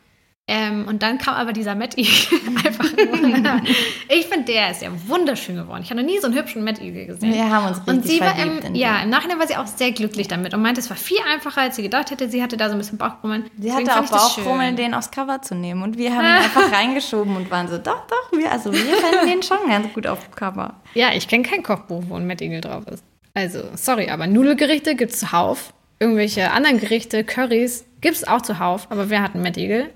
Ähm, 0.47 0.87
und 0.87 1.01
dann 1.01 1.17
kam 1.17 1.33
aber 1.33 1.53
dieser 1.53 1.73
Matt 1.73 1.97
einfach 1.97 2.85
nur. 2.95 3.61
ich 4.09 4.27
finde, 4.27 4.45
der 4.45 4.69
ist 4.69 4.83
ja 4.83 4.89
wunderschön 5.07 5.55
geworden. 5.55 5.81
Ich 5.81 5.89
habe 5.89 6.01
noch 6.01 6.07
nie 6.07 6.19
so 6.19 6.27
einen 6.27 6.37
hübschen 6.37 6.63
Matt 6.63 6.79
gesehen. 6.79 7.33
Wir 7.33 7.49
haben 7.49 7.65
uns 7.65 7.77
richtig 7.79 7.93
Und 7.93 8.05
sie 8.05 8.19
war 8.19 8.37
im, 8.37 8.75
ja, 8.75 9.01
im 9.01 9.09
Nachhinein 9.09 9.39
war 9.39 9.47
sie 9.47 9.55
auch 9.55 9.65
sehr 9.65 9.91
glücklich 9.91 10.27
damit 10.27 10.53
und 10.53 10.61
meinte, 10.61 10.81
es 10.81 10.89
war 10.89 10.97
viel 10.97 11.17
einfacher, 11.33 11.61
als 11.61 11.77
sie 11.77 11.81
gedacht 11.81 12.11
hätte. 12.11 12.29
Sie 12.29 12.43
hatte 12.43 12.57
da 12.57 12.67
so 12.67 12.75
ein 12.75 12.77
bisschen 12.77 12.99
Bauchkrummeln. 12.99 13.45
Sie 13.57 13.69
Deswegen 13.69 13.89
hatte 13.89 14.05
auch 14.05 14.11
Bauchkrummeln, 14.11 14.75
den 14.75 14.93
aufs 14.93 15.09
Cover 15.09 15.41
zu 15.41 15.55
nehmen. 15.55 15.81
Und 15.81 15.97
wir 15.97 16.15
haben 16.15 16.25
ihn 16.25 16.43
einfach 16.43 16.71
reingeschoben 16.71 17.35
und 17.35 17.49
waren 17.49 17.67
so, 17.67 17.79
doch, 17.79 18.05
doch, 18.05 18.37
wir, 18.37 18.51
also 18.51 18.71
wir 18.71 18.79
fänden 18.79 19.27
den 19.27 19.41
schon 19.41 19.67
ganz 19.67 19.91
gut 19.93 20.05
auf 20.05 20.29
Cover. 20.35 20.75
Ja, 20.93 21.09
ich 21.15 21.27
kenne 21.27 21.43
kein 21.43 21.63
Kochbuch, 21.63 22.03
wo 22.07 22.15
ein 22.17 22.27
Matt 22.27 22.41
drauf 22.41 22.87
ist. 22.87 23.03
Also, 23.33 23.63
sorry, 23.75 24.09
aber 24.09 24.27
Nudelgerichte 24.27 24.95
gibt 24.95 25.13
es 25.13 25.21
zuhauf. 25.21 25.73
Irgendwelche 25.99 26.51
anderen 26.51 26.79
Gerichte, 26.79 27.23
Currys, 27.23 27.85
Gibt 28.05 28.17
es 28.17 28.27
auch 28.27 28.43
zuhauf, 28.43 28.85
aber 28.91 29.09
wer 29.09 29.23
hat 29.23 29.33
einen 29.33 29.41
Mad 29.41 29.89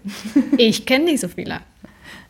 Ich 0.57 0.87
kenne 0.87 1.05
nicht 1.05 1.19
so 1.19 1.27
viele. 1.27 1.59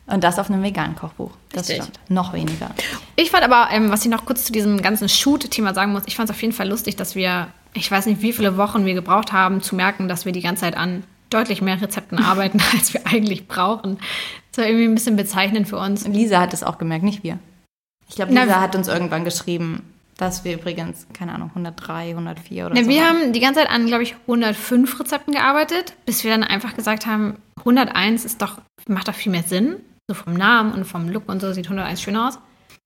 Und 0.07 0.25
das 0.25 0.37
auf 0.37 0.49
einem 0.49 0.61
veganen 0.61 0.93
Kochbuch. 0.93 1.31
Das 1.53 1.69
Richtig. 1.69 1.85
stimmt. 1.85 1.99
Noch 2.09 2.33
weniger. 2.33 2.71
Ich 3.15 3.31
fand 3.31 3.45
aber, 3.45 3.69
ähm, 3.71 3.89
was 3.89 4.03
ich 4.03 4.11
noch 4.11 4.25
kurz 4.25 4.43
zu 4.43 4.51
diesem 4.51 4.81
ganzen 4.81 5.07
Shoot-Thema 5.07 5.73
sagen 5.73 5.93
muss, 5.93 6.03
ich 6.05 6.17
fand 6.17 6.29
es 6.29 6.35
auf 6.35 6.41
jeden 6.41 6.53
Fall 6.53 6.67
lustig, 6.67 6.97
dass 6.97 7.15
wir, 7.15 7.47
ich 7.73 7.89
weiß 7.89 8.07
nicht, 8.07 8.21
wie 8.21 8.33
viele 8.33 8.57
Wochen 8.57 8.85
wir 8.85 8.93
gebraucht 8.93 9.31
haben, 9.31 9.61
zu 9.61 9.73
merken, 9.73 10.09
dass 10.09 10.25
wir 10.25 10.33
die 10.33 10.41
ganze 10.41 10.63
Zeit 10.63 10.75
an 10.75 11.05
deutlich 11.29 11.61
mehr 11.61 11.81
Rezepten 11.81 12.19
arbeiten, 12.25 12.61
als 12.73 12.93
wir 12.93 13.07
eigentlich 13.07 13.47
brauchen. 13.47 13.99
Das 14.51 14.57
war 14.57 14.65
irgendwie 14.69 14.89
ein 14.89 14.95
bisschen 14.95 15.15
bezeichnend 15.15 15.69
für 15.69 15.77
uns. 15.77 16.05
Lisa 16.05 16.41
hat 16.41 16.53
es 16.53 16.61
auch 16.61 16.77
gemerkt, 16.77 17.05
nicht 17.05 17.23
wir. 17.23 17.39
Ich 18.09 18.15
glaube, 18.15 18.33
Lisa 18.33 18.45
Na, 18.47 18.59
hat 18.59 18.75
uns 18.75 18.89
irgendwann 18.89 19.23
geschrieben, 19.23 19.83
dass 20.19 20.43
wir 20.43 20.55
übrigens, 20.55 21.07
keine 21.13 21.33
Ahnung, 21.33 21.49
103, 21.49 22.09
104 22.09 22.65
oder 22.65 22.75
ne, 22.75 22.83
so. 22.83 22.89
Wir 22.89 23.07
haben 23.07 23.31
die 23.31 23.39
ganze 23.39 23.61
Zeit 23.61 23.69
an, 23.69 23.87
glaube 23.87 24.03
ich, 24.03 24.15
105 24.27 24.99
Rezepten 24.99 25.33
gearbeitet, 25.33 25.93
bis 26.05 26.23
wir 26.23 26.31
dann 26.31 26.43
einfach 26.43 26.75
gesagt 26.75 27.05
haben, 27.05 27.37
101 27.59 28.25
ist 28.25 28.41
doch, 28.41 28.57
macht 28.87 29.07
doch 29.07 29.15
viel 29.15 29.31
mehr 29.31 29.43
Sinn. 29.43 29.77
So 30.07 30.15
vom 30.15 30.33
Namen 30.33 30.73
und 30.73 30.85
vom 30.85 31.07
Look 31.07 31.29
und 31.29 31.39
so 31.39 31.53
sieht 31.53 31.67
101 31.67 32.01
schön 32.01 32.17
aus. 32.17 32.39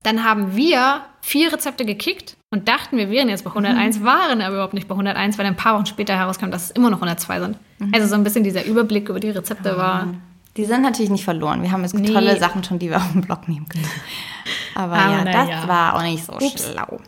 Dann 0.04 0.24
haben 0.26 0.56
wir 0.56 1.02
vier 1.22 1.52
Rezepte 1.54 1.86
gekickt 1.86 2.36
und 2.52 2.68
dachten, 2.68 2.98
wir 2.98 3.10
wären 3.10 3.30
jetzt 3.30 3.46
bei 3.46 3.50
101, 3.50 4.00
mhm. 4.00 4.04
waren 4.04 4.42
aber 4.42 4.56
überhaupt 4.56 4.74
nicht 4.74 4.88
bei 4.88 4.94
101, 4.94 5.38
weil 5.38 5.46
ein 5.46 5.56
paar 5.56 5.76
Wochen 5.76 5.86
später 5.86 6.16
herauskam, 6.16 6.52
dass 6.52 6.66
es 6.66 6.72
immer 6.72 6.90
noch 6.90 6.98
102 6.98 7.40
sind. 7.40 7.58
Mhm. 7.80 7.92
Also 7.96 8.08
so 8.08 8.16
ein 8.16 8.24
bisschen 8.24 8.44
dieser 8.44 8.66
Überblick 8.66 9.10
über 9.10 9.20
die 9.20 9.30
Rezepte 9.30 9.70
ja. 9.70 9.78
war. 9.78 10.14
Die 10.58 10.66
sind 10.66 10.84
natürlich 10.84 11.12
nicht 11.12 11.24
verloren. 11.24 11.64
Wir 11.64 11.72
haben 11.72 11.82
jetzt 11.82 11.96
nee. 11.96 12.12
tolle 12.12 12.38
Sachen 12.38 12.64
schon, 12.64 12.80
die 12.80 12.90
wir 12.90 12.98
auf 12.98 13.12
dem 13.12 13.22
Blog 13.22 13.48
nehmen 13.48 13.68
können. 13.68 13.90
Aber, 14.76 14.96
aber 14.96 15.30
ja, 15.30 15.46
das 15.46 15.50
ja. 15.50 15.68
war 15.68 15.96
auch 15.96 16.02
nicht 16.02 16.26
so 16.26 16.34
Ups. 16.34 16.72
schlau. 16.72 17.00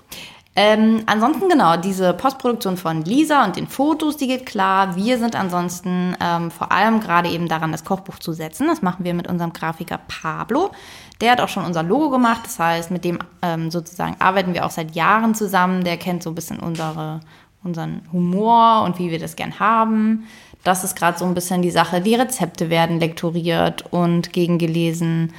Ähm, 0.58 1.03
ansonsten 1.05 1.49
genau, 1.49 1.75
diese 1.75 2.13
Postproduktion 2.13 2.77
von 2.77 3.03
Lisa 3.03 3.43
und 3.43 3.58
den 3.58 3.67
Fotos, 3.67 4.15
die 4.15 4.27
geht 4.27 4.45
klar. 4.45 4.95
Wir 4.95 5.17
sind 5.17 5.36
ansonsten 5.36 6.15
ähm, 6.21 6.49
vor 6.49 6.71
allem 6.71 7.01
gerade 7.01 7.27
eben 7.29 7.49
daran, 7.49 7.73
das 7.73 7.84
Kochbuch 7.84 8.19
zu 8.19 8.31
setzen. 8.31 8.67
Das 8.67 8.81
machen 8.81 9.03
wir 9.03 9.13
mit 9.13 9.27
unserem 9.27 9.51
Grafiker 9.51 9.99
Pablo. 10.08 10.71
Der 11.19 11.34
hat 11.34 11.41
auch 11.41 11.49
schon 11.49 11.65
unser 11.65 11.84
Logo 11.84 12.10
gemacht. 12.10 12.41
Das 12.45 12.58
heißt, 12.58 12.89
mit 12.89 13.03
dem 13.03 13.19
ähm, 13.41 13.69
sozusagen 13.69 14.15
arbeiten 14.19 14.53
wir 14.53 14.65
auch 14.65 14.71
seit 14.71 14.95
Jahren 14.95 15.36
zusammen. 15.36 15.84
Der 15.84 15.97
kennt 15.97 16.23
so 16.23 16.31
ein 16.31 16.36
bisschen 16.36 16.60
unsere, 16.60 17.19
unseren 17.62 18.03
Humor 18.13 18.84
und 18.84 18.97
wie 18.97 19.12
wir 19.12 19.19
das 19.19 19.36
gern 19.36 19.60
haben. 19.60 20.25
Das 20.65 20.84
ist 20.84 20.95
gerade 20.95 21.17
so 21.17 21.25
ein 21.25 21.36
bisschen 21.36 21.62
die 21.62 21.69
Sache. 21.69 22.01
Die 22.01 22.15
Rezepte 22.15 22.71
werden 22.71 22.99
lektoriert 22.99 23.86
und 23.91 24.34
gegengelesen. 24.34 25.32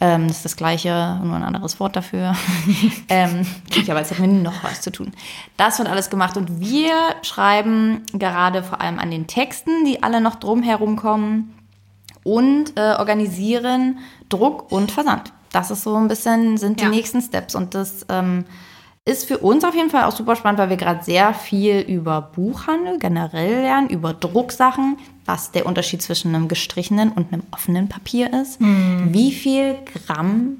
Ähm, 0.00 0.28
das 0.28 0.36
ist 0.36 0.44
das 0.44 0.56
gleiche, 0.56 1.20
nur 1.24 1.34
ein 1.34 1.42
anderes 1.42 1.80
Wort 1.80 1.96
dafür. 1.96 2.36
ähm, 3.08 3.44
aber 3.88 4.00
es 4.00 4.12
hat 4.12 4.20
mir 4.20 4.28
noch 4.28 4.62
was 4.62 4.80
zu 4.80 4.92
tun. 4.92 5.12
Das 5.56 5.80
wird 5.80 5.88
alles 5.88 6.10
gemacht 6.10 6.36
und 6.36 6.60
wir 6.60 6.94
schreiben 7.22 8.02
gerade 8.12 8.62
vor 8.62 8.80
allem 8.80 9.00
an 9.00 9.10
den 9.10 9.26
Texten, 9.26 9.84
die 9.84 10.04
alle 10.04 10.20
noch 10.20 10.36
drumherum 10.36 10.94
kommen 10.94 11.58
und 12.22 12.76
äh, 12.76 12.94
organisieren 12.98 13.98
Druck 14.28 14.70
und 14.70 14.92
Versand. 14.92 15.32
Das 15.50 15.72
ist 15.72 15.82
so 15.82 15.96
ein 15.96 16.06
bisschen, 16.06 16.56
sind 16.56 16.78
die 16.78 16.84
ja. 16.84 16.90
nächsten 16.90 17.20
Steps 17.20 17.56
und 17.56 17.74
das 17.74 18.06
ähm, 18.08 18.44
ist 19.08 19.24
für 19.26 19.38
uns 19.38 19.64
auf 19.64 19.74
jeden 19.74 19.88
Fall 19.88 20.04
auch 20.04 20.14
super 20.14 20.36
spannend, 20.36 20.58
weil 20.58 20.68
wir 20.68 20.76
gerade 20.76 21.02
sehr 21.02 21.32
viel 21.32 21.80
über 21.80 22.20
Buchhandel 22.20 22.98
generell 22.98 23.62
lernen, 23.62 23.88
über 23.88 24.12
Drucksachen, 24.12 24.98
was 25.24 25.50
der 25.50 25.66
Unterschied 25.66 26.02
zwischen 26.02 26.34
einem 26.34 26.46
gestrichenen 26.46 27.10
und 27.12 27.32
einem 27.32 27.42
offenen 27.50 27.88
Papier 27.88 28.32
ist, 28.34 28.60
hm. 28.60 29.08
wie 29.12 29.32
viel 29.32 29.76
Gramm 30.06 30.58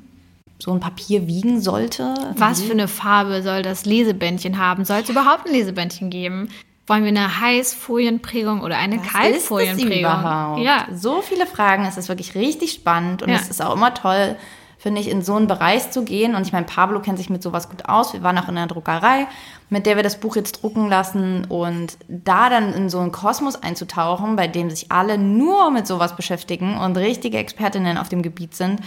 so 0.58 0.72
ein 0.72 0.80
Papier 0.80 1.26
wiegen 1.26 1.60
sollte. 1.60 2.14
Was 2.36 2.62
für 2.62 2.72
eine 2.72 2.88
Farbe 2.88 3.42
soll 3.42 3.62
das 3.62 3.84
Lesebändchen 3.84 4.58
haben? 4.58 4.84
Soll 4.84 5.00
es 5.00 5.08
überhaupt 5.08 5.46
ein 5.46 5.52
Lesebändchen 5.52 6.10
geben? 6.10 6.48
Wollen 6.88 7.02
wir 7.04 7.10
eine 7.10 7.40
Heißfolienprägung 7.40 8.62
oder 8.62 8.78
eine 8.78 8.98
Was 8.98 9.06
Kaltfolienprägung? 9.06 10.62
Ja. 10.62 10.86
So 10.92 11.20
viele 11.20 11.46
Fragen. 11.46 11.84
Es 11.84 11.98
ist 11.98 12.08
wirklich 12.08 12.34
richtig 12.34 12.72
spannend 12.72 13.22
und 13.22 13.28
ja. 13.28 13.36
es 13.36 13.50
ist 13.50 13.62
auch 13.62 13.76
immer 13.76 13.92
toll, 13.92 14.36
finde 14.78 15.00
ich, 15.00 15.10
in 15.10 15.22
so 15.22 15.34
einen 15.34 15.48
Bereich 15.48 15.90
zu 15.90 16.04
gehen. 16.04 16.34
Und 16.34 16.46
ich 16.46 16.52
meine, 16.52 16.64
Pablo 16.64 17.00
kennt 17.00 17.18
sich 17.18 17.28
mit 17.28 17.42
sowas 17.42 17.68
gut 17.68 17.88
aus. 17.88 18.12
Wir 18.12 18.22
waren 18.22 18.38
auch 18.38 18.48
in 18.48 18.56
einer 18.56 18.68
Druckerei, 18.68 19.26
mit 19.68 19.86
der 19.86 19.96
wir 19.96 20.04
das 20.04 20.20
Buch 20.20 20.36
jetzt 20.36 20.62
drucken 20.62 20.88
lassen. 20.88 21.44
Und 21.46 21.98
da 22.08 22.48
dann 22.48 22.72
in 22.72 22.88
so 22.88 23.00
einen 23.00 23.12
Kosmos 23.12 23.56
einzutauchen, 23.56 24.36
bei 24.36 24.46
dem 24.46 24.70
sich 24.70 24.90
alle 24.92 25.18
nur 25.18 25.70
mit 25.72 25.86
sowas 25.86 26.14
beschäftigen 26.14 26.78
und 26.78 26.96
richtige 26.96 27.38
Expertinnen 27.38 27.98
auf 27.98 28.08
dem 28.08 28.22
Gebiet 28.22 28.54
sind 28.54 28.80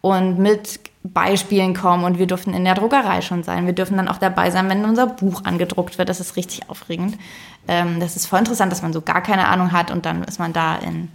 und 0.00 0.38
mit 0.38 0.80
Beispielen 1.02 1.74
kommen. 1.74 2.04
Und 2.04 2.18
wir 2.18 2.26
durften 2.26 2.54
in 2.54 2.64
der 2.64 2.74
Druckerei 2.74 3.20
schon 3.20 3.42
sein. 3.42 3.66
Wir 3.66 3.74
dürfen 3.74 3.98
dann 3.98 4.08
auch 4.08 4.18
dabei 4.18 4.50
sein, 4.50 4.70
wenn 4.70 4.86
unser 4.86 5.06
Buch 5.06 5.44
angedruckt 5.44 5.98
wird. 5.98 6.08
Das 6.08 6.20
ist 6.20 6.36
richtig 6.36 6.70
aufregend. 6.70 7.18
Ähm, 7.68 8.00
das 8.00 8.16
ist 8.16 8.26
voll 8.26 8.38
interessant, 8.38 8.72
dass 8.72 8.80
man 8.80 8.94
so 8.94 9.02
gar 9.02 9.22
keine 9.22 9.48
Ahnung 9.48 9.72
hat 9.72 9.90
und 9.90 10.06
dann 10.06 10.24
ist 10.24 10.38
man 10.38 10.54
da 10.54 10.76
in 10.76 11.10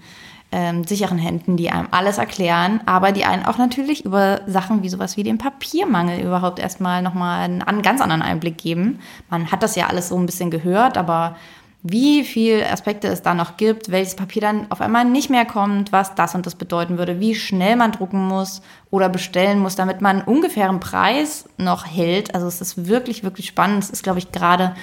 ähm, 0.52 0.84
sicheren 0.84 1.20
Händen, 1.20 1.58
die 1.58 1.70
einem 1.70 1.88
alles 1.92 2.18
erklären, 2.18 2.82
aber 2.86 3.12
die 3.12 3.26
einen 3.26 3.46
auch 3.46 3.58
natürlich 3.58 4.06
über 4.06 4.42
Sachen 4.48 4.82
wie 4.82 4.90
sowas 4.90 5.16
wie 5.16 5.24
den 5.24 5.38
Papiermangel 5.38 6.22
überhaupt 6.22 6.60
erstmal 6.60 7.02
nochmal 7.02 7.46
einen, 7.46 7.62
einen 7.62 7.82
ganz 7.82 8.02
anderen 8.02 8.22
Einblick 8.24 8.58
geben. 8.58 9.00
Man 9.30 9.52
hat 9.52 9.62
das 9.62 9.76
ja 9.76 9.88
alles 9.88 10.10
so 10.10 10.18
ein 10.18 10.26
bisschen 10.26 10.50
gehört, 10.50 10.98
aber 10.98 11.36
wie 11.82 12.26
viele 12.26 12.70
Aspekte 12.70 13.08
es 13.08 13.22
da 13.22 13.34
noch 13.34 13.56
gibt, 13.56 13.90
welches 13.90 14.16
Papier 14.16 14.42
dann 14.42 14.70
auf 14.70 14.82
einmal 14.82 15.06
nicht 15.06 15.30
mehr 15.30 15.46
kommt, 15.46 15.94
was 15.94 16.14
das 16.14 16.36
und 16.36 16.46
das 16.46 16.56
bedeuten 16.56 16.98
würde, 16.98 17.22
wie 17.22 17.36
schnell 17.36 17.78
man 17.78 17.94
drucken 17.94 18.28
muss 18.28 18.62
oder 18.90 19.08
bestellen 19.08 19.60
muss, 19.60 19.78
damit 19.78 20.02
man 20.02 20.22
ungefähren 20.22 20.82
Preis 20.82 21.48
noch 21.58 21.86
hält. 21.86 22.36
Also 22.36 22.48
es 22.48 22.60
ist 22.60 22.88
wirklich, 22.88 23.24
wirklich 23.24 23.48
spannend. 23.48 23.84
Es 23.84 23.90
ist, 23.92 24.04
glaube 24.04 24.20
ich, 24.20 24.34
gerade 24.34 24.76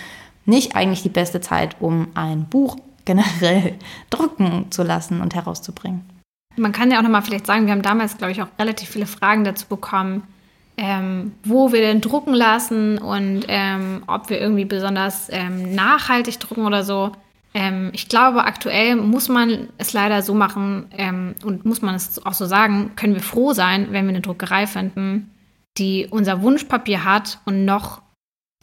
nicht 0.46 0.74
eigentlich 0.74 1.02
die 1.02 1.10
beste 1.10 1.40
Zeit, 1.40 1.76
um 1.80 2.08
ein 2.14 2.46
Buch 2.46 2.76
generell 3.06 3.74
drucken 4.10 4.66
zu 4.70 4.82
lassen 4.82 5.22
und 5.22 5.34
herauszubringen. 5.34 6.04
Man 6.56 6.72
kann 6.72 6.90
ja 6.90 6.98
auch 6.98 7.02
nochmal 7.02 7.22
vielleicht 7.22 7.46
sagen, 7.46 7.66
wir 7.66 7.72
haben 7.72 7.82
damals, 7.82 8.18
glaube 8.18 8.32
ich, 8.32 8.42
auch 8.42 8.48
relativ 8.58 8.90
viele 8.90 9.06
Fragen 9.06 9.44
dazu 9.44 9.66
bekommen, 9.66 10.22
ähm, 10.78 11.32
wo 11.44 11.72
wir 11.72 11.80
denn 11.80 12.00
drucken 12.00 12.34
lassen 12.34 12.98
und 12.98 13.44
ähm, 13.48 14.02
ob 14.06 14.28
wir 14.28 14.40
irgendwie 14.40 14.64
besonders 14.64 15.28
ähm, 15.30 15.74
nachhaltig 15.74 16.38
drucken 16.40 16.66
oder 16.66 16.84
so. 16.84 17.12
Ähm, 17.54 17.90
ich 17.92 18.08
glaube, 18.08 18.44
aktuell 18.44 18.96
muss 18.96 19.28
man 19.28 19.68
es 19.78 19.92
leider 19.94 20.22
so 20.22 20.34
machen 20.34 20.86
ähm, 20.92 21.34
und 21.42 21.64
muss 21.64 21.80
man 21.80 21.94
es 21.94 22.24
auch 22.24 22.34
so 22.34 22.44
sagen, 22.44 22.92
können 22.96 23.14
wir 23.14 23.22
froh 23.22 23.54
sein, 23.54 23.88
wenn 23.90 24.04
wir 24.04 24.10
eine 24.10 24.20
Druckerei 24.20 24.66
finden, 24.66 25.30
die 25.78 26.06
unser 26.10 26.42
Wunschpapier 26.42 27.04
hat 27.04 27.38
und 27.46 27.64
noch 27.64 28.02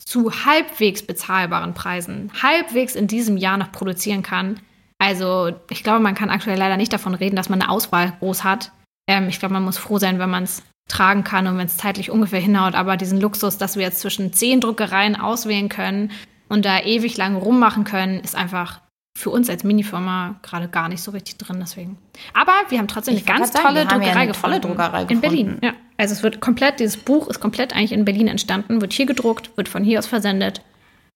zu 0.06 0.46
halbwegs 0.46 1.04
bezahlbaren 1.04 1.74
Preisen 1.74 2.32
halbwegs 2.42 2.96
in 2.96 3.08
diesem 3.08 3.38
Jahr 3.38 3.58
noch 3.58 3.72
produzieren 3.72 4.24
kann. 4.24 4.60
Also 5.00 5.52
ich 5.70 5.84
glaube, 5.84 6.00
man 6.00 6.16
kann 6.16 6.30
aktuell 6.30 6.58
leider 6.58 6.78
nicht 6.78 6.94
davon 6.94 7.14
reden, 7.14 7.36
dass 7.36 7.50
man 7.50 7.62
eine 7.62 7.70
Auswahl 7.70 8.14
groß 8.20 8.44
hat. 8.44 8.72
Ähm, 9.08 9.28
ich 9.28 9.40
glaube, 9.40 9.54
man 9.54 9.64
muss 9.64 9.78
froh 9.78 10.00
sein, 10.00 10.20
wenn 10.20 10.30
man 10.30 10.44
es 10.44 10.64
tragen 10.88 11.24
kann 11.24 11.48
und 11.48 11.58
wenn 11.58 11.66
es 11.66 11.78
zeitlich 11.78 12.12
ungefähr 12.12 12.40
hinhaut. 12.40 12.76
Aber 12.76 12.98
diesen 12.98 13.20
Luxus, 13.20 13.58
dass 13.58 13.76
wir 13.76 13.84
jetzt 13.84 14.00
zwischen 14.00 14.34
zehn 14.34 14.60
Druckereien 14.60 15.20
auswählen 15.20 15.70
können 15.70 16.12
und 16.50 16.66
da 16.66 16.82
ewig 16.82 17.18
lang 17.18 17.36
rummachen 17.36 17.84
können, 17.84 18.20
ist 18.20 18.36
einfach 18.36 18.82
für 19.16 19.30
uns 19.30 19.50
als 19.50 19.64
Minifirma 19.64 20.36
gerade 20.42 20.68
gar 20.68 20.90
nicht 20.90 21.02
so 21.02 21.12
richtig 21.12 21.38
drin. 21.38 21.58
Deswegen. 21.60 21.98
Aber 22.34 22.54
wir 22.70 22.80
haben 22.80 22.88
trotzdem 22.88 23.16
ich 23.16 23.28
eine 23.28 23.40
ganz 23.40 23.52
tolle 23.52 23.84
sagen, 23.84 23.90
Druckerei 23.90 24.08
ja 24.08 24.16
eine 24.16 24.28
gefunden. 24.28 24.62
Tolle 24.62 24.76
Druckerei 24.76 25.04
in 25.04 25.22
Berlin. 25.22 25.58
Ja. 25.62 25.74
Also 25.98 26.14
es 26.14 26.24
wird 26.24 26.42
komplett, 26.42 26.80
dieses 26.80 26.98
Buch 26.98 27.28
ist 27.28 27.40
komplett 27.40 27.74
eigentlich 27.74 27.92
in 27.92 28.06
Berlin 28.06 28.28
entstanden, 28.28 28.82
wird 28.82 28.94
hier 28.94 29.06
gedruckt, 29.06 29.56
wird 29.56 29.70
von 29.70 29.84
hier 29.84 30.00
aus 30.00 30.08
versendet 30.08 30.62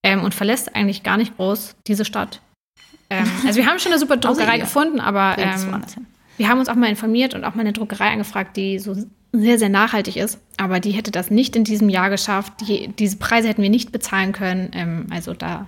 ähm, 0.03 0.23
und 0.23 0.35
verlässt 0.35 0.75
eigentlich 0.75 1.03
gar 1.03 1.17
nicht 1.17 1.35
groß 1.37 1.75
diese 1.87 2.05
Stadt. 2.05 2.41
Ähm, 3.09 3.29
also 3.47 3.57
wir 3.57 3.65
haben 3.65 3.79
schon 3.79 3.91
eine 3.91 3.99
super 3.99 4.17
Druckerei 4.17 4.59
gefunden, 4.59 4.99
aber 4.99 5.35
ähm, 5.39 5.81
wir 6.37 6.47
haben 6.47 6.59
uns 6.59 6.69
auch 6.69 6.75
mal 6.75 6.89
informiert 6.89 7.33
und 7.33 7.43
auch 7.43 7.55
mal 7.55 7.61
eine 7.61 7.73
Druckerei 7.73 8.11
angefragt, 8.11 8.55
die 8.57 8.77
so 8.77 8.95
sehr, 9.33 9.57
sehr 9.57 9.69
nachhaltig 9.69 10.17
ist. 10.17 10.39
Aber 10.57 10.79
die 10.79 10.91
hätte 10.91 11.11
das 11.11 11.31
nicht 11.31 11.55
in 11.55 11.63
diesem 11.63 11.89
Jahr 11.89 12.11
geschafft. 12.11 12.53
Die, 12.61 12.89
diese 12.89 13.17
Preise 13.17 13.47
hätten 13.47 13.63
wir 13.63 13.69
nicht 13.71 13.91
bezahlen 13.91 14.33
können. 14.33 14.69
Ähm, 14.73 15.07
also 15.09 15.33
da 15.33 15.67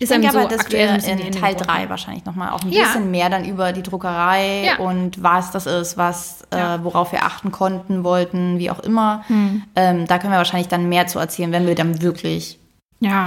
ist 0.00 0.10
ich 0.10 0.16
denke 0.16 0.32
so 0.32 0.38
aber, 0.38 0.48
dass 0.48 0.70
wir 0.70 0.94
in 1.04 1.32
Teil 1.32 1.54
3 1.54 1.88
wahrscheinlich 1.90 2.24
nochmal 2.24 2.50
auch 2.50 2.62
ein 2.62 2.72
ja. 2.72 2.84
bisschen 2.84 3.10
mehr 3.10 3.28
dann 3.28 3.44
über 3.44 3.72
die 3.72 3.82
Druckerei 3.82 4.64
ja. 4.64 4.78
und 4.78 5.22
was 5.22 5.50
das 5.50 5.66
ist, 5.66 5.98
was, 5.98 6.46
äh, 6.50 6.58
ja. 6.58 6.74
äh, 6.76 6.84
worauf 6.84 7.12
wir 7.12 7.22
achten 7.22 7.52
konnten, 7.52 8.02
wollten, 8.02 8.58
wie 8.58 8.70
auch 8.70 8.80
immer. 8.80 9.24
Hm. 9.26 9.62
Ähm, 9.76 10.06
da 10.06 10.18
können 10.18 10.32
wir 10.32 10.38
wahrscheinlich 10.38 10.68
dann 10.68 10.88
mehr 10.88 11.06
zu 11.06 11.18
erzählen, 11.18 11.52
wenn 11.52 11.66
wir 11.66 11.74
dann 11.74 12.00
wirklich 12.00 12.58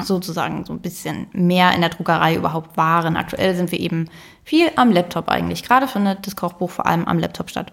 sozusagen 0.04 0.66
so 0.66 0.74
ein 0.74 0.82
bisschen 0.82 1.28
mehr 1.32 1.74
in 1.74 1.82
der 1.82 1.90
Druckerei 1.90 2.36
überhaupt 2.36 2.78
waren. 2.78 3.18
Aktuell 3.18 3.56
sind 3.56 3.72
wir 3.72 3.80
eben 3.80 4.08
viel 4.44 4.70
am 4.76 4.92
Laptop 4.92 5.30
eigentlich. 5.30 5.64
Gerade 5.64 5.88
findet 5.88 6.28
das 6.28 6.36
Kochbuch 6.36 6.70
vor 6.70 6.86
allem 6.86 7.06
am 7.06 7.18
Laptop 7.18 7.50
statt. 7.50 7.72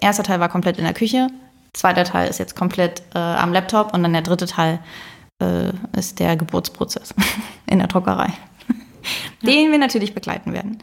Erster 0.00 0.24
Teil 0.24 0.40
war 0.40 0.48
komplett 0.48 0.78
in 0.78 0.84
der 0.84 0.94
Küche, 0.94 1.28
zweiter 1.72 2.04
Teil 2.04 2.28
ist 2.28 2.38
jetzt 2.38 2.56
komplett 2.56 3.02
äh, 3.14 3.18
am 3.18 3.52
Laptop 3.52 3.94
und 3.94 4.02
dann 4.02 4.12
der 4.12 4.22
dritte 4.22 4.46
Teil 4.46 4.80
äh, 5.40 5.72
ist 5.96 6.18
der 6.18 6.36
Geburtsprozess 6.36 7.14
in 7.66 7.78
der 7.78 7.88
Druckerei, 7.88 8.32
ja. 9.42 9.50
den 9.50 9.70
wir 9.70 9.78
natürlich 9.78 10.14
begleiten 10.14 10.52
werden. 10.52 10.82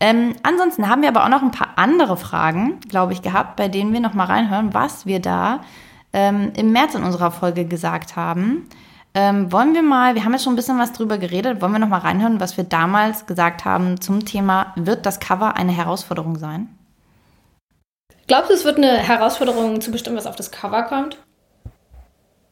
Ähm, 0.00 0.34
ansonsten 0.42 0.88
haben 0.88 1.02
wir 1.02 1.08
aber 1.08 1.24
auch 1.24 1.28
noch 1.28 1.42
ein 1.42 1.50
paar 1.50 1.70
andere 1.76 2.16
Fragen, 2.16 2.80
glaube 2.88 3.12
ich, 3.12 3.22
gehabt, 3.22 3.56
bei 3.56 3.68
denen 3.68 3.92
wir 3.92 4.00
noch 4.00 4.14
mal 4.14 4.26
reinhören, 4.26 4.74
was 4.74 5.06
wir 5.06 5.20
da 5.20 5.60
ähm, 6.12 6.52
im 6.56 6.72
März 6.72 6.94
in 6.94 7.04
unserer 7.04 7.30
Folge 7.30 7.64
gesagt 7.64 8.16
haben. 8.16 8.68
Ähm, 9.14 9.52
wollen 9.52 9.74
wir 9.74 9.82
mal, 9.82 10.16
wir 10.16 10.24
haben 10.24 10.32
jetzt 10.32 10.42
schon 10.42 10.54
ein 10.54 10.56
bisschen 10.56 10.78
was 10.78 10.92
drüber 10.92 11.18
geredet, 11.18 11.62
wollen 11.62 11.72
wir 11.72 11.78
noch 11.78 11.88
mal 11.88 12.00
reinhören, 12.00 12.40
was 12.40 12.56
wir 12.56 12.64
damals 12.64 13.26
gesagt 13.26 13.64
haben 13.64 14.00
zum 14.00 14.24
Thema, 14.24 14.72
wird 14.74 15.06
das 15.06 15.20
Cover 15.20 15.56
eine 15.56 15.72
Herausforderung 15.72 16.36
sein? 16.36 16.68
Glaubst 18.26 18.50
du, 18.50 18.54
es 18.54 18.64
wird 18.64 18.78
eine 18.78 18.96
Herausforderung 18.98 19.80
zu 19.80 19.92
bestimmen, 19.92 20.16
was 20.16 20.26
auf 20.26 20.34
das 20.34 20.50
Cover 20.50 20.82
kommt? 20.82 21.18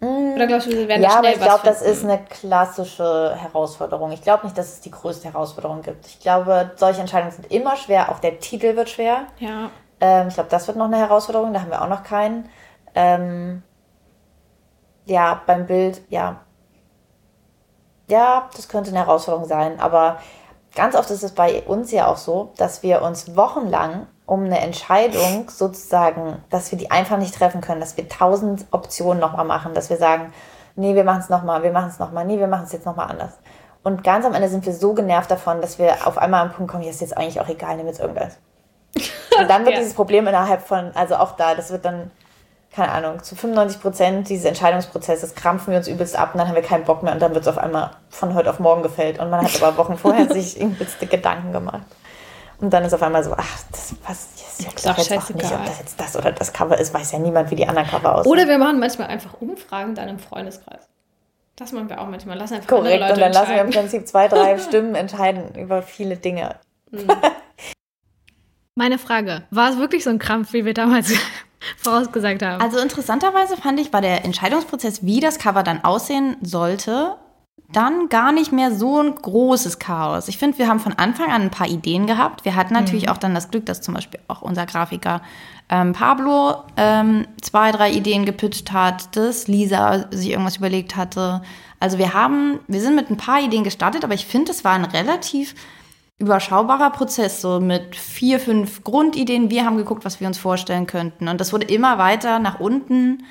Oder 0.03 0.49
glaubst 0.49 0.67
du, 0.67 0.73
wir 0.73 0.89
werden 0.89 1.03
ja, 1.03 1.19
aber 1.19 1.31
ich 1.31 1.41
glaube, 1.41 1.61
das 1.65 1.81
ist 1.81 2.03
eine 2.03 2.19
klassische 2.25 3.37
Herausforderung. 3.37 4.11
Ich 4.11 4.23
glaube 4.23 4.45
nicht, 4.47 4.59
dass 4.59 4.73
es 4.73 4.81
die 4.81 4.91
größte 4.91 5.29
Herausforderung 5.29 5.83
gibt. 5.83 6.07
Ich 6.09 6.19
glaube, 6.19 6.73
solche 6.75 7.01
Entscheidungen 7.01 7.31
sind 7.31 7.53
immer 7.53 7.77
schwer. 7.77 8.11
Auch 8.11 8.19
der 8.19 8.41
Titel 8.41 8.75
wird 8.75 8.91
schwer. 8.91 9.27
Ja. 9.39 9.71
Ähm, 10.01 10.27
ich 10.27 10.35
glaube, 10.35 10.51
das 10.51 10.67
wird 10.67 10.77
noch 10.77 10.87
eine 10.87 10.99
Herausforderung. 10.99 11.53
Da 11.53 11.61
haben 11.61 11.71
wir 11.71 11.81
auch 11.81 11.89
noch 11.89 12.03
keinen. 12.03 12.49
Ähm, 12.97 13.63
ja, 15.05 15.41
beim 15.47 15.67
Bild, 15.67 16.03
ja. 16.09 16.41
Ja, 18.09 18.51
das 18.57 18.69
könnte 18.69 18.91
eine 18.91 18.99
Herausforderung 18.99 19.47
sein. 19.47 19.79
Aber 19.79 20.19
ganz 20.75 20.97
oft 20.97 21.11
ist 21.13 21.23
es 21.23 21.33
bei 21.33 21.63
uns 21.63 21.93
ja 21.93 22.09
auch 22.09 22.17
so, 22.17 22.53
dass 22.57 22.83
wir 22.83 23.03
uns 23.03 23.37
wochenlang 23.37 24.09
um 24.27 24.45
eine 24.45 24.61
Entscheidung 24.61 25.51
sozusagen, 25.51 26.43
dass 26.51 26.71
wir 26.71 26.79
die 26.79 26.91
einfach 26.91 27.19
nicht 27.19 27.35
treffen 27.35 27.61
können, 27.61 27.81
dass 27.81 27.97
wir 27.97 28.09
tausend 28.09 28.67
Optionen 28.71 29.21
nochmal 29.21 29.45
machen, 29.45 29.75
dass 29.75 29.91
wir 29.91 29.97
sagen, 29.97 30.33
nee, 30.77 30.95
wir 30.95 31.05
machen 31.05 31.21
es 31.21 31.29
nochmal, 31.29 31.63
wir 31.63 31.73
machen 31.73 31.91
es 31.91 31.99
nochmal, 31.99 32.25
nee, 32.25 32.39
wir 32.39 32.47
machen 32.47 32.65
es 32.65 32.73
jetzt 32.73 32.87
nochmal 32.87 33.11
anders. 33.11 33.33
Und 33.83 34.05
ganz 34.05 34.25
am 34.25 34.35
Ende 34.35 34.49
sind 34.49 34.65
wir 34.65 34.73
so 34.73 34.95
genervt 34.95 35.31
davon, 35.31 35.61
dass 35.61 35.79
wir 35.79 36.07
auf 36.07 36.17
einmal 36.19 36.43
am 36.43 36.53
Punkt 36.53 36.71
kommen, 36.71 36.83
hier 36.83 36.93
ist 36.93 37.01
jetzt 37.01 37.17
eigentlich 37.17 37.41
auch 37.41 37.49
egal, 37.49 37.77
nimm 37.77 37.87
jetzt 37.87 38.01
irgendwas. 38.01 38.39
Und 39.39 39.51
dann 39.51 39.65
wird 39.65 39.75
ja. 39.75 39.81
dieses 39.81 39.95
Problem 39.95 40.27
innerhalb 40.27 40.63
von, 40.63 40.93
also 40.95 41.17
auch 41.17 41.33
da, 41.33 41.55
das 41.55 41.71
wird 41.73 41.85
dann, 41.85 42.11
keine 42.73 42.93
Ahnung, 42.93 43.23
zu 43.23 43.35
95 43.35 43.83
Prozent 43.83 44.29
dieses 44.29 44.45
Entscheidungsprozesses 44.45 45.35
krampfen 45.35 45.73
wir 45.73 45.79
uns 45.79 45.89
übelst 45.89 46.17
ab 46.17 46.31
und 46.33 46.39
dann 46.39 46.49
haben 46.49 46.55
wir 46.55 46.63
keinen 46.63 46.85
Bock 46.85 47.03
mehr 47.03 47.13
und 47.13 47.21
dann 47.21 47.35
wird 47.35 47.43
es 47.43 47.49
auf 47.49 47.59
einmal 47.59 47.91
von 48.09 48.35
heute 48.35 48.51
auf 48.51 48.61
morgen 48.61 48.83
gefällt. 48.83 49.19
Und 49.19 49.31
man 49.31 49.43
hat 49.43 49.63
aber 49.63 49.77
Wochen 49.77 49.99
vorher 49.99 50.29
sich 50.33 50.61
übelste 50.61 51.07
Gedanken 51.07 51.53
gemacht. 51.53 51.83
Und 52.63 52.71
dann 52.71 52.85
ist 52.85 52.95
auf 52.95 53.03
einmal 53.03 53.25
so, 53.25 53.35
ach, 53.37 53.59
das 53.73 53.93
passt 54.05 54.41
jetzt 54.41 54.87
doch 54.87 54.97
jetzt 54.97 55.13
auch 55.13 55.29
nicht, 55.31 55.53
ob 55.53 55.65
das 55.67 55.79
jetzt 55.81 56.01
das 56.01 56.17
oder 56.17 56.31
das 56.31 56.53
Cover 56.53 56.79
ist, 56.79 56.95
weiß 56.95 57.11
ja 57.11 57.19
niemand, 57.19 57.51
wie 57.51 57.57
die 57.57 57.67
anderen 57.67 57.89
Cover 57.89 58.15
aussehen. 58.15 58.31
Oder 58.31 58.47
wir 58.47 58.57
machen 58.57 58.79
manchmal 58.79 59.09
einfach 59.09 59.35
Umfragen 59.41 59.97
dann 59.97 60.09
im 60.09 60.21
Freundeskreis. 60.21 60.89
Das 61.57 61.73
machen 61.73 61.91
wir 61.91 62.01
auch 62.01 62.07
manchmal. 62.07 62.39
Lassen 62.39 62.55
einfach 62.55 62.69
Korrekt, 62.69 63.01
Leute 63.01 63.15
und 63.15 63.21
dann 63.21 63.33
lassen 63.33 63.51
wir 63.51 63.63
im 63.63 63.71
Prinzip 63.71 64.07
zwei, 64.07 64.29
drei 64.29 64.59
Stimmen 64.61 64.95
entscheiden 64.95 65.57
über 65.57 65.83
viele 65.83 66.17
Dinge. 66.17 66.55
Mhm. 66.93 67.09
Meine 68.77 68.99
Frage, 68.99 69.43
war 69.51 69.71
es 69.71 69.79
wirklich 69.79 70.05
so 70.05 70.11
ein 70.11 70.21
Krampf, 70.21 70.53
wie 70.53 70.65
wir 70.65 70.73
damals 70.73 71.13
vorausgesagt 71.79 72.43
haben? 72.43 72.63
Also 72.63 72.79
interessanterweise 72.79 73.57
fand 73.57 73.81
ich, 73.81 73.93
war 73.93 74.03
der 74.03 74.25
Entscheidungsprozess, 74.25 75.05
wie 75.05 75.19
das 75.19 75.41
Cover 75.41 75.65
dann 75.65 75.83
aussehen 75.83 76.37
sollte, 76.43 77.17
dann 77.73 78.09
gar 78.09 78.33
nicht 78.33 78.53
mehr 78.53 78.75
so 78.75 79.01
ein 79.01 79.15
großes 79.15 79.79
Chaos. 79.79 80.29
Ich 80.29 80.39
finde, 80.39 80.59
wir 80.59 80.69
haben 80.69 80.81
von 80.81 80.93
Anfang 80.93 81.31
an 81.31 81.43
ein 81.43 81.51
paar 81.51 81.69
Ideen 81.69 82.07
gehabt. 82.07 82.45
Wir 82.45 82.55
hatten 82.55 82.75
natürlich 82.75 83.07
mhm. 83.07 83.13
auch 83.13 83.19
dann 83.19 83.35
das 83.35 83.51
Glück, 83.51 83.67
dass 83.67 83.81
zum 83.81 83.95
Beispiel 83.95 84.21
auch 84.29 84.43
unser 84.43 84.67
Grafiker 84.67 85.23
ähm, 85.69 85.93
Pablo 85.93 86.65
ähm, 86.77 87.27
zwei, 87.41 87.73
drei 87.73 87.91
Ideen 87.91 88.25
gepitcht 88.25 88.73
hat, 88.73 89.17
dass 89.17 89.49
Lisa 89.49 90.07
sich 90.11 90.31
irgendwas 90.31 90.59
überlegt 90.59 90.97
hatte. 90.97 91.43
Also 91.81 91.99
wir 91.99 92.15
haben, 92.15 92.61
wir 92.69 92.81
sind 92.81 92.95
mit 92.95 93.11
ein 93.11 93.17
paar 93.17 93.43
Ideen 93.43 93.65
gestartet, 93.65 94.05
aber 94.05 94.15
ich 94.15 94.27
finde, 94.27 94.53
es 94.53 94.65
war 94.65 94.73
ein 94.73 94.85
relativ 94.85 95.55
überschaubarer 96.19 96.91
Prozess, 96.91 97.41
so 97.41 97.59
mit 97.59 97.97
vier, 97.97 98.39
fünf 98.39 98.85
Grundideen. 98.85 99.51
Wir 99.51 99.65
haben 99.65 99.77
geguckt, 99.77 100.05
was 100.05 100.21
wir 100.21 100.29
uns 100.29 100.39
vorstellen 100.39 100.87
könnten. 100.87 101.27
Und 101.27 101.41
das 101.41 101.53
wurde 101.53 101.67
immer 101.67 101.99
weiter 101.99 102.39
nach 102.39 102.61
unten 102.61 103.25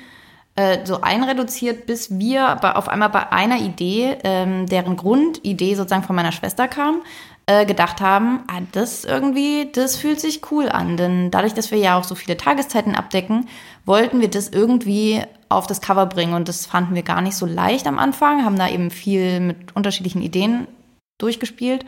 äh, 0.54 0.84
so 0.84 1.00
einreduziert, 1.00 1.86
bis 1.86 2.18
wir 2.18 2.60
auf 2.76 2.88
einmal 2.88 3.08
bei 3.08 3.32
einer 3.32 3.58
Idee, 3.58 4.18
ähm, 4.22 4.66
deren 4.66 4.96
Grundidee 4.96 5.74
sozusagen 5.74 6.02
von 6.02 6.14
meiner 6.14 6.32
Schwester 6.32 6.68
kam, 6.68 7.02
äh, 7.46 7.64
gedacht 7.64 8.00
haben, 8.00 8.40
ah, 8.48 8.60
das 8.72 9.04
irgendwie, 9.04 9.70
das 9.72 9.96
fühlt 9.96 10.20
sich 10.20 10.42
cool 10.50 10.68
an. 10.68 10.96
Denn 10.96 11.30
dadurch, 11.30 11.54
dass 11.54 11.70
wir 11.70 11.78
ja 11.78 11.98
auch 11.98 12.04
so 12.04 12.14
viele 12.14 12.36
Tageszeiten 12.36 12.94
abdecken, 12.94 13.48
wollten 13.84 14.20
wir 14.20 14.28
das 14.28 14.50
irgendwie 14.50 15.22
auf 15.48 15.66
das 15.66 15.80
Cover 15.80 16.06
bringen. 16.06 16.34
Und 16.34 16.48
das 16.48 16.66
fanden 16.66 16.94
wir 16.94 17.02
gar 17.02 17.22
nicht 17.22 17.36
so 17.36 17.46
leicht 17.46 17.86
am 17.86 17.98
Anfang, 17.98 18.44
haben 18.44 18.58
da 18.58 18.68
eben 18.68 18.90
viel 18.90 19.40
mit 19.40 19.74
unterschiedlichen 19.74 20.22
Ideen 20.22 20.66
durchgespielt. 21.18 21.84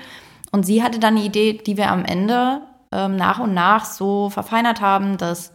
Und 0.52 0.64
sie 0.64 0.82
hatte 0.82 0.98
dann 0.98 1.16
eine 1.16 1.26
Idee, 1.26 1.52
die 1.52 1.76
wir 1.76 1.90
am 1.90 2.04
Ende 2.04 2.62
ähm, 2.92 3.16
nach 3.16 3.40
und 3.40 3.52
nach 3.52 3.84
so 3.84 4.30
verfeinert 4.30 4.80
haben, 4.80 5.18
dass 5.18 5.52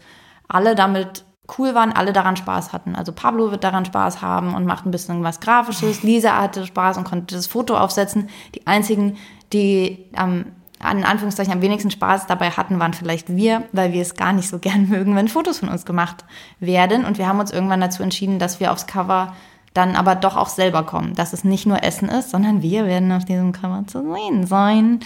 alle 0.48 0.76
damit 0.76 1.24
cool 1.58 1.74
waren, 1.76 1.92
alle 1.92 2.14
daran 2.14 2.36
Spaß 2.36 2.74
hatten. 2.74 2.96
Also 2.96 3.12
Pablo 3.12 3.52
wird 3.52 3.64
daran 3.64 3.86
Spaß 3.86 4.22
haben 4.22 4.54
und 4.54 4.66
macht 4.66 4.86
ein 4.86 4.92
bisschen 4.92 5.24
was 5.24 5.40
Grafisches. 5.40 6.04
Lisa 6.04 6.40
hatte 6.40 6.66
Spaß 6.66 6.98
und 6.98 7.04
konnte 7.06 7.36
das 7.36 7.48
Foto 7.48 7.78
aufsetzen. 7.78 8.30
Die 8.56 8.68
einzigen, 8.68 9.18
die 9.52 10.06
am 10.16 10.46
an 10.82 11.04
Anführungszeichen 11.04 11.52
am 11.52 11.62
wenigsten 11.62 11.92
Spaß 11.92 12.28
dabei 12.28 12.52
hatten, 12.52 12.80
waren 12.80 12.94
vielleicht 12.94 13.36
wir, 13.36 13.64
weil 13.74 13.92
wir 13.92 14.02
es 14.02 14.16
gar 14.16 14.32
nicht 14.32 14.48
so 14.48 14.60
gern 14.60 14.88
mögen, 14.90 15.16
wenn 15.16 15.28
Fotos 15.28 15.60
von 15.60 15.70
uns 15.70 15.86
gemacht 15.86 16.24
werden. 16.60 17.06
Und 17.06 17.18
wir 17.18 17.28
haben 17.28 17.40
uns 17.40 17.52
irgendwann 17.52 17.82
dazu 17.82 18.02
entschieden, 18.02 18.40
dass 18.40 18.60
wir 18.60 18.72
aufs 18.72 18.88
Cover 18.88 19.34
dann 19.74 19.96
aber 19.96 20.16
doch 20.16 20.38
auch 20.38 20.48
selber 20.48 20.84
kommen. 20.84 21.16
Dass 21.16 21.34
es 21.34 21.44
nicht 21.44 21.66
nur 21.66 21.84
Essen 21.84 22.10
ist, 22.10 22.32
sondern 22.32 22.62
wir 22.62 22.86
werden 22.86 23.12
auf 23.12 23.26
diesem 23.26 23.52
Cover 23.52 23.84
zu 23.88 24.14
sehen 24.14 24.48
sein. 24.48 25.02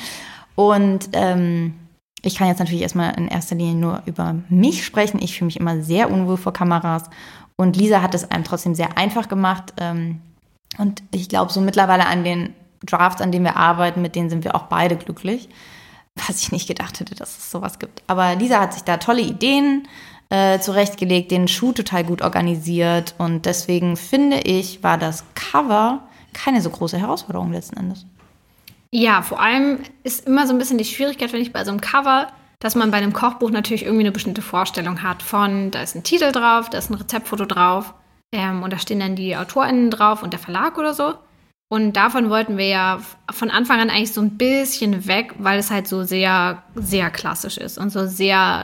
Und 0.55 1.09
ähm, 1.13 1.73
ich 2.23 2.35
kann 2.35 2.47
jetzt 2.47 2.59
natürlich 2.59 2.81
erstmal 2.81 3.13
in 3.17 3.27
erster 3.27 3.55
Linie 3.55 3.75
nur 3.75 4.01
über 4.05 4.35
mich 4.49 4.85
sprechen. 4.85 5.21
Ich 5.21 5.37
fühle 5.37 5.47
mich 5.47 5.59
immer 5.59 5.81
sehr 5.81 6.09
unwohl 6.09 6.37
vor 6.37 6.53
Kameras. 6.53 7.03
Und 7.57 7.75
Lisa 7.75 8.01
hat 8.01 8.15
es 8.15 8.31
einem 8.31 8.45
trotzdem 8.45 8.75
sehr 8.75 8.97
einfach 8.97 9.27
gemacht. 9.27 9.73
Ähm, 9.77 10.21
und 10.77 11.03
ich 11.11 11.29
glaube, 11.29 11.51
so 11.51 11.61
mittlerweile 11.61 12.07
an 12.07 12.23
den 12.23 12.53
Drafts, 12.85 13.21
an 13.21 13.31
denen 13.31 13.45
wir 13.45 13.57
arbeiten, 13.57 14.01
mit 14.01 14.15
denen 14.15 14.29
sind 14.29 14.43
wir 14.43 14.55
auch 14.55 14.63
beide 14.63 14.95
glücklich. 14.95 15.49
Was 16.15 16.41
ich 16.41 16.51
nicht 16.51 16.67
gedacht 16.67 16.99
hätte, 16.99 17.15
dass 17.15 17.37
es 17.37 17.51
sowas 17.51 17.77
gibt. 17.77 18.03
Aber 18.07 18.35
Lisa 18.35 18.59
hat 18.59 18.73
sich 18.73 18.83
da 18.83 18.97
tolle 18.97 19.21
Ideen 19.21 19.87
äh, 20.29 20.59
zurechtgelegt, 20.59 21.31
den 21.31 21.47
Schuh 21.47 21.73
total 21.73 22.03
gut 22.03 22.21
organisiert 22.21 23.15
und 23.17 23.45
deswegen 23.45 23.97
finde 23.97 24.39
ich, 24.39 24.83
war 24.83 24.97
das 24.97 25.25
Cover 25.35 26.03
keine 26.33 26.61
so 26.61 26.69
große 26.69 26.97
Herausforderung 26.97 27.51
letzten 27.51 27.77
Endes. 27.77 28.05
Ja, 28.95 29.23
vor 29.23 29.41
allem 29.41 29.79
ist 30.03 30.27
immer 30.27 30.45
so 30.45 30.53
ein 30.53 30.59
bisschen 30.59 30.77
die 30.77 30.85
Schwierigkeit, 30.85 31.31
finde 31.31 31.41
ich, 31.41 31.51
bei 31.51 31.65
so 31.65 31.71
einem 31.71 31.81
Cover, 31.81 32.27
dass 32.59 32.75
man 32.75 32.91
bei 32.91 32.97
einem 32.97 33.11
Kochbuch 33.11 33.49
natürlich 33.49 33.85
irgendwie 33.85 34.03
eine 34.03 34.11
bestimmte 34.11 34.43
Vorstellung 34.43 35.01
hat 35.01 35.23
von, 35.23 35.71
da 35.71 35.81
ist 35.81 35.95
ein 35.95 36.03
Titel 36.03 36.31
drauf, 36.31 36.69
da 36.69 36.77
ist 36.77 36.91
ein 36.91 36.93
Rezeptfoto 36.93 37.45
drauf 37.45 37.95
ähm, 38.31 38.61
und 38.61 38.71
da 38.71 38.77
stehen 38.77 38.99
dann 38.99 39.15
die 39.15 39.35
AutorInnen 39.35 39.89
drauf 39.89 40.21
und 40.21 40.31
der 40.31 40.39
Verlag 40.39 40.77
oder 40.77 40.93
so. 40.93 41.15
Und 41.69 41.93
davon 41.93 42.29
wollten 42.29 42.55
wir 42.59 42.67
ja 42.67 43.01
von 43.31 43.49
Anfang 43.49 43.79
an 43.79 43.89
eigentlich 43.89 44.13
so 44.13 44.21
ein 44.21 44.37
bisschen 44.37 45.07
weg, 45.07 45.33
weil 45.39 45.57
es 45.57 45.71
halt 45.71 45.87
so 45.87 46.03
sehr, 46.03 46.61
sehr 46.75 47.09
klassisch 47.09 47.57
ist 47.57 47.79
und 47.79 47.89
so 47.89 48.05
sehr 48.05 48.63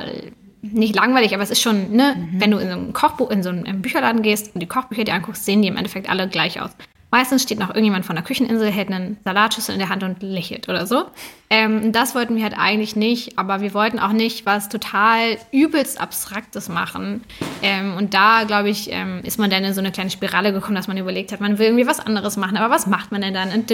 nicht 0.61 0.95
langweilig, 0.95 1.33
aber 1.33 1.41
es 1.41 1.49
ist 1.49 1.61
schon, 1.61 1.91
ne, 1.91 2.15
mhm. 2.15 2.39
wenn 2.39 2.51
du 2.51 2.59
in 2.59 2.69
so 2.69 2.75
ein 2.75 2.93
Kochbuch, 2.93 3.31
in 3.31 3.41
so 3.41 3.49
einen 3.49 3.81
Bücherladen 3.81 4.21
gehst 4.21 4.53
und 4.53 4.59
die 4.59 4.67
Kochbücher 4.67 5.05
dir 5.05 5.15
anguckst, 5.15 5.43
sehen 5.43 5.63
die 5.63 5.69
im 5.69 5.77
Endeffekt 5.77 6.07
alle 6.07 6.27
gleich 6.27 6.61
aus. 6.61 6.69
Meistens 7.11 7.41
steht 7.41 7.57
noch 7.57 7.69
irgendjemand 7.69 8.05
von 8.05 8.15
der 8.15 8.23
Kücheninsel, 8.23 8.69
hält 8.69 8.91
einen 8.91 9.17
Salatschüssel 9.23 9.73
in 9.73 9.79
der 9.79 9.89
Hand 9.89 10.03
und 10.03 10.21
lächelt 10.21 10.69
oder 10.69 10.85
so. 10.85 11.05
Ähm, 11.49 11.91
das 11.91 12.13
wollten 12.13 12.35
wir 12.35 12.43
halt 12.43 12.55
eigentlich 12.55 12.95
nicht, 12.95 13.39
aber 13.39 13.61
wir 13.61 13.73
wollten 13.73 13.97
auch 13.97 14.11
nicht 14.11 14.45
was 14.45 14.69
total 14.69 15.37
übelst 15.51 15.99
Abstraktes 15.99 16.69
machen. 16.69 17.23
Ähm, 17.63 17.97
und 17.97 18.13
da, 18.13 18.43
glaube 18.43 18.69
ich, 18.69 18.91
ähm, 18.91 19.21
ist 19.23 19.39
man 19.39 19.49
dann 19.49 19.63
in 19.63 19.73
so 19.73 19.79
eine 19.79 19.91
kleine 19.91 20.11
Spirale 20.11 20.53
gekommen, 20.53 20.75
dass 20.75 20.87
man 20.87 20.97
überlegt 20.97 21.31
hat, 21.31 21.41
man 21.41 21.57
will 21.57 21.65
irgendwie 21.65 21.87
was 21.87 21.99
anderes 21.99 22.37
machen, 22.37 22.57
aber 22.57 22.71
was 22.71 22.85
macht 22.85 23.11
man 23.11 23.21
denn 23.21 23.33
dann? 23.33 23.65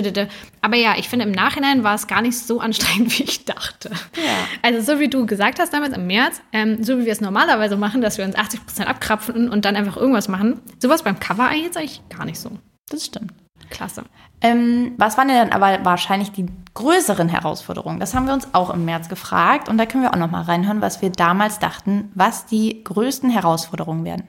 Aber 0.61 0.77
ja, 0.77 0.93
ich 0.97 1.09
finde, 1.09 1.25
im 1.25 1.33
Nachhinein 1.33 1.83
war 1.83 1.95
es 1.95 2.07
gar 2.07 2.21
nicht 2.21 2.37
so 2.37 2.61
anstrengend, 2.61 3.19
wie 3.19 3.23
ich 3.23 3.43
dachte. 3.43 3.89
Ja. 3.89 4.47
Also 4.61 4.93
so 4.93 5.01
wie 5.01 5.09
du 5.09 5.25
gesagt 5.25 5.59
hast 5.59 5.73
damals 5.73 5.93
im 5.97 6.07
März, 6.07 6.41
ähm, 6.53 6.81
so 6.85 6.97
wie 6.99 7.05
wir 7.05 7.11
es 7.11 7.19
normalerweise 7.19 7.75
machen, 7.75 7.99
dass 7.99 8.17
wir 8.17 8.23
uns 8.23 8.35
80% 8.35 8.85
abkrapfen 8.85 9.49
und 9.49 9.65
dann 9.65 9.75
einfach 9.75 9.97
irgendwas 9.97 10.29
machen, 10.29 10.61
sowas 10.79 11.03
beim 11.03 11.19
Cover 11.19 11.49
eigentlich 11.49 11.65
jetzt 11.65 11.77
eigentlich 11.77 12.01
gar 12.09 12.25
nicht 12.25 12.39
so. 12.39 12.51
Das 12.89 13.05
stimmt. 13.05 13.33
Klasse. 13.69 14.03
Ähm, 14.41 14.93
was 14.97 15.17
waren 15.17 15.27
denn 15.27 15.49
dann 15.49 15.61
aber 15.61 15.83
wahrscheinlich 15.83 16.31
die 16.31 16.45
größeren 16.73 17.29
Herausforderungen? 17.29 17.99
Das 17.99 18.13
haben 18.13 18.27
wir 18.27 18.33
uns 18.33 18.53
auch 18.53 18.69
im 18.69 18.85
März 18.85 19.09
gefragt 19.09 19.69
und 19.69 19.77
da 19.77 19.85
können 19.85 20.03
wir 20.03 20.13
auch 20.13 20.19
noch 20.19 20.29
mal 20.29 20.43
reinhören, 20.43 20.81
was 20.81 21.01
wir 21.01 21.09
damals 21.09 21.59
dachten, 21.59 22.11
was 22.15 22.45
die 22.45 22.83
größten 22.83 23.29
Herausforderungen 23.29 24.05
werden. 24.05 24.27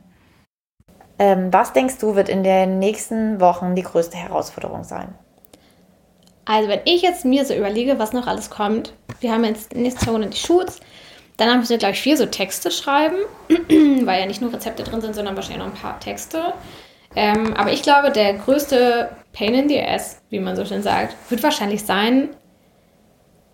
Ähm, 1.19 1.53
was 1.53 1.73
denkst 1.73 1.99
du, 1.99 2.15
wird 2.15 2.29
in 2.29 2.45
den 2.45 2.79
nächsten 2.79 3.41
Wochen 3.41 3.75
die 3.75 3.83
größte 3.83 4.17
Herausforderung 4.17 4.85
sein? 4.85 5.15
Also, 6.45 6.69
wenn 6.69 6.81
ich 6.85 7.03
jetzt 7.03 7.25
mir 7.25 7.45
so 7.45 7.55
überlege, 7.55 7.99
was 7.99 8.13
noch 8.13 8.27
alles 8.27 8.51
kommt, 8.51 8.93
wir 9.21 9.33
haben 9.33 9.45
jetzt 9.45 9.75
nächste 9.75 10.07
Woche 10.07 10.27
die 10.27 10.37
Shoots, 10.37 10.81
dann 11.37 11.51
haben 11.51 11.69
wir 11.69 11.79
gleich 11.79 12.01
viel 12.01 12.17
so 12.17 12.27
Texte 12.27 12.71
schreiben, 12.71 13.17
weil 13.49 14.21
ja 14.21 14.27
nicht 14.27 14.41
nur 14.41 14.53
Rezepte 14.53 14.85
drin 14.85 15.01
sind, 15.01 15.15
sondern 15.15 15.37
wahrscheinlich 15.37 15.67
noch 15.67 15.75
ein 15.75 15.81
paar 15.81 15.99
Texte. 16.01 16.55
Ähm, 17.17 17.55
aber 17.55 17.73
ich 17.73 17.83
glaube, 17.83 18.13
der 18.13 18.35
größte 18.35 19.09
Pain 19.33 19.55
in 19.55 19.69
the 19.69 19.83
Ass, 19.83 20.21
wie 20.29 20.39
man 20.39 20.55
so 20.55 20.67
schön 20.67 20.83
sagt, 20.83 21.17
wird 21.31 21.43
wahrscheinlich 21.43 21.83
sein, 21.83 22.29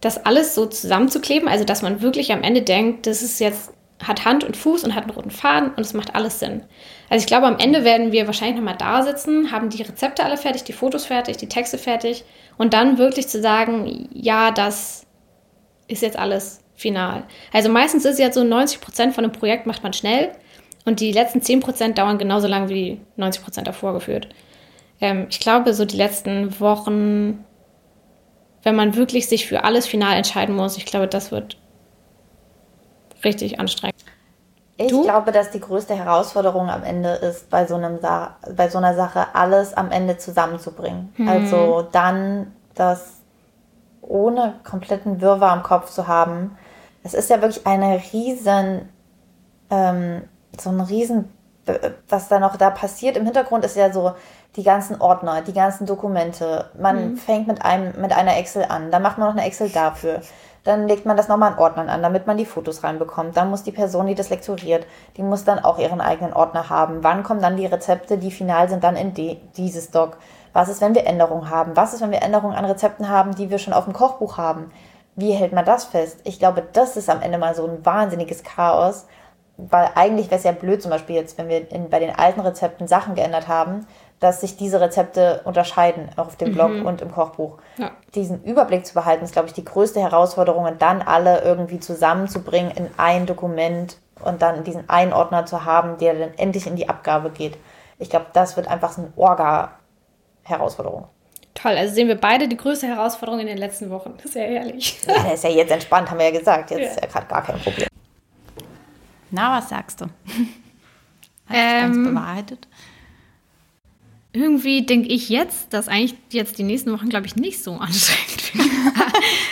das 0.01 0.27
alles 0.27 0.57
so 0.57 0.67
zusammenzukleben. 0.67 1.49
Also, 1.49 1.65
dass 1.65 1.81
man 1.81 2.03
wirklich 2.03 2.33
am 2.33 2.43
Ende 2.43 2.63
denkt, 2.63 3.07
das 3.07 3.23
ist 3.23 3.39
jetzt, 3.39 3.73
hat 4.03 4.25
Hand 4.25 4.43
und 4.43 4.57
Fuß 4.57 4.83
und 4.83 4.97
hat 4.97 5.05
einen 5.05 5.13
roten 5.13 5.31
Faden 5.31 5.71
und 5.71 5.81
es 5.81 5.95
macht 5.95 6.17
alles 6.17 6.41
Sinn. 6.41 6.65
Also, 7.09 7.23
ich 7.23 7.29
glaube, 7.29 7.47
am 7.47 7.59
Ende 7.59 7.85
werden 7.85 8.11
wir 8.11 8.27
wahrscheinlich 8.27 8.57
nochmal 8.57 8.77
da 8.77 9.03
sitzen, 9.03 9.53
haben 9.53 9.71
die 9.71 9.83
Rezepte 9.83 10.25
alle 10.25 10.37
fertig, 10.37 10.65
die 10.65 10.73
Fotos 10.73 11.07
fertig, 11.07 11.37
die 11.37 11.49
Texte 11.49 11.79
fertig 11.79 12.25
und 12.59 12.75
dann 12.75 12.99
wirklich 12.99 13.29
zu 13.29 13.41
sagen, 13.41 14.09
ja, 14.13 14.51
das 14.51 15.07
ist 15.87 16.03
jetzt 16.03 16.19
alles 16.19 16.65
final. 16.75 17.23
Also, 17.53 17.69
meistens 17.71 18.05
ist 18.05 18.15
es 18.15 18.19
jetzt 18.19 18.35
so 18.35 18.43
90 18.43 18.81
Prozent 18.81 19.15
von 19.15 19.23
einem 19.23 19.33
Projekt 19.33 19.67
macht 19.67 19.85
man 19.85 19.93
schnell 19.93 20.33
und 20.85 21.01
die 21.01 21.13
letzten 21.13 21.41
10% 21.41 21.95
dauern 21.95 22.19
genauso 22.19 22.49
lang 22.49 22.69
wie 22.69 23.01
die 23.17 23.23
90% 23.23 23.63
davor 23.63 23.93
geführt. 23.93 24.29
Ähm, 25.01 25.27
ich 25.31 25.41
glaube, 25.41 25.75
so 25.75 25.85
die 25.85 25.97
letzten 25.97 26.59
Wochen, 26.61 27.45
wenn 28.63 28.77
man 28.77 28.97
wirklich 28.97 29.29
sich 29.29 29.47
für 29.47 29.65
alles 29.65 29.87
final 29.87 30.17
entscheiden 30.17 30.55
muss, 30.55 30.77
ich 30.77 30.87
glaube, 30.87 31.09
das 31.09 31.31
wird 31.31 31.57
richtig 33.25 33.61
anstrengend. 33.61 33.97
Ich 34.77 34.89
du? 34.89 35.03
glaube, 35.03 35.33
dass 35.33 35.51
die 35.51 35.61
größte 35.61 35.95
Herausforderung 35.95 36.69
am 36.69 36.83
Ende 36.83 37.11
ist, 37.11 37.51
bei 37.51 37.67
so, 37.67 37.77
einem 37.77 37.99
bei 38.57 38.69
so 38.69 38.79
einer 38.79 38.95
Sache 38.95 39.27
alles 39.35 39.75
am 39.75 39.91
Ende 39.91 40.17
zusammenzubringen. 40.17 41.13
Mhm. 41.17 41.29
Also 41.29 41.87
dann 41.93 42.53
das 42.75 43.21
ohne 44.01 44.55
kompletten 44.65 45.21
Wirrwarr 45.21 45.57
im 45.57 45.63
Kopf 45.63 45.91
zu 45.91 46.09
haben. 46.09 46.57
Es 47.05 47.15
ist 47.15 47.31
ja 47.31 47.41
wirklich 47.41 47.67
eine 47.67 48.01
riesen, 48.13 48.89
ähm, 49.71 50.23
so 50.61 50.71
ein 50.71 50.81
riesen, 50.81 51.33
was 52.09 52.29
da 52.29 52.39
noch 52.39 52.57
da 52.57 52.71
passiert 52.71 53.17
im 53.17 53.25
Hintergrund 53.25 53.65
ist 53.65 53.77
ja 53.77 53.93
so 53.93 54.13
die 54.57 54.65
ganzen 54.65 55.01
Ordner, 55.01 55.43
die 55.43 55.53
ganzen 55.53 55.87
Dokumente. 55.87 56.71
Man 56.79 57.13
mhm. 57.13 57.17
fängt 57.17 57.47
mit 57.47 57.65
einem, 57.65 58.01
mit 58.01 58.13
einer 58.13 58.37
Excel 58.37 58.67
an, 58.69 58.91
dann 58.91 59.03
macht 59.03 59.19
man 59.19 59.29
noch 59.29 59.37
eine 59.37 59.47
Excel 59.47 59.71
dafür. 59.71 60.21
Dann 60.65 60.87
legt 60.87 61.07
man 61.07 61.17
das 61.17 61.27
nochmal 61.27 61.53
in 61.53 61.59
Ordnern 61.59 61.89
an, 61.89 62.03
damit 62.03 62.27
man 62.27 62.37
die 62.37 62.47
Fotos 62.47 62.85
reinbekommt. 62.85 63.37
Dann 63.37 63.51
muss 63.51 63.65
die 63.65 63.73
Person, 63.73 64.07
die 64.07 64.15
das 64.15 64.31
lektoriert, 64.31 64.87
die 65.17 65.23
muss 65.23 65.45
dann 65.45 65.59
auch 65.59 65.79
ihren 65.79 66.01
eigenen 66.01 66.33
Ordner 66.33 66.71
haben. 66.71 67.03
Wann 67.03 67.25
kommen 67.25 67.43
dann 67.43 67.57
die 67.57 67.67
Rezepte, 67.67 68.17
die 68.17 68.31
final 68.31 68.69
sind, 68.69 68.85
dann 68.85 68.95
in 68.95 69.13
die, 69.13 69.41
dieses 69.57 69.91
Doc? 69.91 70.19
Was 70.53 70.69
ist, 70.69 70.81
wenn 70.81 70.95
wir 70.95 71.07
Änderungen 71.07 71.51
haben? 71.51 71.77
Was 71.77 71.95
ist, 71.95 72.01
wenn 72.01 72.13
wir 72.13 72.23
Änderungen 72.23 72.55
an 72.55 72.65
Rezepten 72.65 73.09
haben, 73.09 73.35
die 73.35 73.51
wir 73.51 73.59
schon 73.59 73.73
auf 73.73 73.85
dem 73.85 73.93
Kochbuch 73.93 74.37
haben? 74.37 74.71
Wie 75.17 75.33
hält 75.33 75.53
man 75.53 75.65
das 75.65 75.85
fest? 75.85 76.21
Ich 76.25 76.39
glaube, 76.39 76.63
das 76.73 76.97
ist 76.97 77.11
am 77.11 77.23
Ende 77.23 77.39
mal 77.39 77.55
so 77.55 77.67
ein 77.67 77.85
wahnsinniges 77.85 78.45
Chaos, 78.45 79.07
weil 79.57 79.91
eigentlich 79.95 80.27
wäre 80.27 80.39
es 80.39 80.45
ja 80.45 80.53
blöd, 80.53 80.83
zum 80.83 80.91
Beispiel 80.91 81.17
jetzt, 81.17 81.39
wenn 81.39 81.49
wir 81.49 81.71
in, 81.71 81.91
bei 81.91 81.99
den 81.99 82.15
alten 82.15 82.41
Rezepten 82.41 82.89
Sachen 82.89 83.15
geändert 83.15 83.49
haben, 83.49 83.87
dass 84.21 84.41
sich 84.41 84.57
diese 84.57 84.81
Rezepte 84.81 85.41
unterscheiden, 85.45 86.09
auch 86.17 86.27
auf 86.27 86.37
dem 86.37 86.53
Blog 86.53 86.71
mhm. 86.71 86.87
und 86.87 87.03
im 87.03 87.11
Kochbuch. 87.11 87.59
Ja. 87.77 87.91
Diesen 88.15 88.43
Überblick 88.45 88.87
zu 88.87 88.95
behalten, 88.95 89.25
ist, 89.25 89.33
glaube 89.33 89.49
ich, 89.49 89.55
die 89.55 89.65
größte 89.65 90.01
Herausforderung, 90.01 90.65
und 90.65 90.81
dann 90.81 91.03
alle 91.03 91.43
irgendwie 91.43 91.81
zusammenzubringen 91.81 92.71
in 92.71 92.89
ein 92.97 93.27
Dokument 93.27 93.99
und 94.25 94.41
dann 94.41 94.63
diesen 94.63 94.89
einen 94.89 95.13
Ordner 95.13 95.45
zu 95.45 95.65
haben, 95.65 95.99
der 95.99 96.15
dann 96.15 96.35
endlich 96.37 96.69
in 96.69 96.77
die 96.77 96.89
Abgabe 96.89 97.31
geht. 97.31 97.59
Ich 97.99 98.11
glaube, 98.11 98.27
das 98.33 98.57
wird 98.57 98.69
einfach 98.69 98.93
so 98.93 99.03
eine 99.03 99.13
Orga-Herausforderung. 99.17 101.09
Toll, 101.55 101.77
also 101.77 101.93
sehen 101.93 102.09
wir 102.09 102.19
beide 102.19 102.49
die 102.49 102.57
größte 102.57 102.87
Herausforderung 102.87 103.41
in 103.41 103.49
den 103.49 103.59
letzten 103.59 103.91
Wochen. 103.91 104.15
Das 104.17 104.27
ist 104.27 104.35
ja 104.37 104.43
ehrlich. 104.43 105.01
Ja, 105.07 105.23
der 105.23 105.35
ist 105.35 105.45
ja 105.45 105.51
jetzt 105.51 105.73
entspannt, 105.73 106.11
haben 106.11 106.19
wir 106.19 106.31
ja 106.31 106.39
gesagt. 106.39 106.71
Jetzt 106.71 106.81
ja. 106.81 106.87
ist 106.87 107.01
ja 107.01 107.09
gerade 107.09 107.27
gar 107.27 107.43
kein 107.43 107.59
Problem. 107.59 107.89
Na, 109.33 109.59
was 109.59 109.69
sagst 109.69 110.01
du? 110.01 110.05
Hast 111.47 111.57
ähm, 111.57 111.93
ganz 111.93 112.09
bewahrheitet? 112.09 112.69
irgendwie 114.33 114.85
denke 114.87 115.09
ich 115.09 115.29
jetzt, 115.29 115.73
dass 115.73 115.89
eigentlich 115.89 116.15
jetzt 116.31 116.59
die 116.59 116.63
nächsten 116.63 116.93
Wochen, 116.93 117.09
glaube 117.09 117.27
ich, 117.27 117.37
nicht 117.37 117.63
so 117.63 117.75
anstrengend 117.79 118.55
werden. 118.55 118.93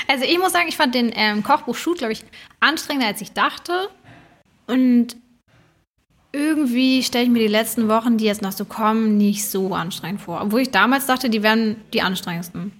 also 0.08 0.24
ich 0.24 0.38
muss 0.38 0.52
sagen, 0.52 0.68
ich 0.68 0.76
fand 0.76 0.94
den 0.94 1.10
ähm, 1.14 1.42
Kochbuch-Shoot, 1.42 1.98
glaube 1.98 2.12
ich, 2.12 2.24
anstrengender, 2.60 3.08
als 3.08 3.20
ich 3.20 3.32
dachte. 3.32 3.88
Und 4.66 5.16
irgendwie 6.32 7.02
stelle 7.02 7.24
ich 7.24 7.30
mir 7.30 7.40
die 7.40 7.48
letzten 7.48 7.88
Wochen, 7.88 8.16
die 8.16 8.24
jetzt 8.24 8.40
noch 8.40 8.52
so 8.52 8.64
kommen, 8.64 9.16
nicht 9.16 9.44
so 9.46 9.74
anstrengend 9.74 10.22
vor. 10.22 10.40
Obwohl 10.40 10.60
ich 10.60 10.70
damals 10.70 11.06
dachte, 11.06 11.28
die 11.28 11.42
wären 11.42 11.76
die 11.92 12.02
anstrengendsten. 12.02 12.72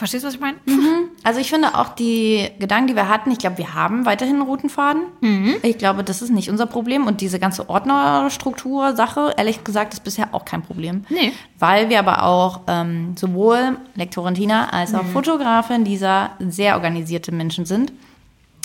Verstehst 0.00 0.24
du, 0.24 0.28
was 0.28 0.34
ich 0.34 0.40
meine? 0.40 0.56
Mhm. 0.64 1.10
Also 1.24 1.40
ich 1.40 1.50
finde 1.50 1.74
auch 1.74 1.90
die 1.90 2.48
Gedanken, 2.58 2.86
die 2.86 2.96
wir 2.96 3.10
hatten, 3.10 3.30
ich 3.32 3.36
glaube, 3.36 3.58
wir 3.58 3.74
haben 3.74 4.06
weiterhin 4.06 4.36
einen 4.36 4.44
Routenfaden. 4.44 5.02
Mhm. 5.20 5.56
Ich 5.62 5.76
glaube, 5.76 6.02
das 6.02 6.22
ist 6.22 6.30
nicht 6.30 6.48
unser 6.48 6.64
Problem. 6.64 7.06
Und 7.06 7.20
diese 7.20 7.38
ganze 7.38 7.68
Ordnerstruktur-Sache, 7.68 9.34
ehrlich 9.36 9.62
gesagt, 9.62 9.92
ist 9.92 10.02
bisher 10.02 10.28
auch 10.32 10.46
kein 10.46 10.62
Problem. 10.62 11.04
Nee. 11.10 11.34
Weil 11.58 11.90
wir 11.90 11.98
aber 11.98 12.22
auch 12.22 12.60
ähm, 12.66 13.14
sowohl 13.14 13.76
Lektorin 13.94 14.32
Tina 14.32 14.70
als 14.70 14.94
auch 14.94 15.02
mhm. 15.02 15.12
Fotografin 15.12 15.84
dieser 15.84 16.30
sehr 16.38 16.76
organisierte 16.76 17.30
Menschen 17.30 17.66
sind, 17.66 17.92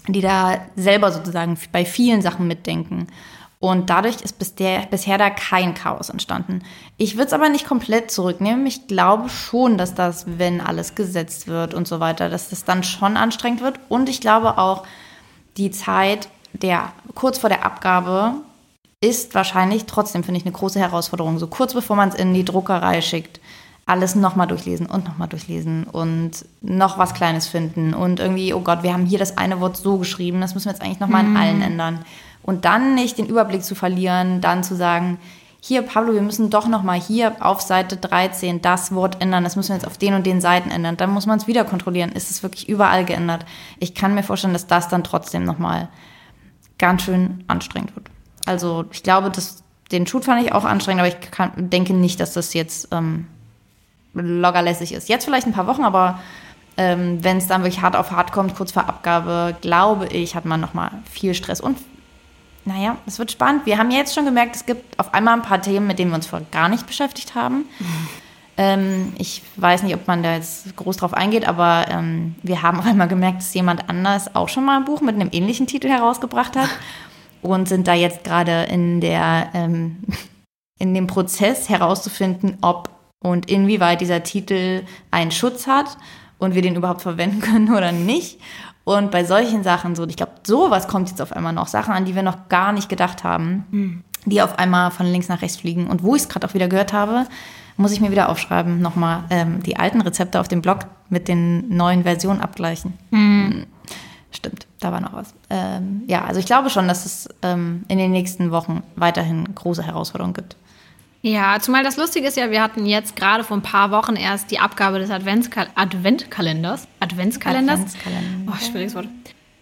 die 0.07 0.21
da 0.21 0.59
selber 0.77 1.11
sozusagen 1.11 1.57
bei 1.73 1.83
vielen 1.83 2.21
Sachen 2.21 2.47
mitdenken. 2.47 3.07
Und 3.65 3.89
dadurch 3.89 4.21
ist 4.21 4.37
bis 4.37 4.53
der, 4.53 4.85
bisher 4.91 5.17
da 5.17 5.31
kein 5.31 5.73
Chaos 5.73 6.09
entstanden. 6.09 6.61
Ich 6.97 7.15
würde 7.15 7.25
es 7.25 7.33
aber 7.33 7.49
nicht 7.49 7.65
komplett 7.65 8.11
zurücknehmen. 8.11 8.63
Ich 8.67 8.85
glaube 8.85 9.27
schon, 9.27 9.79
dass 9.79 9.95
das, 9.95 10.25
wenn 10.37 10.61
alles 10.61 10.93
gesetzt 10.93 11.47
wird 11.47 11.73
und 11.73 11.87
so 11.87 11.99
weiter, 11.99 12.29
dass 12.29 12.49
das 12.49 12.63
dann 12.63 12.83
schon 12.83 13.17
anstrengend 13.17 13.61
wird. 13.61 13.79
Und 13.89 14.07
ich 14.07 14.21
glaube 14.21 14.59
auch, 14.59 14.83
die 15.57 15.71
Zeit 15.71 16.29
der 16.53 16.93
kurz 17.15 17.39
vor 17.39 17.49
der 17.49 17.65
Abgabe 17.65 18.35
ist 19.01 19.33
wahrscheinlich 19.33 19.85
trotzdem, 19.85 20.23
finde 20.23 20.39
ich, 20.39 20.45
eine 20.45 20.53
große 20.53 20.79
Herausforderung. 20.79 21.39
So 21.39 21.47
kurz 21.47 21.73
bevor 21.73 21.95
man 21.95 22.09
es 22.09 22.15
in 22.15 22.35
die 22.35 22.45
Druckerei 22.45 23.01
schickt, 23.01 23.39
alles 23.87 24.13
nochmal 24.13 24.45
durchlesen 24.45 24.85
und 24.85 25.05
nochmal 25.05 25.27
durchlesen 25.27 25.85
und 25.85 26.45
noch 26.61 26.99
was 26.99 27.15
Kleines 27.15 27.47
finden 27.47 27.95
und 27.95 28.19
irgendwie, 28.19 28.53
oh 28.53 28.61
Gott, 28.61 28.83
wir 28.83 28.93
haben 28.93 29.07
hier 29.07 29.17
das 29.17 29.39
eine 29.39 29.59
Wort 29.59 29.75
so 29.75 29.97
geschrieben, 29.97 30.39
das 30.39 30.53
müssen 30.53 30.65
wir 30.67 30.73
jetzt 30.73 30.83
eigentlich 30.83 30.99
nochmal 30.99 31.25
in 31.25 31.35
allen 31.35 31.57
mhm. 31.57 31.63
ändern. 31.63 32.05
Und 32.45 32.63
dann 32.63 32.93
nicht 32.93 33.17
den 33.17 33.25
Überblick 33.25 33.63
zu 33.63 33.73
verlieren, 33.73 34.39
dann 34.39 34.63
zu 34.63 34.75
sagen, 34.75 35.17
hier, 35.59 35.81
Pablo, 35.81 36.13
wir 36.13 36.21
müssen 36.21 36.51
doch 36.51 36.67
noch 36.67 36.83
mal 36.83 36.99
hier 36.99 37.37
auf 37.39 37.59
Seite 37.59 37.97
13 37.97 38.61
das 38.61 38.93
Wort 38.93 39.19
ändern. 39.19 39.43
Das 39.43 39.55
müssen 39.55 39.69
wir 39.69 39.77
jetzt 39.77 39.87
auf 39.87 39.97
den 39.97 40.13
und 40.13 40.23
den 40.23 40.39
Seiten 40.39 40.69
ändern. 40.69 40.95
Dann 40.95 41.09
muss 41.09 41.25
man 41.25 41.39
es 41.39 41.47
wieder 41.47 41.65
kontrollieren. 41.65 42.11
Ist 42.11 42.29
es 42.29 42.43
wirklich 42.43 42.69
überall 42.69 43.03
geändert? 43.03 43.45
Ich 43.79 43.95
kann 43.95 44.13
mir 44.13 44.21
vorstellen, 44.21 44.53
dass 44.53 44.67
das 44.67 44.89
dann 44.89 45.03
trotzdem 45.03 45.43
noch 45.43 45.57
mal 45.57 45.89
ganz 46.77 47.01
schön 47.01 47.43
anstrengend 47.47 47.95
wird. 47.95 48.11
Also 48.45 48.85
ich 48.91 49.01
glaube, 49.01 49.31
dass 49.31 49.63
den 49.91 50.05
Shoot 50.05 50.25
fand 50.25 50.45
ich 50.45 50.53
auch 50.53 50.65
anstrengend, 50.65 51.01
aber 51.01 51.09
ich 51.09 51.31
kann, 51.31 51.51
denke 51.71 51.95
nicht, 51.95 52.19
dass 52.19 52.33
das 52.33 52.53
jetzt 52.53 52.89
ähm, 52.91 53.25
loggerlässig 54.13 54.93
ist. 54.93 55.09
Jetzt 55.09 55.25
vielleicht 55.25 55.47
ein 55.47 55.53
paar 55.53 55.65
Wochen, 55.65 55.83
aber 55.83 56.19
ähm, 56.77 57.23
wenn 57.23 57.37
es 57.37 57.47
dann 57.47 57.63
wirklich 57.63 57.81
hart 57.81 57.95
auf 57.95 58.11
hart 58.11 58.31
kommt, 58.31 58.55
kurz 58.55 58.71
vor 58.71 58.87
Abgabe, 58.87 59.55
glaube 59.61 60.05
ich, 60.07 60.35
hat 60.35 60.45
man 60.45 60.61
noch 60.61 60.75
mal 60.75 60.91
viel 61.09 61.33
Stress 61.33 61.59
und 61.59 61.79
naja, 62.65 62.97
es 63.05 63.19
wird 63.19 63.31
spannend. 63.31 63.65
Wir 63.65 63.77
haben 63.77 63.91
ja 63.91 63.99
jetzt 63.99 64.13
schon 64.15 64.25
gemerkt, 64.25 64.55
es 64.55 64.65
gibt 64.65 64.99
auf 64.99 65.13
einmal 65.13 65.35
ein 65.35 65.43
paar 65.43 65.61
Themen, 65.61 65.87
mit 65.87 65.99
denen 65.99 66.11
wir 66.11 66.15
uns 66.15 66.27
vorher 66.27 66.47
gar 66.51 66.67
nicht 66.67 66.87
beschäftigt 66.87 67.35
haben. 67.35 67.65
Mhm. 67.79 68.07
Ähm, 68.57 69.13
ich 69.17 69.41
weiß 69.57 69.83
nicht, 69.83 69.95
ob 69.95 70.07
man 70.07 70.23
da 70.23 70.35
jetzt 70.35 70.77
groß 70.77 70.95
drauf 70.95 71.13
eingeht, 71.13 71.45
aber 71.45 71.87
ähm, 71.89 72.35
wir 72.41 72.61
haben 72.61 72.79
auf 72.79 72.85
einmal 72.85 73.09
gemerkt, 73.09 73.39
dass 73.39 73.53
jemand 73.53 73.89
anders 73.89 74.33
auch 74.33 74.47
schon 74.47 74.63
mal 74.63 74.77
ein 74.77 74.85
Buch 74.85 75.01
mit 75.01 75.15
einem 75.15 75.29
ähnlichen 75.33 75.67
Titel 75.67 75.89
herausgebracht 75.89 76.55
hat 76.55 76.69
und 77.41 77.67
sind 77.67 77.85
da 77.85 77.93
jetzt 77.93 78.23
gerade 78.23 78.63
in 78.63 79.01
der 79.01 79.49
ähm, 79.53 79.97
in 80.79 80.93
dem 80.93 81.07
Prozess 81.07 81.67
herauszufinden, 81.67 82.57
ob 82.61 82.89
und 83.19 83.49
inwieweit 83.49 84.01
dieser 84.01 84.23
Titel 84.23 84.83
einen 85.11 85.31
Schutz 85.31 85.67
hat 85.67 85.97
und 86.37 86.55
wir 86.55 86.61
den 86.61 86.75
überhaupt 86.75 87.01
verwenden 87.01 87.41
können 87.41 87.73
oder 87.73 87.91
nicht. 87.91 88.39
Und 88.85 89.11
bei 89.11 89.25
solchen 89.25 89.63
Sachen, 89.63 89.95
so, 89.95 90.07
ich 90.07 90.15
glaube, 90.15 90.33
sowas 90.43 90.87
kommt 90.87 91.09
jetzt 91.09 91.21
auf 91.21 91.33
einmal 91.33 91.53
noch. 91.53 91.67
Sachen, 91.67 91.93
an 91.93 92.05
die 92.05 92.15
wir 92.15 92.23
noch 92.23 92.49
gar 92.49 92.71
nicht 92.71 92.87
gedacht 92.87 93.23
haben, 93.23 93.65
mhm. 93.71 94.03
die 94.25 94.41
auf 94.41 94.57
einmal 94.57 94.91
von 94.91 95.07
links 95.07 95.27
nach 95.27 95.41
rechts 95.41 95.57
fliegen. 95.57 95.87
Und 95.87 96.03
wo 96.03 96.15
ich 96.15 96.21
es 96.21 96.29
gerade 96.29 96.47
auch 96.47 96.53
wieder 96.53 96.67
gehört 96.67 96.93
habe, 96.93 97.25
muss 97.77 97.91
ich 97.91 97.99
mir 97.99 98.11
wieder 98.11 98.29
aufschreiben, 98.29 98.79
nochmal 98.79 99.23
ähm, 99.31 99.61
die 99.63 99.75
alten 99.77 100.01
Rezepte 100.01 100.39
auf 100.39 100.47
dem 100.47 100.61
Blog 100.61 100.85
mit 101.09 101.27
den 101.27 101.75
neuen 101.75 102.03
Versionen 102.03 102.41
abgleichen. 102.41 102.93
Mhm. 103.11 103.65
Stimmt, 104.31 104.67
da 104.79 104.91
war 104.91 105.01
noch 105.01 105.13
was. 105.13 105.33
Ähm, 105.49 106.03
ja, 106.07 106.23
also 106.25 106.39
ich 106.39 106.45
glaube 106.45 106.69
schon, 106.69 106.87
dass 106.87 107.05
es 107.05 107.29
ähm, 107.41 107.83
in 107.87 107.97
den 107.97 108.11
nächsten 108.11 108.51
Wochen 108.51 108.83
weiterhin 108.95 109.55
große 109.55 109.83
Herausforderungen 109.83 110.33
gibt. 110.33 110.57
Ja, 111.25 111.59
zumal 111.59 111.83
das 111.83 111.97
Lustige 111.97 112.27
ist 112.27 112.37
ja, 112.37 112.51
wir 112.51 112.61
hatten 112.61 112.85
jetzt 112.85 113.15
gerade 113.15 113.43
vor 113.43 113.57
ein 113.57 113.63
paar 113.63 113.89
Wochen 113.89 114.15
erst 114.15 114.51
die 114.51 114.59
Abgabe 114.59 114.99
des 114.99 115.09
Adventskal 115.09 115.69
Adventkalenders. 115.73 116.87
Adventskalenders? 116.99 117.79
Adventskalender. 117.79 118.51
Oh, 118.53 118.63
schwieriges 118.63 118.93
Wort. 118.93 119.07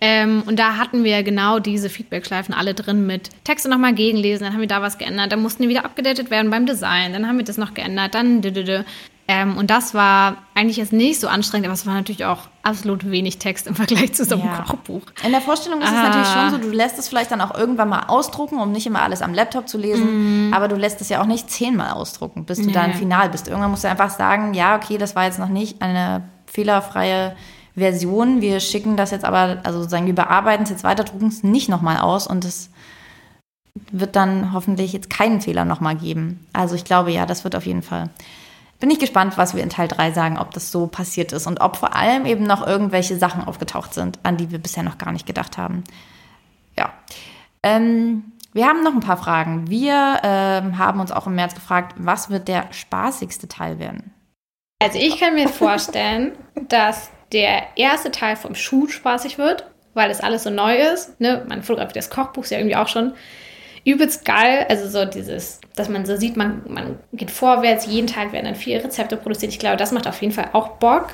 Ähm, 0.01 0.43
und 0.45 0.59
da 0.59 0.76
hatten 0.76 1.05
wir 1.05 1.24
genau 1.24 1.59
diese 1.59 1.89
Feedback-Schleifen 1.89 2.53
alle 2.53 2.74
drin 2.74 3.07
mit 3.07 3.30
Texte 3.45 3.70
nochmal 3.70 3.93
gegenlesen, 3.93 4.43
dann 4.43 4.51
haben 4.51 4.59
wir 4.59 4.68
da 4.68 4.82
was 4.82 4.97
geändert, 4.97 5.32
dann 5.32 5.41
mussten 5.41 5.64
die 5.64 5.70
wieder 5.70 5.86
abgedatet 5.86 6.30
werden 6.30 6.51
beim 6.51 6.66
Design, 6.66 7.14
dann 7.14 7.26
haben 7.30 7.38
wir 7.38 7.45
das 7.45 7.57
noch 7.57 7.74
geändert, 7.74 8.14
dann 8.14 8.41
ähm, 9.28 9.57
und 9.57 9.69
das 9.69 9.93
war 9.93 10.38
eigentlich 10.53 10.76
jetzt 10.78 10.91
nicht 10.91 11.21
so 11.21 11.28
anstrengend, 11.28 11.67
aber 11.67 11.74
es 11.74 11.86
war 11.86 11.93
natürlich 11.93 12.26
auch 12.26 12.49
absolut 12.61 13.09
wenig 13.09 13.39
Text 13.39 13.67
im 13.67 13.76
Vergleich 13.76 14.13
zu 14.13 14.26
so 14.26 14.36
einem 14.36 14.45
ja. 14.45 14.61
Kochbuch. 14.63 15.01
In 15.24 15.32
der 15.32 15.39
Vorstellung 15.39 15.82
ist 15.82 15.88
ah. 15.88 15.95
es 15.95 16.03
natürlich 16.03 16.28
schon 16.28 16.51
so, 16.51 16.57
du 16.57 16.76
lässt 16.76 16.99
es 16.99 17.07
vielleicht 17.07 17.32
dann 17.32 17.39
auch 17.39 17.57
irgendwann 17.57 17.88
mal 17.88 18.03
ausdrucken, 18.07 18.59
um 18.59 18.74
nicht 18.74 18.86
immer 18.86 19.01
alles 19.01 19.21
am 19.21 19.34
Laptop 19.34 19.69
zu 19.69 19.78
lesen, 19.78 20.49
mm. 20.49 20.53
aber 20.53 20.67
du 20.67 20.76
lässt 20.76 20.99
es 20.99 21.07
ja 21.07 21.21
auch 21.21 21.26
nicht 21.26 21.49
zehnmal 21.49 21.91
ausdrucken, 21.91 22.43
bis 22.43 22.59
du 22.59 22.65
nee. 22.65 22.74
dann 22.74 22.93
final 22.93 23.30
bist. 23.30 23.47
Irgendwann 23.47 23.71
musst 23.71 23.86
du 23.86 23.89
einfach 23.89 24.09
sagen, 24.09 24.53
ja, 24.53 24.76
okay, 24.76 24.97
das 24.97 25.15
war 25.15 25.24
jetzt 25.24 25.39
noch 25.39 25.49
nicht 25.49 25.82
eine 25.82 26.24
fehlerfreie 26.45 27.36
Version. 27.76 28.41
Wir 28.41 28.59
schicken 28.59 28.97
das 28.97 29.11
jetzt 29.11 29.24
aber, 29.24 29.59
also 29.63 29.80
sozusagen, 29.80 30.05
wir 30.05 30.15
bearbeiten 30.15 30.63
es 30.63 30.69
jetzt 30.69 30.84
weiter, 30.84 31.05
drucken 31.05 31.28
es 31.28 31.43
nicht 31.43 31.69
nochmal 31.69 31.97
aus 31.97 32.28
und 32.28 32.43
es 32.43 32.69
wird 33.91 34.15
dann 34.17 34.53
hoffentlich 34.53 34.91
jetzt 34.93 35.09
keinen 35.09 35.39
Fehler 35.39 35.63
nochmal 35.63 35.95
geben. 35.95 36.45
Also 36.51 36.76
ich 36.76 36.84
glaube, 36.84 37.11
ja, 37.11 37.26
das 37.26 37.45
wird 37.45 37.55
auf 37.55 37.65
jeden 37.65 37.82
Fall 37.82 38.09
bin 38.80 38.91
ich 38.91 38.99
gespannt, 38.99 39.38
was 39.38 39.55
wir 39.55 39.63
in 39.63 39.69
Teil 39.69 39.88
3 39.88 40.11
sagen, 40.11 40.38
ob 40.38 40.51
das 40.51 40.71
so 40.71 40.88
passiert 40.88 41.32
ist 41.32 41.47
und 41.47 41.61
ob 41.61 41.78
vor 41.78 41.95
allem 41.95 42.26
eben 42.26 42.43
noch 42.43 42.65
irgendwelche 42.65 43.17
Sachen 43.17 43.43
aufgetaucht 43.43 43.93
sind, 43.93 44.19
an 44.24 44.38
die 44.38 44.51
wir 44.51 44.59
bisher 44.59 44.84
noch 44.84 44.97
gar 44.97 45.11
nicht 45.11 45.26
gedacht 45.26 45.57
haben. 45.57 45.84
Ja. 46.78 46.91
Ähm, 47.63 48.34
wir 48.53 48.67
haben 48.67 48.84
noch 48.84 48.93
ein 48.93 48.99
paar 48.99 49.17
Fragen. 49.17 49.69
Wir 49.69 50.19
ähm, 50.24 50.78
haben 50.78 50.99
uns 50.99 51.11
auch 51.11 51.28
im 51.28 51.36
März 51.36 51.55
gefragt, 51.55 51.95
was 51.97 52.30
wird 52.30 52.47
der 52.47 52.67
spaßigste 52.71 53.47
Teil 53.47 53.80
werden? 53.80 54.13
Also 54.80 54.99
ich 54.99 55.19
kann 55.19 55.36
mir 55.36 55.49
vorstellen, 55.49 56.34
dass 56.67 57.09
der 57.32 57.78
erste 57.78 58.11
Teil 58.11 58.36
vom 58.36 58.53
Shoot 58.53 58.91
spaßig 58.91 59.38
wird, 59.38 59.65
weil 59.93 60.11
es 60.11 60.21
alles 60.21 60.43
so 60.43 60.49
neu 60.49 60.76
ist. 60.76 61.19
Ne? 61.19 61.45
Man 61.47 61.63
fotografiert 61.63 61.95
das 61.95 62.09
Kochbuch 62.09 62.45
ja 62.45 62.57
irgendwie 62.57 62.76
auch 62.76 62.88
schon 62.88 63.13
übelst 63.86 64.25
geil. 64.25 64.65
Also 64.69 64.88
so 64.88 65.05
dieses, 65.05 65.59
dass 65.75 65.89
man 65.89 66.05
so 66.05 66.15
sieht, 66.15 66.38
man, 66.38 66.61
man 66.67 66.99
geht 67.13 67.31
vorwärts, 67.31 67.86
jeden 67.86 68.07
Tag 68.07 68.31
werden 68.31 68.45
dann 68.45 68.55
vier 68.55 68.84
Rezepte 68.84 69.17
produziert. 69.17 69.51
Ich 69.51 69.59
glaube, 69.59 69.77
das 69.77 69.91
macht 69.91 70.07
auf 70.07 70.21
jeden 70.21 70.34
Fall 70.34 70.49
auch 70.53 70.69
Bock. 70.69 71.07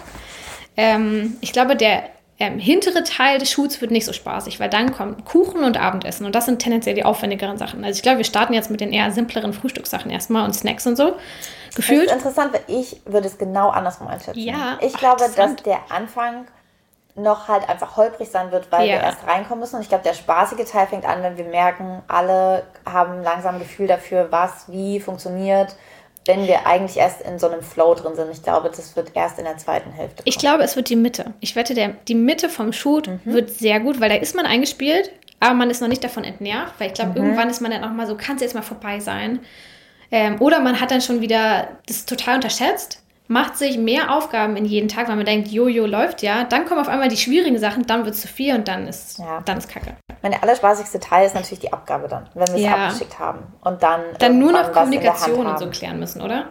Ähm, 0.78 1.38
ich 1.42 1.52
glaube, 1.52 1.76
der 1.76 2.04
ähm, 2.40 2.58
hintere 2.58 3.04
Teil 3.04 3.38
des 3.38 3.52
Shoots 3.52 3.82
wird 3.82 3.92
nicht 3.92 4.06
so 4.06 4.14
spaßig, 4.14 4.60
weil 4.60 4.70
dann 4.70 4.94
kommt 4.94 5.26
Kuchen 5.26 5.64
und 5.64 5.78
Abendessen 5.78 6.26
und 6.26 6.34
das 6.34 6.46
sind 6.46 6.60
tendenziell 6.60 6.96
die 6.96 7.04
aufwendigeren 7.04 7.58
Sachen. 7.58 7.84
Also 7.84 7.98
ich 7.98 8.02
glaube, 8.02 8.20
wir 8.20 8.26
starten 8.26 8.54
jetzt 8.54 8.72
mit 8.72 8.80
den 8.80 8.94
eher 8.94 9.12
simpleren 9.12 9.52
Frühstückssachen 9.52 10.10
erstmal 10.10 10.46
und 10.46 10.54
Snacks 10.54 10.88
und 10.88 10.96
so. 10.96 11.16
Gefühlt. 11.76 12.10
Das 12.10 12.18
ist 12.18 12.26
interessant, 12.26 12.54
weil 12.54 12.64
ich 12.68 13.02
würde 13.06 13.28
es 13.28 13.38
genau 13.38 13.70
andersrum 13.70 14.08
einschätzen. 14.08 14.40
Ja, 14.40 14.80
ich 14.82 14.96
ach, 14.96 15.00
glaube, 15.00 15.26
dass 15.36 15.56
der 15.64 15.80
Anfang 15.90 16.46
noch 17.22 17.48
halt 17.48 17.68
einfach 17.70 17.98
holprig 17.98 18.30
sein 18.30 18.52
wird, 18.52 18.72
weil 18.72 18.88
Ja. 18.88 18.96
wir 18.96 19.02
erst 19.02 19.26
reinkommen 19.28 19.60
müssen. 19.62 19.76
Und 19.78 19.82
ich 19.82 19.90
glaube, 19.90 20.04
der 20.04 20.14
spaßige 20.14 20.66
Teil 20.70 20.88
fängt 20.88 21.06
an, 21.06 21.22
wenn 21.24 21.38
wir 21.38 21.46
merken, 21.46 22.02
alle 22.08 22.64
haben 22.86 23.24
langsam 23.24 23.56
ein 23.56 23.60
Gefühl 23.60 23.88
dafür, 23.88 24.28
was 24.32 24.66
wie 24.68 25.00
funktioniert, 25.00 25.76
wenn 26.26 26.48
wir 26.48 26.68
eigentlich 26.68 26.98
erst 26.98 27.22
in 27.22 27.40
so 27.40 27.50
einem 27.50 27.64
Flow 27.64 27.96
drin 27.96 28.16
sind. 28.16 28.30
Ich 28.32 28.44
glaube, 28.44 28.70
das 28.70 28.96
wird 28.96 29.16
erst 29.16 29.40
in 29.40 29.46
der 29.46 29.58
zweiten 29.58 29.92
Hälfte. 29.92 30.22
Ich 30.26 30.38
glaube, 30.38 30.64
es 30.64 30.76
wird 30.76 30.90
die 30.90 30.96
Mitte. 30.96 31.34
Ich 31.40 31.56
wette, 31.56 31.74
der, 31.74 31.90
die 32.08 32.16
Mitte 32.16 32.50
vom 32.50 32.72
Shoot 32.74 33.08
Mhm. 33.08 33.20
wird 33.26 33.50
sehr 33.50 33.80
gut, 33.80 34.00
weil 34.00 34.10
da 34.10 34.16
ist 34.16 34.36
man 34.36 34.46
eingespielt, 34.46 35.12
aber 35.40 35.56
man 35.56 35.70
ist 35.70 35.82
noch 35.82 35.88
nicht 35.88 36.04
davon 36.04 36.24
entnervt, 36.24 36.74
weil 36.80 36.88
ich 36.88 36.94
glaube, 36.94 37.12
Mhm. 37.12 37.18
irgendwann 37.18 37.50
ist 37.50 37.62
man 37.62 37.72
dann 37.72 37.84
auch 37.84 37.92
mal 37.92 38.06
so, 38.06 38.16
kann 38.16 38.36
es 38.36 38.42
jetzt 38.42 38.54
mal 38.56 38.62
vorbei 38.62 39.00
sein. 39.00 39.40
Ähm, 40.12 40.42
oder 40.42 40.60
man 40.60 40.80
hat 40.82 40.92
dann 40.92 41.02
schon 41.02 41.22
wieder 41.22 41.68
das 41.88 42.06
total 42.06 42.36
unterschätzt, 42.36 43.02
macht 43.32 43.58
sich 43.58 43.78
mehr 43.78 44.12
Aufgaben 44.14 44.58
in 44.58 44.66
jeden 44.66 44.88
Tag, 44.90 45.08
weil 45.08 45.16
man 45.16 45.26
denkt, 45.26 45.50
Jojo 45.50 45.86
läuft 45.86 46.24
ja. 46.24 46.44
Dann 46.46 46.66
kommen 46.66 46.82
auf 46.82 46.90
einmal 46.90 47.10
die 47.10 47.16
schwierigen 47.18 47.60
Sachen, 47.60 47.86
dann 47.86 48.04
wird 48.04 48.16
es 48.16 48.22
zu 48.22 48.28
viel 48.28 48.56
und 48.56 48.68
dann 48.68 48.88
ist, 48.88 49.20
Ja. 49.20 49.42
dann 49.46 49.60
ist 49.60 49.70
Kacke. 49.70 49.96
Mein 50.24 50.34
allerspaßigste 50.34 51.00
Teil 51.00 51.28
ist 51.28 51.36
natürlich 51.36 51.60
die 51.60 51.72
Abgabe 51.72 52.08
dann, 52.08 52.28
wenn 52.34 52.48
wir 52.48 52.56
es 52.56 52.62
Ja. 52.62 52.88
abgeschickt 52.88 53.20
haben. 53.20 53.40
Und 53.62 53.84
dann, 53.84 54.02
Dann 54.18 54.40
nur 54.40 54.52
noch 54.52 54.72
Kommunikation 54.74 55.46
und 55.46 55.60
so 55.60 55.70
klären 55.70 56.00
müssen, 56.00 56.22
oder? 56.22 56.48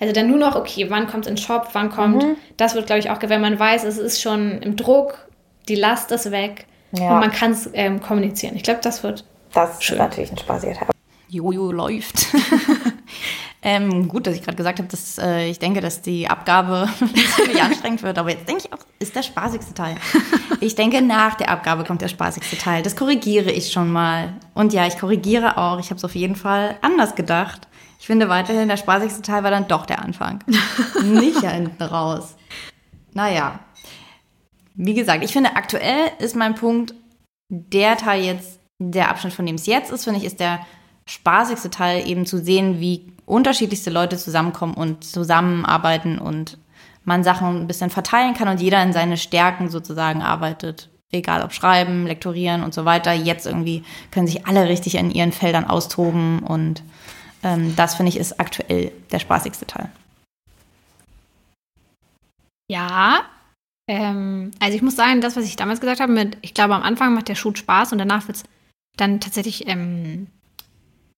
Also 0.00 0.12
dann 0.12 0.28
nur 0.28 0.38
noch, 0.38 0.54
okay, 0.54 0.86
wann 0.90 1.08
kommt 1.08 1.24
es 1.24 1.30
in 1.30 1.34
den 1.36 1.42
Shop, 1.42 1.70
wann 1.72 1.90
kommt, 1.90 2.22
Mhm. 2.22 2.36
das 2.58 2.74
wird, 2.74 2.86
glaube 2.86 3.00
ich, 3.00 3.10
auch, 3.10 3.18
wenn 3.20 3.40
man 3.40 3.58
weiß, 3.58 3.82
es 3.84 3.96
ist 3.98 4.20
schon 4.20 4.60
im 4.62 4.76
Druck, 4.76 5.26
die 5.68 5.74
Last 5.76 6.12
ist 6.12 6.30
weg 6.30 6.66
Ja. 6.92 7.14
und 7.14 7.20
man 7.20 7.32
kann 7.32 7.52
es 7.52 7.68
ähm, 7.72 8.00
kommunizieren. 8.02 8.54
Ich 8.54 8.62
glaube, 8.62 8.80
das 8.82 9.02
wird 9.02 9.24
Das 9.54 9.82
Schön. 9.82 9.96
ist 9.96 10.00
natürlich 10.02 10.30
ein 10.30 10.38
spaßiger 10.38 10.74
Teil. 10.74 10.88
Jojo 11.30 11.72
läuft. 11.72 12.26
ähm, 13.60 14.06
gut, 14.06 14.26
dass 14.26 14.36
ich 14.36 14.42
gerade 14.42 14.56
gesagt 14.56 14.78
habe, 14.78 14.88
dass 14.88 15.18
äh, 15.18 15.48
ich 15.48 15.58
denke, 15.58 15.80
dass 15.80 16.00
die 16.00 16.28
Abgabe 16.28 16.88
ziemlich 17.36 17.60
anstrengend 17.60 18.02
wird. 18.02 18.16
Aber 18.16 18.30
jetzt 18.30 18.48
denke 18.48 18.64
ich 18.64 18.72
auch, 18.72 18.78
ist 19.00 19.16
der 19.16 19.22
spaßigste 19.22 19.74
Teil. 19.74 19.96
Ich 20.60 20.74
denke, 20.74 21.00
nach 21.02 21.36
der 21.36 21.50
Abgabe 21.50 21.84
kommt 21.84 22.02
der 22.02 22.08
spaßigste 22.08 22.58
Teil. 22.58 22.82
Das 22.82 22.96
korrigiere 22.96 23.52
ich 23.52 23.70
schon 23.70 23.92
mal. 23.92 24.32
Und 24.54 24.72
ja, 24.72 24.88
ich 24.88 24.98
korrigiere 24.98 25.56
auch. 25.56 25.78
Ich 25.78 25.90
habe 25.90 25.98
es 25.98 26.04
auf 26.04 26.16
jeden 26.16 26.34
Fall 26.34 26.76
anders 26.82 27.14
gedacht. 27.14 27.68
Ich 28.00 28.08
finde 28.08 28.28
weiterhin, 28.28 28.66
der 28.66 28.76
spaßigste 28.76 29.22
Teil 29.22 29.44
war 29.44 29.52
dann 29.52 29.68
doch 29.68 29.86
der 29.86 30.02
Anfang. 30.02 30.42
Nicht 31.04 31.42
ja 31.42 31.50
hinten 31.50 31.80
raus. 31.80 32.34
Naja. 33.14 33.60
Wie 34.74 34.94
gesagt, 34.94 35.22
ich 35.22 35.32
finde, 35.32 35.54
aktuell 35.54 36.10
ist 36.18 36.34
mein 36.34 36.56
Punkt, 36.56 36.94
der 37.48 37.96
Teil 37.96 38.24
jetzt, 38.24 38.58
der 38.80 39.08
Abschnitt, 39.08 39.32
von 39.32 39.46
dem 39.46 39.54
es 39.54 39.66
jetzt 39.66 39.92
ist, 39.92 40.04
finde 40.04 40.18
ich, 40.18 40.26
ist 40.26 40.40
der 40.40 40.66
spaßigste 41.06 41.70
Teil, 41.70 42.08
eben 42.08 42.26
zu 42.26 42.38
sehen, 42.38 42.80
wie 42.80 43.12
unterschiedlichste 43.28 43.90
Leute 43.90 44.16
zusammenkommen 44.16 44.74
und 44.74 45.04
zusammenarbeiten 45.04 46.18
und 46.18 46.58
man 47.04 47.24
Sachen 47.24 47.62
ein 47.62 47.66
bisschen 47.66 47.90
verteilen 47.90 48.34
kann 48.34 48.48
und 48.48 48.60
jeder 48.60 48.82
in 48.82 48.92
seine 48.92 49.16
Stärken 49.16 49.70
sozusagen 49.70 50.22
arbeitet. 50.22 50.90
Egal 51.10 51.42
ob 51.42 51.52
Schreiben, 51.52 52.06
Lektorieren 52.06 52.62
und 52.62 52.74
so 52.74 52.84
weiter. 52.84 53.12
Jetzt 53.12 53.46
irgendwie 53.46 53.82
können 54.10 54.26
sich 54.26 54.46
alle 54.46 54.68
richtig 54.68 54.94
in 54.96 55.10
ihren 55.10 55.32
Feldern 55.32 55.64
austoben 55.64 56.40
und 56.40 56.82
ähm, 57.42 57.74
das 57.76 57.94
finde 57.94 58.10
ich 58.10 58.18
ist 58.18 58.38
aktuell 58.38 58.92
der 59.10 59.18
spaßigste 59.18 59.66
Teil. 59.66 59.90
Ja. 62.70 63.20
Ähm, 63.88 64.50
also 64.60 64.76
ich 64.76 64.82
muss 64.82 64.96
sagen, 64.96 65.22
das, 65.22 65.36
was 65.36 65.44
ich 65.44 65.56
damals 65.56 65.80
gesagt 65.80 66.00
habe, 66.00 66.12
mit, 66.12 66.36
ich 66.42 66.52
glaube, 66.52 66.74
am 66.74 66.82
Anfang 66.82 67.14
macht 67.14 67.28
der 67.28 67.36
Shoot 67.36 67.56
Spaß 67.56 67.92
und 67.92 67.98
danach 67.98 68.28
wird 68.28 68.36
es 68.36 68.44
dann 68.98 69.20
tatsächlich 69.20 69.66
ähm, 69.66 70.26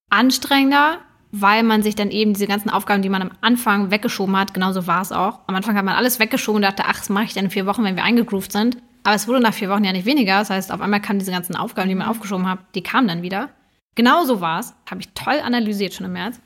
anstrengender, 0.09 0.99
weil 1.33 1.63
man 1.63 1.83
sich 1.83 1.95
dann 1.95 2.11
eben 2.11 2.35
diese 2.35 2.47
ganzen 2.47 2.71
Aufgaben, 2.71 3.03
die 3.03 3.09
man 3.09 3.23
am 3.23 3.31
Anfang 3.41 3.91
weggeschoben 3.91 4.37
hat, 4.37 4.55
genauso 4.55 4.87
war 4.87 5.03
es 5.03 5.13
auch. 5.13 5.41
Am 5.47 5.55
Anfang 5.55 5.77
hat 5.77 5.85
man 5.85 5.95
alles 5.95 6.19
weggeschoben 6.19 6.57
und 6.57 6.63
dachte, 6.63 6.85
ach, 6.87 6.99
das 6.99 7.09
mache 7.09 7.25
ich 7.25 7.35
dann 7.35 7.45
in 7.45 7.51
vier 7.51 7.67
Wochen, 7.67 7.85
wenn 7.85 7.97
wir 7.97 8.05
eingegroovt 8.05 8.53
sind. 8.53 8.79
Aber 9.03 9.15
es 9.15 9.29
wurde 9.29 9.41
nach 9.41 9.55
vier 9.55 9.71
Wochen 9.71 9.85
ja 9.85 9.93
nicht 9.93 10.05
weniger. 10.05 10.39
Das 10.39 10.51
heißt, 10.51 10.73
auf 10.73 10.81
einmal 10.81 11.01
kamen 11.01 11.19
diese 11.19 11.31
ganzen 11.31 11.57
Aufgaben, 11.57 11.89
die 11.89 11.95
man 11.95 12.09
aufgeschoben 12.09 12.49
hat, 12.49 12.59
die 12.75 12.83
kamen 12.83 13.09
dann 13.09 13.23
wieder. 13.23 13.49
Genauso 13.95 14.41
war 14.41 14.61
es. 14.61 14.75
Habe 14.91 15.01
ich 15.01 15.09
toll 15.15 15.41
analysiert 15.43 15.95
schon 15.95 16.07
im 16.07 16.13
März. 16.13 16.41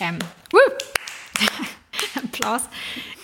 Ähm! 0.00 0.18
Applaus. 2.16 2.68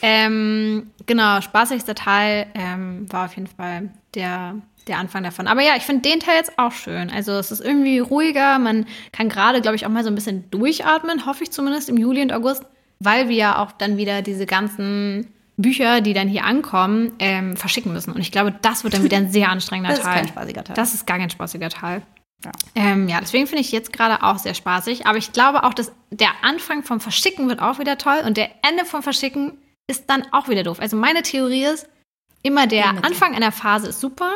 Ähm, 0.01 0.91
genau, 1.07 1.41
spaßigster 1.41 1.95
Teil 1.95 2.47
ähm, 2.55 3.11
war 3.13 3.27
auf 3.27 3.37
jeden 3.37 3.47
Fall 3.47 3.91
der, 4.15 4.57
der 4.89 4.99
Anfang 4.99 5.23
davon. 5.23 5.47
Aber 5.47 5.63
ja, 5.63 5.77
ich 5.77 5.83
finde 5.83 6.09
den 6.09 6.21
Teil 6.21 6.37
jetzt 6.37 6.59
auch 6.59 6.73
schön. 6.73 7.11
Also 7.11 7.33
es 7.33 7.51
ist 7.51 7.61
irgendwie 7.61 7.99
ruhiger. 7.99 8.59
Man 8.59 8.87
kann 9.13 9.29
gerade, 9.29 9.61
glaube 9.61 9.77
ich, 9.77 9.87
auch 9.87 9.91
mal 9.91 10.05
so 10.05 10.11
ein 10.11 10.15
bisschen 10.15 10.51
durchatmen, 10.51 11.27
hoffe 11.27 11.45
ich 11.45 11.53
zumindest 11.53 11.89
im 11.89 11.97
Juli 11.97 12.23
und 12.23 12.33
August, 12.33 12.65
weil 13.01 13.29
wir 13.29 13.37
ja 13.37 13.59
auch 13.59 13.73
dann 13.73 13.97
wieder 13.97 14.23
diese 14.23 14.47
ganzen 14.47 15.33
Bücher, 15.57 16.01
die 16.01 16.15
dann 16.15 16.29
hier 16.29 16.45
ankommen, 16.45 17.13
ähm, 17.19 17.57
verschicken 17.57 17.93
müssen. 17.93 18.13
Und 18.13 18.21
ich 18.21 18.33
glaube, 18.33 18.55
das 18.63 18.85
wird 18.85 18.95
dann 18.95 19.05
wieder 19.05 19.17
ein 19.17 19.31
sehr 19.31 19.49
anstrengender 19.51 19.91
Das 19.91 19.99
ist 19.99 20.05
Teil. 20.05 20.15
kein 20.15 20.29
spaßiger 20.29 20.65
Teil. 20.65 20.77
Das 20.77 20.95
ist 20.95 21.07
gar 21.07 21.19
kein 21.19 21.31
spaßiger 21.31 21.69
Teil. 21.69 22.03
Ja. 22.45 22.51
Ähm, 22.75 23.09
ja, 23.09 23.21
deswegen 23.21 23.47
finde 23.47 23.61
ich 23.61 23.71
jetzt 23.71 23.93
gerade 23.93 24.23
auch 24.25 24.39
sehr 24.39 24.55
spaßig. 24.55 25.07
Aber 25.07 25.19
ich 25.19 25.33
glaube 25.33 25.65
auch, 25.65 25.75
dass 25.75 25.93
der 26.11 26.31
Anfang 26.43 26.83
vom 26.83 27.01
Verschicken 27.01 27.49
wird 27.49 27.61
auch 27.61 27.79
wieder 27.79 27.99
toll 27.99 28.23
und 28.27 28.37
der 28.37 28.51
Ende 28.69 28.85
vom 28.85 29.03
Verschicken 29.03 29.53
ist 29.87 30.09
dann 30.09 30.25
auch 30.33 30.49
wieder 30.49 30.65
doof. 30.65 30.81
Also 30.81 30.97
meine 30.97 31.23
Theorie 31.23 31.65
ist, 31.65 31.89
immer 32.43 32.67
der. 32.67 32.89
Anfang 33.05 33.35
einer 33.35 33.53
Phase 33.53 33.89
ist 33.89 34.01
super 34.01 34.33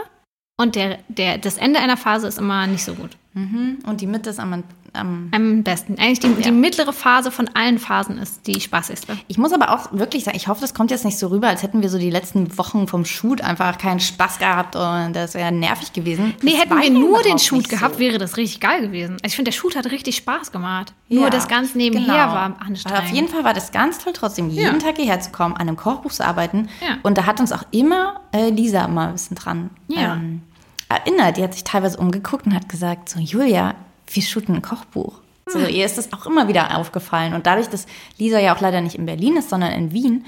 und 0.58 0.74
der, 0.74 0.98
der, 1.08 1.38
das 1.38 1.58
Ende 1.58 1.80
einer 1.80 1.96
Phase 1.96 2.26
ist 2.28 2.38
immer 2.38 2.66
nicht 2.66 2.84
so 2.84 2.94
gut. 2.94 3.10
Mhm. 3.34 3.78
Und 3.86 4.00
die 4.00 4.06
Mitte 4.06 4.30
ist 4.30 4.40
am, 4.40 4.64
am 4.94 5.28
Am 5.30 5.62
besten. 5.62 5.98
Eigentlich 5.98 6.20
die, 6.20 6.32
die 6.42 6.50
mittlere 6.50 6.94
Phase 6.94 7.30
von 7.30 7.50
allen 7.52 7.78
Phasen 7.78 8.16
ist 8.16 8.46
die 8.46 8.58
spaßigste. 8.58 9.18
Ich 9.28 9.36
muss 9.36 9.52
aber 9.52 9.74
auch 9.74 9.92
wirklich 9.92 10.24
sagen, 10.24 10.38
ich 10.38 10.48
hoffe, 10.48 10.62
das 10.62 10.72
kommt 10.72 10.90
jetzt 10.90 11.04
nicht 11.04 11.18
so 11.18 11.26
rüber, 11.26 11.48
als 11.48 11.62
hätten 11.62 11.82
wir 11.82 11.90
so 11.90 11.98
die 11.98 12.08
letzten 12.08 12.56
Wochen 12.56 12.88
vom 12.88 13.04
Shoot 13.04 13.42
einfach 13.42 13.76
keinen 13.76 14.00
Spaß 14.00 14.38
gehabt 14.38 14.74
und 14.74 15.12
das 15.12 15.34
wäre 15.34 15.52
nervig 15.52 15.92
gewesen. 15.92 16.32
Nee, 16.40 16.52
Das 16.52 16.60
hätten 16.62 16.74
wir 16.76 16.84
ja 16.84 16.90
nur 16.90 17.22
den 17.22 17.38
Shoot 17.38 17.68
gehabt, 17.68 17.96
so. 17.96 18.00
wäre 18.00 18.16
das 18.16 18.38
richtig 18.38 18.60
geil 18.60 18.80
gewesen. 18.80 19.16
Also 19.22 19.26
ich 19.26 19.36
finde, 19.36 19.50
der 19.50 19.56
Shoot 19.58 19.76
hat 19.76 19.84
richtig 19.90 20.16
Spaß 20.16 20.50
gemacht. 20.50 20.94
Nur 21.10 21.24
Ja, 21.24 21.30
das 21.30 21.46
Ganze 21.46 21.76
nebenher 21.76 22.06
genau. 22.24 22.34
war 22.34 22.56
anstrengend. 22.58 22.86
Aber 22.86 23.00
auf 23.06 23.12
jeden 23.12 23.28
Fall 23.28 23.44
war 23.44 23.52
das 23.52 23.70
ganz 23.70 23.98
toll, 23.98 24.14
trotzdem 24.14 24.48
jeden 24.48 24.64
Ja. 24.64 24.78
Tag 24.78 24.96
hierher 24.96 25.20
zu 25.20 25.30
kommen, 25.30 25.54
an 25.56 25.68
einem 25.68 25.76
Kochbuch 25.76 26.12
zu 26.12 26.24
arbeiten. 26.24 26.70
Ja. 26.80 26.96
Und 27.02 27.18
da 27.18 27.26
hat 27.26 27.38
uns 27.38 27.52
auch 27.52 27.64
immer 27.70 28.20
äh, 28.32 28.48
Lisa 28.48 28.86
immer 28.86 29.08
ein 29.08 29.12
bisschen 29.12 29.36
dran 29.36 29.68
Ja. 29.88 30.14
ähm, 30.14 30.40
erinnert. 30.88 31.36
Die 31.36 31.42
hat 31.42 31.54
sich 31.54 31.64
teilweise 31.64 31.98
umgeguckt 31.98 32.46
und 32.46 32.54
hat 32.54 32.68
gesagt, 32.68 33.08
so 33.08 33.18
Julia, 33.20 33.74
wir 34.06 34.22
shooten 34.22 34.54
ein 34.56 34.62
Kochbuch. 34.62 35.20
So, 35.46 35.60
Hm. 35.60 35.68
ihr 35.68 35.84
ist 35.86 35.96
das 35.98 36.12
auch 36.12 36.26
immer 36.26 36.48
wieder 36.48 36.76
aufgefallen. 36.78 37.32
Und 37.34 37.46
dadurch, 37.46 37.68
dass 37.68 37.86
Lisa 38.18 38.38
ja 38.40 38.54
auch 38.54 38.60
leider 38.60 38.80
nicht 38.80 38.96
in 38.96 39.06
Berlin 39.06 39.36
ist, 39.36 39.50
sondern 39.50 39.72
in 39.72 39.92
Wien, 39.92 40.24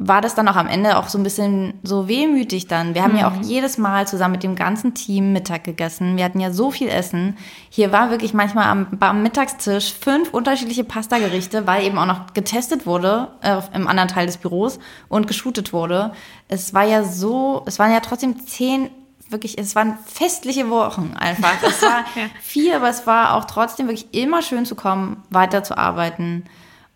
war 0.00 0.20
das 0.20 0.36
dann 0.36 0.46
auch 0.46 0.54
am 0.54 0.68
Ende 0.68 0.96
auch 0.96 1.08
so 1.08 1.18
ein 1.18 1.24
bisschen 1.24 1.74
so 1.82 2.06
wehmütig 2.06 2.68
dann. 2.68 2.94
Wir 2.94 3.02
haben 3.02 3.16
ja 3.16 3.28
Hm. 3.32 3.40
auch 3.40 3.44
jedes 3.44 3.78
Mal 3.78 4.06
zusammen 4.06 4.32
mit 4.32 4.44
dem 4.44 4.54
ganzen 4.54 4.94
Team 4.94 5.32
Mittag 5.32 5.64
gegessen. 5.64 6.16
Wir 6.16 6.24
hatten 6.24 6.38
ja 6.38 6.52
so 6.52 6.70
viel 6.70 6.88
Essen. 6.88 7.36
Hier 7.68 7.90
war 7.90 8.10
wirklich 8.10 8.32
manchmal 8.32 8.66
am, 8.66 8.86
am 9.00 9.22
Mittagstisch 9.24 9.92
fünf 9.92 10.32
unterschiedliche 10.32 10.84
Pastagerichte, 10.84 11.66
weil 11.66 11.84
eben 11.84 11.98
auch 11.98 12.06
noch 12.06 12.32
getestet 12.32 12.86
wurde 12.86 13.28
äh, 13.42 13.60
im 13.74 13.88
anderen 13.88 14.08
Teil 14.08 14.26
des 14.26 14.36
Büros 14.36 14.78
und 15.08 15.26
geshootet 15.26 15.72
wurde. 15.72 16.12
Es 16.46 16.72
war 16.74 16.84
ja 16.84 17.02
so, 17.02 17.62
es 17.66 17.78
waren 17.80 17.90
ja 17.92 17.98
trotzdem 18.00 18.46
zehn 18.46 18.90
wirklich, 19.30 19.58
es 19.58 19.74
waren 19.76 19.98
festliche 20.06 20.70
Wochen 20.70 21.14
einfach. 21.18 21.54
Es 21.62 21.82
war 21.82 22.04
viel, 22.42 22.72
aber 22.72 22.88
es 22.88 23.06
war 23.06 23.34
auch 23.34 23.44
trotzdem 23.44 23.86
wirklich 23.88 24.12
immer 24.14 24.42
schön 24.42 24.64
zu 24.66 24.74
kommen, 24.74 25.22
weiterzuarbeiten 25.30 26.44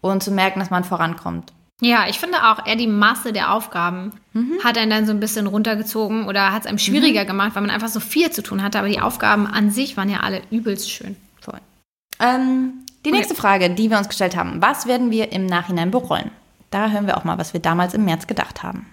und 0.01 0.23
zu 0.23 0.31
merken, 0.31 0.61
dass 0.61 0.71
man 0.71 0.85
vorankommt. 0.85 1.53
Ja, 1.81 2.07
ich 2.09 2.21
finde 2.21 2.39
auch 2.47 2.65
eher 2.65 2.77
die 2.77 2.87
Masse 2.87 3.33
der 3.33 3.53
Aufgaben 3.53 4.13
hat 4.65 4.79
einen 4.79 4.89
dann 4.91 5.05
so 5.05 5.13
ein 5.13 5.19
bisschen 5.21 5.47
runtergezogen 5.49 6.27
oder 6.29 6.53
hat 6.53 6.63
es 6.63 6.67
einem 6.67 6.79
schwieriger 6.79 7.25
gemacht, 7.25 7.55
weil 7.55 7.63
man 7.63 7.71
einfach 7.71 7.89
so 7.89 7.99
viel 8.01 8.31
zu 8.31 8.43
tun 8.43 8.63
hatte. 8.63 8.79
Aber 8.79 8.89
die 8.89 9.01
Aufgaben 9.01 9.47
an 9.49 9.71
sich 9.71 9.97
waren 9.97 10.09
ja 10.09 10.21
alle 10.21 10.43
übelst 10.51 10.91
schön. 10.91 11.17
Voll. 11.41 11.59
Ähm, 12.21 12.73
die 13.05 13.09
Okay. 13.11 13.19
nächste 13.19 13.35
Frage, 13.35 13.69
die 13.71 13.91
wir 13.91 13.99
uns 13.99 14.09
gestellt 14.09 14.37
haben, 14.37 14.63
was 14.63 14.87
werden 14.87 15.11
wir 15.11 15.33
im 15.33 15.45
Nachhinein 15.47 15.91
bereuen? 15.91 16.31
Da 16.71 16.89
hören 16.89 17.07
wir 17.09 17.17
auch 17.19 17.25
mal, 17.25 17.37
was 17.37 17.53
wir 17.53 17.61
damals 17.61 17.95
im 17.95 18.05
März 18.05 18.27
gedacht 18.29 18.63
haben. 18.63 18.87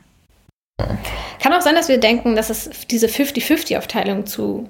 Kann 1.41 1.53
auch 1.53 1.61
sein, 1.61 1.75
dass 1.75 1.87
wir 1.87 1.99
denken, 1.99 2.35
dass 2.35 2.49
es 2.49 2.69
diese 2.87 3.07
50-50-Aufteilung 3.07 4.25
zu 4.25 4.69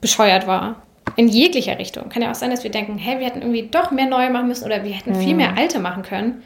bescheuert 0.00 0.46
war. 0.46 0.82
In 1.16 1.28
jeglicher 1.28 1.78
Richtung. 1.78 2.08
Kann 2.08 2.22
ja 2.22 2.30
auch 2.30 2.34
sein, 2.34 2.50
dass 2.50 2.64
wir 2.64 2.70
denken, 2.70 2.98
hä, 2.98 3.18
wir 3.18 3.26
hätten 3.26 3.42
irgendwie 3.42 3.68
doch 3.68 3.90
mehr 3.90 4.06
neue 4.06 4.30
machen 4.30 4.48
müssen 4.48 4.64
oder 4.64 4.82
wir 4.84 4.90
hätten 4.90 5.14
viel 5.14 5.34
mehr 5.34 5.56
alte 5.56 5.78
machen 5.78 6.02
können. 6.02 6.42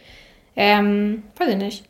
Ähm, 0.57 1.23
weiß 1.37 1.49
ich 1.51 1.57
nicht. 1.57 1.85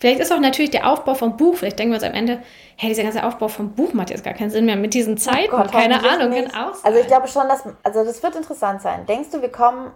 Vielleicht 0.00 0.20
ist 0.20 0.32
auch 0.32 0.38
natürlich 0.38 0.70
der 0.70 0.88
Aufbau 0.88 1.14
vom 1.14 1.36
Buch, 1.36 1.56
vielleicht 1.56 1.78
denken 1.78 1.92
wir 1.92 1.96
uns 1.96 2.04
am 2.04 2.14
Ende, 2.14 2.40
hey, 2.76 2.88
dieser 2.88 3.02
ganze 3.02 3.24
Aufbau 3.24 3.48
vom 3.48 3.72
Buch 3.72 3.94
macht 3.94 4.10
jetzt 4.10 4.22
gar 4.22 4.34
keinen 4.34 4.50
Sinn 4.50 4.64
mehr 4.64 4.76
mit 4.76 4.94
diesen 4.94 5.16
Zeiten. 5.16 5.52
Oh 5.52 5.56
Gott, 5.56 5.72
Keine 5.72 5.96
Ahnung, 6.08 6.32
sein. 6.32 6.50
Also 6.54 7.00
ich 7.00 7.06
glaube 7.08 7.26
schon, 7.26 7.48
dass, 7.48 7.64
also 7.82 8.04
das 8.04 8.22
wird 8.22 8.36
interessant 8.36 8.80
sein. 8.80 9.06
Denkst 9.06 9.30
du, 9.32 9.42
wir 9.42 9.50
kommen 9.50 9.90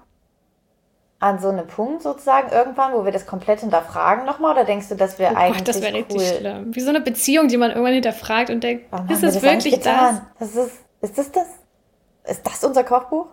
an 1.23 1.39
so 1.39 1.49
einem 1.49 1.67
Punkt 1.67 2.03
sozusagen 2.03 2.51
irgendwann, 2.51 2.93
wo 2.95 3.05
wir 3.05 3.13
das 3.13 3.27
komplett 3.27 3.61
hinterfragen 3.61 4.25
nochmal? 4.27 4.53
Oder 4.53 4.65
denkst 4.65 4.89
du, 4.89 4.97
dass 4.97 5.19
wir 5.19 5.31
Oh 5.33 5.37
eigentlich 5.37 5.59
Gott, 5.59 5.69
das 5.69 5.81
wäre 5.81 5.93
cool, 5.93 6.19
richtig 6.19 6.39
schlimm. 6.39 6.75
Wie 6.75 6.81
so 6.81 6.89
eine 6.91 7.01
Beziehung, 7.01 7.49
die 7.49 7.57
man 7.57 7.71
irgendwann 7.71 7.95
hinterfragt 7.95 8.51
und 8.51 8.63
denkt, 8.63 8.87
Warum 8.91 9.09
ist 9.09 9.23
wir 9.23 9.29
es 9.29 9.35
das 9.37 9.45
eigentlich 9.45 9.73
wirklich 9.75 9.85
das? 9.85 10.21
das 10.39 10.57
ist, 10.57 10.81
ist 11.01 11.19
das 11.19 11.33
das? 11.33 11.47
Ist 12.25 12.47
das 12.47 12.65
unser 12.65 12.85
Kochbuch? 12.85 13.27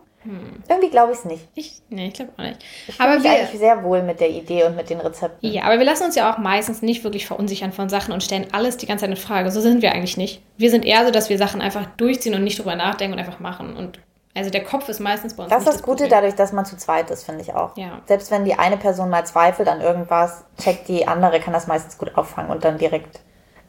Irgendwie 0.68 0.90
glaube 0.90 1.14
ich 1.14 1.20
es 1.20 1.26
nicht. 1.26 1.48
Ich, 1.56 1.82
nee, 1.90 2.08
ich 2.08 2.14
glaube 2.14 2.32
auch 2.38 2.44
nicht. 2.44 2.64
Ich 2.88 3.00
Aber 3.00 3.24
wir, 3.24 3.32
eigentlich 3.32 3.58
sehr 3.60 3.82
wohl 3.84 4.04
mit 4.04 4.20
der 4.20 4.30
Idee 4.30 4.66
und 4.66 4.76
mit 4.76 4.90
den 4.90 5.00
Rezepten. 5.00 5.50
ja, 5.50 5.64
aber 5.64 5.80
wir 5.80 5.86
lassen 5.86 6.04
uns 6.04 6.16
ja 6.16 6.32
auch 6.32 6.38
meistens 6.38 6.82
nicht 6.82 7.04
wirklich 7.06 7.26
verunsichern 7.26 7.72
von 7.72 7.88
Sachen 7.88 8.14
und 8.14 8.22
stellen 8.22 8.48
alles 8.52 8.76
die 8.78 8.86
ganze 8.86 9.04
Zeit 9.06 9.12
in 9.12 9.16
Frage. 9.16 9.50
So 9.50 9.62
sind 9.62 9.82
wir 9.82 9.94
eigentlich 9.94 10.18
nicht. 10.18 10.44
Wir 10.58 10.70
sind 10.70 10.86
eher 10.86 11.06
so, 11.06 11.12
dass 11.12 11.30
wir 11.30 11.38
Sachen 11.38 11.62
einfach 11.62 11.86
durchziehen 11.98 12.36
und 12.36 12.44
nicht 12.44 12.60
drüber 12.60 12.76
nachdenken 12.76 13.14
und 13.14 13.20
einfach 13.20 13.40
machen. 13.40 13.78
Und 13.78 14.00
also 14.40 14.50
der 14.50 14.64
Kopf 14.64 14.88
ist 14.90 15.00
meistens 15.00 15.34
bei 15.36 15.44
uns 15.44 15.52
Das 15.52 15.60
ist 15.64 15.66
nicht 15.68 15.78
das 15.78 15.84
Gute 15.84 16.04
Problem. 16.04 16.10
dadurch, 16.12 16.36
dass 16.36 16.52
man 16.54 16.66
zu 16.66 16.78
zweit 16.78 17.10
ist, 17.12 17.24
finde 17.24 17.42
ich 17.42 17.54
auch. 17.54 17.76
Ja. 17.78 18.02
Selbst 18.08 18.32
wenn 18.32 18.46
die 18.46 18.56
eine 18.56 18.78
Person 18.78 19.10
mal 19.10 19.26
zweifelt 19.26 19.68
an 19.68 19.82
irgendwas, 19.82 20.44
checkt 20.58 20.88
die 20.88 21.08
andere, 21.08 21.40
kann 21.40 21.54
das 21.54 21.68
meistens 21.68 21.98
gut 21.98 22.16
auffangen 22.16 22.50
und 22.50 22.64
dann 22.64 22.78
direkt 22.78 23.20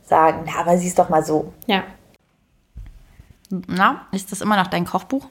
sagen, 0.03 0.45
na, 0.47 0.61
aber 0.61 0.79
siehst 0.79 0.99
doch 0.99 1.09
mal 1.09 1.25
so. 1.25 1.53
Ja. 1.67 1.83
Na, 3.51 4.07
ist 4.13 4.31
das 4.31 4.41
immer 4.41 4.57
noch 4.57 4.69
dein 4.69 4.85
Kochbuch? 4.85 5.27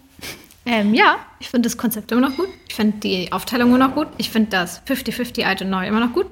Ähm, 0.65 0.93
ja, 0.93 1.15
ich 1.39 1.49
finde 1.49 1.67
das 1.69 1.77
Konzept 1.77 2.11
immer 2.11 2.21
noch 2.29 2.35
gut. 2.35 2.49
Ich 2.67 2.75
finde 2.75 2.97
die 2.97 3.31
Aufteilung 3.31 3.69
immer 3.69 3.87
noch 3.87 3.95
gut. 3.95 4.07
Ich 4.17 4.29
finde 4.29 4.49
das 4.49 4.85
50-50 4.85 5.45
alt 5.45 5.61
und 5.61 5.69
neu 5.69 5.87
immer 5.87 6.01
noch 6.05 6.13
gut. 6.13 6.27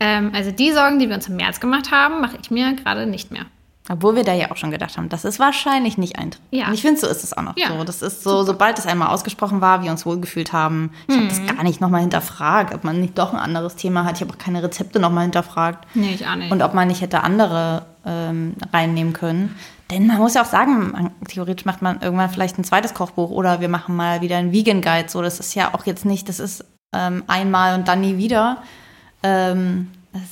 Ähm, 0.00 0.32
also 0.34 0.50
die 0.50 0.72
Sorgen, 0.72 0.98
die 0.98 1.08
wir 1.08 1.14
uns 1.14 1.28
im 1.28 1.36
März 1.36 1.60
gemacht 1.60 1.90
haben, 1.90 2.20
mache 2.20 2.38
ich 2.40 2.50
mir 2.50 2.74
gerade 2.74 3.06
nicht 3.06 3.30
mehr. 3.30 3.46
Obwohl 3.88 4.16
wir 4.16 4.24
da 4.24 4.32
ja 4.32 4.50
auch 4.50 4.56
schon 4.56 4.72
gedacht 4.72 4.96
haben, 4.96 5.08
das 5.08 5.24
ist 5.24 5.38
wahrscheinlich 5.38 5.96
nicht 5.96 6.18
eintritt. 6.18 6.42
Ja. 6.50 6.66
Und 6.66 6.74
ich 6.74 6.82
finde, 6.82 7.00
so 7.00 7.06
ist 7.06 7.22
es 7.22 7.36
auch 7.36 7.42
noch 7.42 7.56
Ja. 7.56 7.68
so. 7.68 7.84
Das 7.84 8.02
ist 8.02 8.24
so, 8.24 8.42
sobald 8.42 8.78
es 8.78 8.86
einmal 8.86 9.08
ausgesprochen 9.08 9.60
war, 9.60 9.82
wir 9.82 9.90
uns 9.92 10.04
wohlgefühlt 10.04 10.52
haben. 10.52 10.90
Ich 11.06 11.16
habe 11.16 11.28
das 11.28 11.46
gar 11.46 11.62
nicht 11.62 11.80
nochmal 11.80 12.00
hinterfragt, 12.00 12.74
ob 12.74 12.82
man 12.82 13.00
nicht 13.00 13.16
doch 13.16 13.32
ein 13.32 13.38
anderes 13.38 13.76
Thema 13.76 14.04
hat. 14.04 14.16
Ich 14.16 14.22
habe 14.22 14.32
auch 14.32 14.38
keine 14.38 14.62
Rezepte 14.62 14.98
nochmal 14.98 15.22
hinterfragt. 15.22 15.86
Nee, 15.94 16.14
ich 16.14 16.26
auch 16.26 16.34
nicht. 16.34 16.50
Und 16.50 16.62
ob 16.62 16.74
man 16.74 16.88
nicht 16.88 17.00
hätte 17.00 17.22
andere 17.22 17.86
ähm, 18.04 18.54
reinnehmen 18.72 19.12
können. 19.12 19.54
Denn 19.92 20.08
man 20.08 20.18
muss 20.18 20.34
ja 20.34 20.42
auch 20.42 20.46
sagen, 20.46 20.90
man, 20.90 21.10
theoretisch 21.28 21.64
macht 21.64 21.80
man 21.80 22.00
irgendwann 22.00 22.28
vielleicht 22.30 22.58
ein 22.58 22.64
zweites 22.64 22.92
Kochbuch 22.92 23.30
oder 23.30 23.60
wir 23.60 23.68
machen 23.68 23.94
mal 23.94 24.20
wieder 24.20 24.36
einen 24.36 24.50
Vegan 24.50 24.80
Guide. 24.82 25.08
So, 25.08 25.22
das 25.22 25.38
ist 25.38 25.54
ja 25.54 25.72
auch 25.74 25.86
jetzt 25.86 26.04
nicht, 26.04 26.28
das 26.28 26.40
ist 26.40 26.64
ähm, 26.92 27.22
einmal 27.28 27.78
und 27.78 27.86
dann 27.86 28.00
nie 28.00 28.16
wieder. 28.18 28.58
Ähm, 29.22 29.90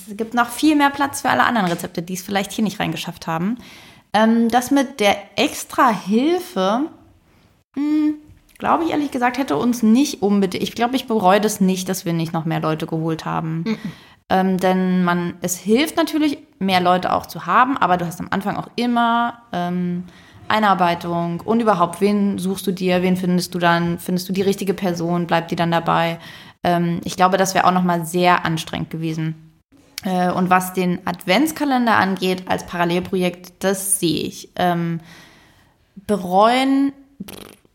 es 0.09 0.17
gibt 0.17 0.35
noch 0.35 0.49
viel 0.49 0.77
mehr 0.77 0.91
Platz 0.91 1.23
für 1.23 1.31
alle 1.31 1.45
anderen 1.45 1.69
Rezepte, 1.69 2.03
die 2.03 2.15
es 2.15 2.23
vielleicht 2.23 2.53
hier 2.53 2.65
nicht 2.65 2.81
reingeschafft 2.81 3.27
haben. 3.27 3.59
Ähm, 4.13 4.49
das 4.49 4.71
mit 4.71 5.01
der 5.01 5.17
extra 5.37 5.91
Hilfe, 5.91 6.87
glaube 8.59 8.85
ich 8.85 8.91
ehrlich 8.91 9.11
gesagt, 9.11 9.39
hätte 9.39 9.57
uns 9.57 9.83
nicht 9.83 10.23
unbedingt. 10.23 10.63
Ich 10.63 10.75
glaube, 10.75 10.97
ich 10.97 11.07
bereue 11.07 11.41
das 11.41 11.61
nicht, 11.61 11.89
dass 11.89 12.05
wir 12.05 12.13
nicht 12.13 12.33
noch 12.33 12.45
mehr 12.45 12.61
Leute 12.61 12.87
geholt 12.87 13.25
haben. 13.25 13.65
Ähm, 14.31 14.59
denn 14.59 15.05
man, 15.05 15.35
es 15.43 15.59
hilft 15.59 15.97
natürlich, 15.97 16.39
mehr 16.59 16.81
Leute 16.81 17.13
auch 17.13 17.27
zu 17.27 17.47
haben, 17.47 17.77
aber 17.77 17.97
du 17.97 18.07
hast 18.07 18.21
am 18.21 18.29
Anfang 18.31 18.57
auch 18.57 18.69
immer 18.77 19.43
ähm, 19.53 20.05
Einarbeitung 20.49 21.41
und 21.41 21.61
überhaupt, 21.61 22.01
wen 22.01 22.39
suchst 22.39 22.67
du 22.67 22.73
dir, 22.73 23.03
wen 23.03 23.17
findest 23.17 23.55
du 23.55 23.59
dann, 23.59 23.99
findest 23.99 24.29
du 24.29 24.33
die 24.33 24.43
richtige 24.43 24.75
Person, 24.75 25.27
bleibt 25.27 25.51
die 25.51 25.57
dann 25.57 25.71
dabei. 25.71 26.19
Ähm, 26.63 27.01
ich 27.05 27.17
glaube, 27.17 27.37
das 27.37 27.55
wäre 27.55 27.67
auch 27.67 27.73
nochmal 27.73 28.07
sehr 28.07 28.45
anstrengend 28.45 28.91
gewesen. 28.91 29.54
Äh, 30.05 30.31
und 30.31 30.51
was 30.51 30.73
den 30.73 31.07
Adventskalender 31.07 31.97
angeht 31.97 32.45
als 32.47 32.67
Parallelprojekt, 32.67 33.65
das 33.65 33.99
sehe 33.99 34.23
ich. 34.23 34.51
Ähm, 34.57 35.01
bereuen, 36.07 36.93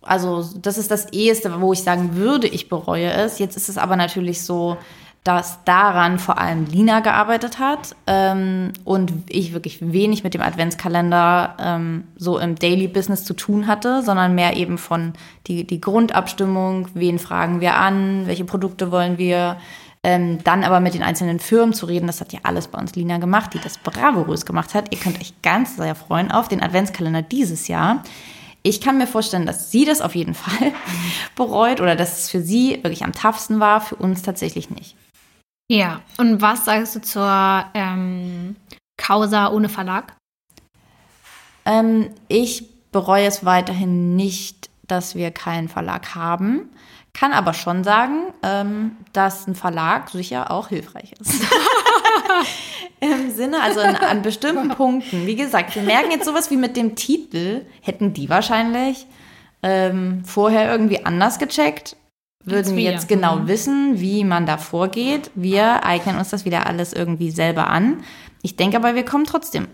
also 0.02 0.44
das 0.62 0.78
ist 0.78 0.92
das 0.92 1.12
eheste, 1.12 1.62
wo 1.62 1.74
ich 1.74 1.84
sagen 1.84 2.16
würde, 2.16 2.48
ich 2.48 2.70
bereue 2.70 3.12
es. 3.12 3.40
Jetzt 3.40 3.58
ist 3.58 3.70
es 3.70 3.78
aber 3.78 3.96
natürlich 3.96 4.44
so, 4.44 4.78
dass 5.24 5.64
daran 5.66 6.18
vor 6.18 6.38
allem 6.38 6.66
Lina 6.66 7.02
gearbeitet 7.02 7.60
hat 7.60 7.96
ähm, 8.08 8.72
und 8.86 9.12
ich 9.28 9.54
wirklich 9.54 9.80
wenig 9.82 10.24
mit 10.24 10.34
dem 10.34 10.42
Adventskalender 10.42 11.58
ähm, 11.60 12.06
so 12.16 12.40
im 12.40 12.56
Daily 12.56 12.88
Business 12.88 13.26
zu 13.26 13.34
tun 13.34 13.68
hatte, 13.68 14.02
sondern 14.02 14.34
mehr 14.34 14.56
eben 14.56 14.78
von 14.78 15.14
die, 15.48 15.68
die 15.68 15.82
Grundabstimmung, 15.82 16.88
wen 16.94 17.20
fragen 17.20 17.60
wir 17.60 17.76
an, 17.76 18.28
welche 18.28 18.46
Produkte 18.46 18.92
wollen 18.92 19.18
wir, 19.18 19.58
ähm, 20.06 20.42
dann 20.44 20.64
aber 20.64 20.80
mit 20.80 20.94
den 20.94 21.04
einzelnen 21.04 21.40
Firmen 21.40 21.74
zu 21.74 21.86
reden, 21.86 22.08
das 22.08 22.22
hat 22.22 22.32
ja 22.32 22.40
alles 22.44 22.68
bei 22.68 22.80
uns 22.80 22.96
Lina 22.96 23.18
gemacht, 23.18 23.54
die 23.54 23.60
das 23.60 23.78
bravourös 23.78 24.46
gemacht 24.46 24.74
hat. 24.74 24.94
Ihr 24.94 25.00
könnt 25.00 25.20
euch 25.20 25.34
ganz 25.42 25.76
sehr 25.76 25.96
freuen 25.96 26.32
auf 26.32 26.48
den 26.48 26.62
Adventskalender 26.62 27.22
dieses 27.22 27.68
Jahr. 27.68 28.04
Ich 28.64 28.82
kann 28.82 28.98
mir 28.98 29.08
vorstellen, 29.08 29.46
dass 29.46 29.72
sie 29.72 29.86
das 29.86 30.02
auf 30.02 30.16
jeden 30.16 30.34
Fall 30.34 30.72
bereut 31.36 31.82
oder 31.82 31.96
dass 31.96 32.20
es 32.20 32.30
für 32.30 32.42
sie 32.42 32.80
wirklich 32.82 33.04
am 33.04 33.14
toughsten 33.14 33.60
war, 33.60 33.82
für 33.82 33.96
uns 33.96 34.22
tatsächlich 34.22 34.70
nicht. 34.70 34.96
ja, 35.70 36.02
und 36.18 36.42
was 36.42 36.66
sagst 36.66 36.96
du 36.96 37.02
zur 37.02 37.66
ähm, 37.74 38.56
Causa 38.98 39.52
ohne 39.52 39.70
Verlag? 39.70 40.16
Ähm, 41.66 42.10
ich 42.28 42.66
bereue 42.92 43.28
es 43.28 43.46
weiterhin 43.46 44.16
nicht, 44.16 44.70
dass 44.88 45.16
wir 45.16 45.32
keinen 45.32 45.70
Verlag 45.70 46.16
haben. 46.16 46.70
Kann 47.20 47.34
aber 47.34 47.54
schon 47.54 47.84
sagen, 47.84 48.22
ähm, 48.44 48.96
dass 49.14 49.46
ein 49.48 49.56
Verlag 49.56 50.10
sicher 50.10 50.52
auch 50.52 50.70
hilfreich 50.70 51.14
ist. 51.20 51.34
Im 53.02 53.32
Sinne, 53.32 53.62
also 53.62 53.80
in, 53.80 53.96
an 53.96 54.22
bestimmten 54.22 54.70
Punkten. 54.76 55.26
Wie 55.26 55.36
gesagt, 55.36 55.76
wir 55.76 55.82
merken 55.84 56.12
jetzt 56.12 56.26
sowas 56.26 56.52
wie 56.52 56.58
mit 56.58 56.76
dem 56.78 56.96
Titel, 56.96 57.66
hätten 57.82 58.14
die 58.14 58.30
wahrscheinlich 58.30 59.06
ähm, 59.64 60.24
vorher 60.26 60.72
irgendwie 60.72 61.06
anders 61.06 61.40
gecheckt, 61.40 61.96
würden 62.46 62.76
wir 62.76 62.84
wir. 62.84 62.92
jetzt 62.92 63.08
genau 63.08 63.38
Mhm. 63.38 63.48
wissen, 63.48 64.00
wie 64.00 64.24
man 64.24 64.46
da 64.46 64.58
vorgeht. 64.58 65.32
Wir 65.36 65.86
eignen 65.86 66.18
uns 66.18 66.30
das 66.30 66.46
wieder 66.46 66.68
alles 66.68 66.94
irgendwie 66.94 67.32
selber 67.32 67.70
an. 67.70 68.04
Ich 68.42 68.56
denke 68.56 68.78
aber, 68.78 68.96
wir 68.96 69.04
kommen 69.06 69.26
trotzdem 69.26 69.68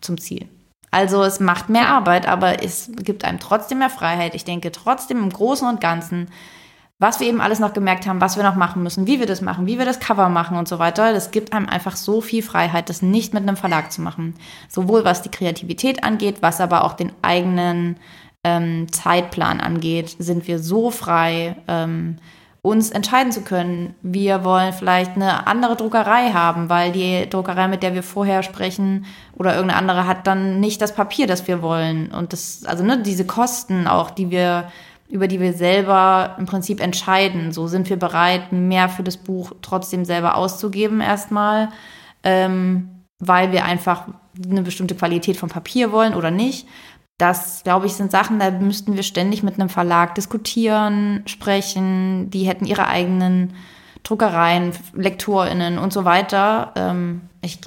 zum 0.00 0.18
Ziel. 0.18 0.48
Also 0.90 1.22
es 1.22 1.38
macht 1.40 1.68
mehr 1.68 1.88
Arbeit, 1.88 2.26
aber 2.26 2.62
es 2.62 2.90
gibt 3.02 3.24
einem 3.24 3.40
trotzdem 3.40 3.78
mehr 3.78 3.90
Freiheit. 3.90 4.34
Ich 4.34 4.44
denke 4.44 4.72
trotzdem 4.72 5.18
im 5.18 5.30
Großen 5.30 5.68
und 5.68 5.82
Ganzen, 5.82 6.28
was 6.98 7.20
wir 7.20 7.28
eben 7.28 7.40
alles 7.40 7.60
noch 7.60 7.72
gemerkt 7.72 8.06
haben, 8.06 8.20
was 8.20 8.36
wir 8.36 8.42
noch 8.42 8.56
machen 8.56 8.82
müssen, 8.82 9.06
wie 9.06 9.20
wir 9.20 9.26
das 9.26 9.40
machen, 9.40 9.66
wie 9.66 9.78
wir 9.78 9.84
das 9.84 10.00
Cover 10.00 10.28
machen 10.28 10.56
und 10.56 10.66
so 10.66 10.78
weiter, 10.80 11.12
das 11.12 11.30
gibt 11.30 11.52
einem 11.52 11.68
einfach 11.68 11.94
so 11.94 12.20
viel 12.20 12.42
Freiheit, 12.42 12.88
das 12.88 13.02
nicht 13.02 13.34
mit 13.34 13.44
einem 13.44 13.56
Verlag 13.56 13.92
zu 13.92 14.02
machen. 14.02 14.34
Sowohl 14.68 15.04
was 15.04 15.22
die 15.22 15.30
Kreativität 15.30 16.02
angeht, 16.02 16.38
was 16.40 16.60
aber 16.60 16.84
auch 16.84 16.94
den 16.94 17.12
eigenen 17.22 17.98
ähm, 18.42 18.90
Zeitplan 18.90 19.60
angeht, 19.60 20.16
sind 20.18 20.48
wir 20.48 20.58
so 20.58 20.90
frei, 20.90 21.56
ähm, 21.68 22.18
uns 22.62 22.90
entscheiden 22.90 23.30
zu 23.30 23.42
können. 23.42 23.94
Wir 24.02 24.44
wollen 24.44 24.72
vielleicht 24.72 25.14
eine 25.14 25.46
andere 25.46 25.76
Druckerei 25.76 26.32
haben, 26.32 26.68
weil 26.68 26.90
die 26.90 27.30
Druckerei, 27.30 27.68
mit 27.68 27.84
der 27.84 27.94
wir 27.94 28.02
vorher 28.02 28.42
sprechen, 28.42 29.06
oder 29.34 29.54
irgendeine 29.54 29.78
andere 29.78 30.06
hat 30.08 30.26
dann 30.26 30.58
nicht 30.58 30.82
das 30.82 30.94
Papier, 30.94 31.28
das 31.28 31.46
wir 31.46 31.62
wollen. 31.62 32.08
Und 32.08 32.32
das, 32.32 32.64
also 32.66 32.82
ne, 32.82 33.00
diese 33.00 33.24
Kosten 33.24 33.86
auch, 33.86 34.10
die 34.10 34.30
wir, 34.30 34.70
über 35.08 35.28
die 35.28 35.40
wir 35.40 35.52
selber 35.52 36.36
im 36.38 36.46
Prinzip 36.46 36.80
entscheiden. 36.80 37.52
So 37.52 37.66
sind 37.66 37.88
wir 37.88 37.96
bereit, 37.96 38.52
mehr 38.52 38.88
für 38.88 39.02
das 39.02 39.16
Buch 39.16 39.52
trotzdem 39.62 40.04
selber 40.04 40.36
auszugeben 40.36 41.00
erstmal, 41.00 41.70
ähm, 42.22 42.88
weil 43.18 43.52
wir 43.52 43.64
einfach 43.64 44.04
eine 44.50 44.62
bestimmte 44.62 44.94
Qualität 44.94 45.36
vom 45.36 45.48
Papier 45.48 45.92
wollen 45.92 46.14
oder 46.14 46.30
nicht. 46.30 46.66
Das, 47.18 47.64
glaube 47.64 47.86
ich, 47.86 47.94
sind 47.94 48.12
Sachen, 48.12 48.38
da 48.38 48.50
müssten 48.50 48.94
wir 48.94 49.02
ständig 49.02 49.42
mit 49.42 49.54
einem 49.54 49.68
Verlag 49.68 50.14
diskutieren, 50.14 51.22
sprechen. 51.26 52.30
Die 52.30 52.44
hätten 52.44 52.64
ihre 52.64 52.86
eigenen 52.86 53.54
Druckereien, 54.04 54.72
LektorInnen 54.94 55.78
und 55.78 55.92
so 55.92 56.04
weiter. 56.04 56.72
Ähm, 56.76 57.22
ich 57.42 57.58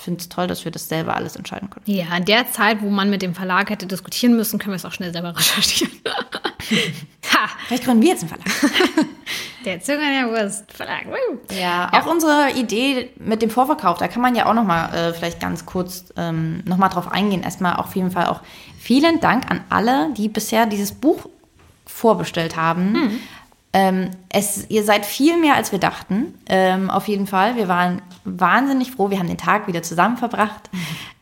finde 0.00 0.20
es 0.20 0.28
toll, 0.28 0.46
dass 0.46 0.64
wir 0.64 0.72
das 0.72 0.88
selber 0.88 1.14
alles 1.14 1.36
entscheiden 1.36 1.70
können. 1.70 1.84
Ja, 1.86 2.16
in 2.16 2.24
der 2.24 2.50
Zeit, 2.50 2.82
wo 2.82 2.90
man 2.90 3.10
mit 3.10 3.22
dem 3.22 3.34
Verlag 3.34 3.70
hätte 3.70 3.86
diskutieren 3.86 4.36
müssen, 4.36 4.58
können 4.58 4.72
wir 4.72 4.76
es 4.76 4.84
auch 4.84 4.92
schnell 4.92 5.12
selber 5.12 5.30
recherchieren. 5.36 5.92
ha, 7.34 7.48
Vielleicht 7.66 7.84
gründen 7.84 8.02
wir 8.02 8.10
jetzt 8.10 8.22
einen 8.22 8.30
Verlag. 8.30 8.46
der 9.64 9.80
Zünger 9.80 10.10
der 10.10 10.30
Wurst 10.30 10.72
Verlag. 10.72 11.06
Ja, 11.58 11.90
auch 11.92 12.06
unsere 12.06 12.52
Idee 12.52 13.10
mit 13.18 13.42
dem 13.42 13.50
Vorverkauf, 13.50 13.98
da 13.98 14.08
kann 14.08 14.22
man 14.22 14.34
ja 14.34 14.46
auch 14.46 14.54
noch 14.54 14.64
mal 14.64 14.94
äh, 14.94 15.12
vielleicht 15.12 15.40
ganz 15.40 15.66
kurz 15.66 16.12
ähm, 16.16 16.62
noch 16.64 16.76
mal 16.76 16.88
drauf 16.88 17.10
eingehen. 17.10 17.42
Erstmal 17.42 17.76
auf 17.76 17.94
jeden 17.96 18.10
Fall 18.10 18.26
auch 18.26 18.40
vielen 18.78 19.20
Dank 19.20 19.50
an 19.50 19.62
alle, 19.68 20.12
die 20.14 20.28
bisher 20.28 20.66
dieses 20.66 20.92
Buch 20.92 21.28
vorbestellt 21.86 22.56
haben. 22.56 23.20
Ähm, 23.72 24.10
es, 24.30 24.68
ihr 24.70 24.82
seid 24.82 25.04
viel 25.04 25.38
mehr, 25.38 25.54
als 25.54 25.72
wir 25.72 25.78
dachten. 25.78 26.34
Ähm, 26.46 26.88
auf 26.88 27.06
jeden 27.06 27.26
Fall. 27.26 27.56
Wir 27.56 27.68
waren 27.68 28.00
wahnsinnig 28.24 28.92
froh. 28.92 29.10
Wir 29.10 29.18
haben 29.18 29.28
den 29.28 29.38
Tag 29.38 29.66
wieder 29.66 29.82
zusammen 29.82 30.16
verbracht. 30.16 30.70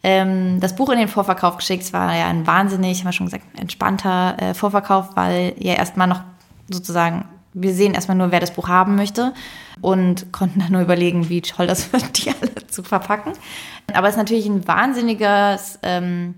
Ähm, 0.02 0.60
das 0.60 0.76
Buch 0.76 0.90
in 0.90 0.98
den 0.98 1.08
Vorverkauf 1.08 1.56
geschickt. 1.56 1.82
Es 1.82 1.92
war 1.92 2.14
ja 2.14 2.28
ein 2.28 2.46
wahnsinnig, 2.46 3.00
haben 3.00 3.06
wir 3.06 3.12
schon 3.12 3.26
gesagt, 3.26 3.44
entspannter 3.58 4.36
äh, 4.38 4.54
Vorverkauf, 4.54 5.16
weil 5.16 5.54
ja 5.58 5.74
erstmal 5.74 6.06
noch 6.06 6.22
sozusagen, 6.70 7.24
wir 7.54 7.74
sehen 7.74 7.94
erstmal 7.94 8.16
nur, 8.16 8.30
wer 8.30 8.40
das 8.40 8.52
Buch 8.52 8.68
haben 8.68 8.94
möchte 8.94 9.34
und 9.80 10.32
konnten 10.32 10.60
dann 10.60 10.72
nur 10.72 10.82
überlegen, 10.82 11.28
wie 11.28 11.42
toll 11.42 11.66
das 11.66 11.92
wird, 11.92 12.24
die 12.24 12.30
alle 12.30 12.66
zu 12.68 12.84
verpacken. 12.84 13.32
Aber 13.92 14.06
es 14.06 14.14
ist 14.14 14.18
natürlich 14.18 14.46
ein 14.46 14.66
wahnsinniges 14.68 15.80
ähm, 15.82 16.36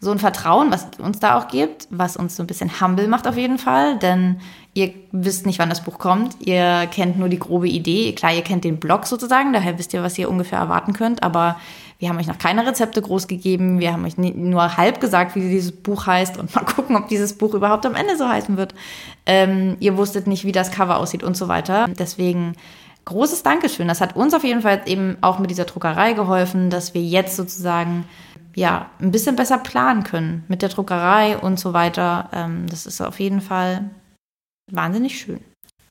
so 0.00 0.12
ein 0.12 0.18
Vertrauen, 0.18 0.70
was 0.70 0.86
uns 0.98 1.18
da 1.18 1.36
auch 1.36 1.48
gibt, 1.48 1.88
was 1.90 2.16
uns 2.16 2.36
so 2.36 2.42
ein 2.42 2.46
bisschen 2.46 2.80
humble 2.80 3.08
macht 3.08 3.26
auf 3.26 3.36
jeden 3.36 3.58
Fall, 3.58 3.98
denn 3.98 4.40
ihr 4.78 4.94
wisst 5.10 5.44
nicht, 5.44 5.58
wann 5.58 5.68
das 5.68 5.82
Buch 5.82 5.98
kommt. 5.98 6.36
Ihr 6.38 6.88
kennt 6.92 7.18
nur 7.18 7.28
die 7.28 7.38
grobe 7.38 7.68
Idee. 7.68 8.12
Klar, 8.12 8.32
ihr 8.32 8.42
kennt 8.42 8.62
den 8.62 8.78
Blog 8.78 9.06
sozusagen, 9.06 9.52
daher 9.52 9.76
wisst 9.78 9.92
ihr, 9.92 10.02
was 10.02 10.16
ihr 10.18 10.30
ungefähr 10.30 10.60
erwarten 10.60 10.92
könnt, 10.92 11.22
aber 11.22 11.56
wir 11.98 12.08
haben 12.08 12.18
euch 12.18 12.28
noch 12.28 12.38
keine 12.38 12.64
Rezepte 12.64 13.02
groß 13.02 13.26
gegeben. 13.26 13.80
Wir 13.80 13.92
haben 13.92 14.04
euch 14.04 14.16
nur 14.16 14.76
halb 14.76 15.00
gesagt, 15.00 15.34
wie 15.34 15.40
dieses 15.40 15.72
Buch 15.72 16.06
heißt 16.06 16.38
und 16.38 16.54
mal 16.54 16.64
gucken, 16.76 16.94
ob 16.94 17.08
dieses 17.08 17.36
Buch 17.36 17.54
überhaupt 17.54 17.84
am 17.86 17.96
Ende 17.96 18.16
so 18.16 18.28
heißen 18.28 18.56
wird. 18.56 18.72
Ähm, 19.26 19.76
ihr 19.80 19.96
wusstet 19.96 20.28
nicht, 20.28 20.44
wie 20.44 20.52
das 20.52 20.70
Cover 20.70 20.98
aussieht 20.98 21.24
und 21.24 21.36
so 21.36 21.48
weiter. 21.48 21.88
Deswegen 21.98 22.54
großes 23.04 23.42
Dankeschön. 23.42 23.88
Das 23.88 24.00
hat 24.00 24.14
uns 24.14 24.32
auf 24.32 24.44
jeden 24.44 24.62
Fall 24.62 24.82
eben 24.86 25.16
auch 25.22 25.40
mit 25.40 25.50
dieser 25.50 25.64
Druckerei 25.64 26.12
geholfen, 26.12 26.70
dass 26.70 26.94
wir 26.94 27.02
jetzt 27.02 27.34
sozusagen 27.34 28.04
ja, 28.54 28.86
ein 29.00 29.10
bisschen 29.10 29.34
besser 29.34 29.58
planen 29.58 30.04
können 30.04 30.44
mit 30.46 30.62
der 30.62 30.68
Druckerei 30.68 31.36
und 31.36 31.58
so 31.58 31.72
weiter. 31.72 32.28
Ähm, 32.32 32.66
das 32.70 32.86
ist 32.86 33.00
auf 33.00 33.18
jeden 33.18 33.40
Fall 33.40 33.90
wahnsinnig 34.70 35.18
schön. 35.18 35.40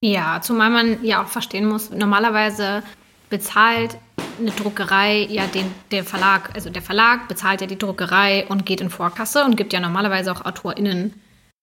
Ja, 0.02 0.42
zumal 0.42 0.70
man 0.70 1.04
ja 1.04 1.24
auch 1.24 1.28
verstehen 1.28 1.68
muss, 1.68 1.90
normalerweise 1.90 2.84
bezahlt 3.30 3.98
eine 4.40 4.52
Druckerei 4.52 5.26
ja 5.30 5.48
den 5.48 5.66
der 5.92 6.04
Verlag, 6.04 6.52
also 6.54 6.70
der 6.70 6.82
Verlag 6.82 7.28
bezahlt 7.28 7.62
ja 7.62 7.68
die 7.68 7.78
Druckerei 7.78 8.46
und 8.48 8.66
geht 8.66 8.82
in 8.82 8.90
Vorkasse 8.90 9.44
und 9.44 9.58
gibt 9.58 9.74
ja 9.74 9.80
normalerweise 9.80 10.32
auch 10.32 10.46
AutorInnen 10.46 11.14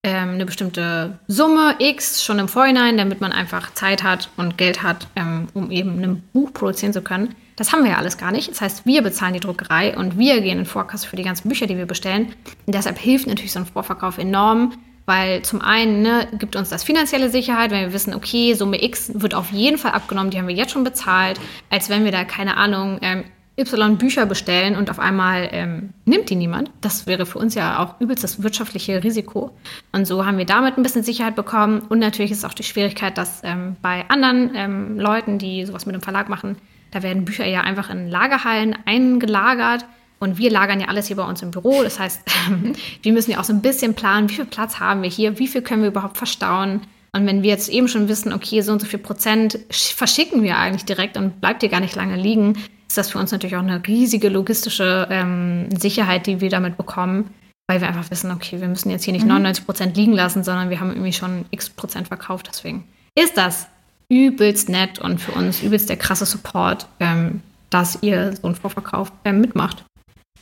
ähm, 0.05 0.31
eine 0.31 0.45
bestimmte 0.45 1.19
Summe 1.29 1.77
X 1.79 2.23
schon 2.23 2.39
im 2.39 2.49
Vorhinein, 2.49 2.99
damit 2.99 3.21
man 3.21 3.33
einfach 3.33 3.73
Zeit 3.75 4.03
hat 4.03 4.29
und 4.37 4.59
Geld 4.59 4.83
hat, 4.83 5.09
ähm, 5.17 5.49
um 5.55 5.71
eben 5.71 6.03
ein 6.03 6.23
Buch 6.33 6.53
produzieren 6.53 6.93
zu 6.93 7.01
können. 7.01 7.35
Das 7.57 7.73
haben 7.73 7.85
wir 7.85 7.93
ja 7.93 7.99
alles 7.99 8.19
gar 8.19 8.33
nicht. 8.33 8.51
Das 8.51 8.61
heißt, 8.61 8.85
wir 8.85 9.01
bezahlen 9.03 9.33
die 9.33 9.41
Druckerei 9.41 9.97
und 9.97 10.19
wir 10.19 10.41
gehen 10.41 10.59
in 10.59 10.67
Vorkasse 10.67 11.07
für 11.07 11.17
die 11.17 11.23
ganzen 11.23 11.49
Bücher, 11.49 11.67
die 11.67 11.77
wir 11.77 11.87
bestellen. 11.87 12.35
Und 12.67 12.75
deshalb 12.75 12.99
hilft 12.99 13.27
natürlich 13.27 13.53
so 13.53 13.61
ein 13.61 13.67
Vorverkauf 13.67 14.19
enorm, 14.19 14.73
weil 15.07 15.43
zum 15.43 15.61
einen 15.61 16.03
ne, 16.03 16.29
gibt 16.39 16.57
uns 16.57 16.71
das 16.71 16.85
finanzielle 16.85 17.31
Sicherheit, 17.31 17.71
wenn 17.71 17.81
wir 17.87 17.93
wissen, 17.93 18.15
okay, 18.15 18.55
Summe 18.55 18.83
X 18.83 19.13
wird 19.15 19.35
auf 19.35 19.51
jeden 19.53 19.79
Fall 19.79 19.93
abgenommen, 19.93 20.31
die 20.31 20.39
haben 20.39 20.49
wir 20.49 20.55
jetzt 20.55 20.73
schon 20.73 20.85
bezahlt, 20.85 21.41
als 21.71 21.89
wenn 21.89 22.05
wir 22.05 22.13
da, 22.13 22.25
keine 22.25 22.57
Ahnung, 22.57 22.99
ähm, 23.03 23.25
Y 23.57 23.99
Bücher 23.99 24.27
bestellen 24.27 24.75
und 24.75 24.91
auf 24.91 24.99
einmal 24.99 25.49
ähm, 25.53 25.91
nimmt 26.05 26.29
die 26.29 26.35
niemand. 26.35 26.73
Das 26.81 27.07
wäre 27.07 27.25
für 27.25 27.39
uns 27.39 27.55
ja 27.55 27.79
auch 27.79 28.01
übelst 28.01 28.25
das 28.25 28.43
wirtschaftliche 28.43 29.05
Risiko. 29.05 29.57
Und 29.93 30.07
so 30.07 30.27
haben 30.27 30.39
wir 30.39 30.45
damit 30.45 30.77
ein 30.77 30.83
bisschen 30.83 31.05
Sicherheit 31.05 31.37
bekommen. 31.37 31.83
Und 31.89 32.01
natürlich 32.01 32.33
ist 32.33 32.45
auch 32.45 32.55
die 32.55 32.65
Schwierigkeit, 32.65 33.17
dass 33.17 33.43
ähm, 33.45 33.77
bei 33.81 34.05
anderen 34.09 34.51
ähm, 34.57 34.99
Leuten, 34.99 35.39
die 35.39 35.65
sowas 35.67 35.87
mit 35.87 35.95
dem 35.95 36.03
Verlag 36.03 36.29
machen, 36.29 36.57
da 36.91 37.05
werden 37.05 37.25
Bücher 37.25 37.47
ja 37.47 37.61
einfach 37.61 37.91
in 37.91 38.09
Lagerhallen 38.09 38.77
eingelagert. 38.87 39.85
Und 40.19 40.39
wir 40.39 40.51
lagern 40.51 40.81
ja 40.81 40.89
alles 40.89 41.07
hier 41.09 41.17
bei 41.17 41.27
uns 41.27 41.43
im 41.43 41.51
Büro. 41.51 41.83
Das 41.83 41.99
heißt, 41.99 42.23
wir 43.03 43.13
müssen 43.13 43.31
ja 43.31 43.41
auch 43.41 43.45
so 43.45 43.53
ein 43.53 43.63
bisschen 43.63 43.95
planen, 43.95 44.29
wie 44.31 44.35
viel 44.35 44.45
Platz 44.47 44.81
haben 44.81 45.03
wir 45.03 45.11
hier, 45.11 45.39
wie 45.39 45.49
viel 45.49 45.63
können 45.63 45.83
wir 45.83 45.89
überhaupt 45.89 46.17
verstauen. 46.17 46.83
Und 47.13 47.27
wenn 47.27 47.43
wir 47.43 47.51
jetzt 47.51 47.69
eben 47.69 47.87
schon 47.87 48.09
wissen, 48.09 48.33
okay, 48.33 48.61
so 48.61 48.73
und 48.73 48.81
so 48.81 48.87
viel 48.87 48.99
Prozent 48.99 49.59
verschicken 49.71 50.43
wir 50.43 50.59
eigentlich 50.59 50.85
direkt 50.85 51.17
und 51.17 51.41
bleibt 51.41 51.63
hier 51.63 51.71
gar 51.71 51.81
nicht 51.81 51.95
lange 51.95 52.17
liegen, 52.17 52.57
ist 52.89 52.99
das 52.99 53.11
für 53.11 53.19
uns 53.19 53.31
natürlich 53.31 53.57
auch 53.57 53.63
eine 53.63 53.87
riesige 53.87 54.29
logistische 54.29 55.07
ähm, 55.11 55.69
Sicherheit, 55.77 56.27
die 56.27 56.41
wir 56.41 56.51
damit 56.51 56.77
bekommen, 56.77 57.31
weil 57.69 57.81
wir 57.81 57.89
einfach 57.89 58.11
wissen, 58.11 58.33
okay, 58.33 58.61
wir 58.61 58.69
müssen 58.69 58.91
jetzt 58.91 59.05
hier 59.05 59.13
nicht 59.13 59.23
mhm. 59.23 59.29
99 59.29 59.65
Prozent 59.65 59.97
liegen 59.97 60.13
lassen, 60.13 60.43
sondern 60.43 60.71
wir 60.71 60.81
haben 60.81 60.91
irgendwie 60.91 61.13
schon 61.13 61.45
x 61.51 61.71
Prozent 61.71 62.09
verkauft. 62.09 62.49
Deswegen 62.49 62.85
ist 63.15 63.37
das 63.37 63.69
übelst 64.09 64.69
nett 64.69 64.99
und 64.99 65.21
für 65.21 65.33
uns 65.33 65.63
übelst 65.63 65.89
der 65.89 65.97
krasse 65.97 66.27
Support, 66.27 66.87
ähm, 67.01 67.43
dass 67.71 68.03
ihr 68.03 68.35
so 68.37 68.47
einen 68.47 68.57
Vorverkauf 68.57 69.13
ähm, 69.25 69.41
mitmacht. 69.41 69.85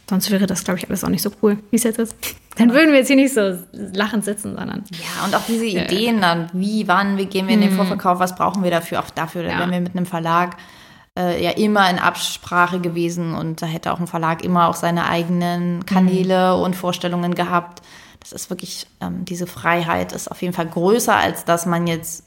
Sonst 0.08 0.30
wäre 0.30 0.46
das, 0.46 0.64
glaube 0.64 0.78
ich, 0.78 0.88
alles 0.88 1.04
auch 1.04 1.08
nicht 1.08 1.22
so 1.22 1.30
cool, 1.42 1.58
wie 1.70 1.76
es 1.76 1.84
jetzt 1.84 1.98
ist. 1.98 2.16
Dann 2.56 2.72
würden 2.72 2.90
wir 2.90 2.98
jetzt 2.98 3.06
hier 3.06 3.16
nicht 3.16 3.32
so 3.32 3.58
lachend 3.72 4.24
sitzen, 4.24 4.56
sondern. 4.56 4.84
Ja, 4.90 5.24
und 5.24 5.34
auch 5.34 5.42
diese 5.48 5.64
äh, 5.64 5.84
Ideen 5.84 6.20
dann, 6.20 6.50
wie, 6.52 6.86
wann, 6.86 7.16
wie 7.16 7.24
gehen 7.24 7.46
wir 7.46 7.54
in 7.54 7.62
den 7.62 7.72
mhm. 7.72 7.76
Vorverkauf, 7.76 8.18
was 8.18 8.34
brauchen 8.34 8.62
wir 8.62 8.70
dafür? 8.70 9.00
Auch 9.00 9.08
dafür, 9.08 9.42
ja. 9.42 9.58
wenn 9.58 9.70
wir 9.70 9.80
mit 9.80 9.96
einem 9.96 10.04
Verlag 10.04 10.58
äh, 11.18 11.42
ja 11.42 11.52
immer 11.52 11.88
in 11.88 11.98
Absprache 11.98 12.80
gewesen 12.80 13.34
und 13.34 13.62
da 13.62 13.66
hätte 13.66 13.90
auch 13.90 14.00
ein 14.00 14.06
Verlag 14.06 14.44
immer 14.44 14.68
auch 14.68 14.74
seine 14.74 15.06
eigenen 15.06 15.86
Kanäle 15.86 16.56
mhm. 16.56 16.62
und 16.62 16.76
Vorstellungen 16.76 17.34
gehabt. 17.34 17.80
Das 18.20 18.32
ist 18.32 18.50
wirklich, 18.50 18.86
ähm, 19.00 19.24
diese 19.24 19.46
Freiheit 19.46 20.12
ist 20.12 20.30
auf 20.30 20.42
jeden 20.42 20.54
Fall 20.54 20.66
größer, 20.66 21.16
als 21.16 21.46
dass 21.46 21.64
man 21.64 21.86
jetzt 21.86 22.24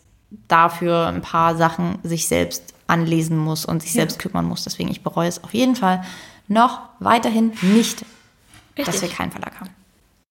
dafür 0.48 1.08
ein 1.08 1.22
paar 1.22 1.56
Sachen 1.56 2.00
sich 2.04 2.28
selbst 2.28 2.74
anlesen 2.88 3.38
muss 3.38 3.66
und 3.66 3.82
sich 3.82 3.94
ja. 3.94 4.02
selbst 4.02 4.20
kümmern 4.20 4.46
muss. 4.46 4.64
Deswegen, 4.64 4.90
ich 4.90 5.04
bereue 5.04 5.28
es 5.30 5.44
auf 5.44 5.54
jeden 5.54 5.76
Fall 5.76 6.04
noch 6.48 6.82
weiterhin 7.00 7.54
nicht, 7.62 8.06
Richtig. 8.78 8.86
dass 8.86 9.02
wir 9.02 9.10
keinen 9.10 9.32
Verlag 9.32 9.60
haben. 9.60 9.70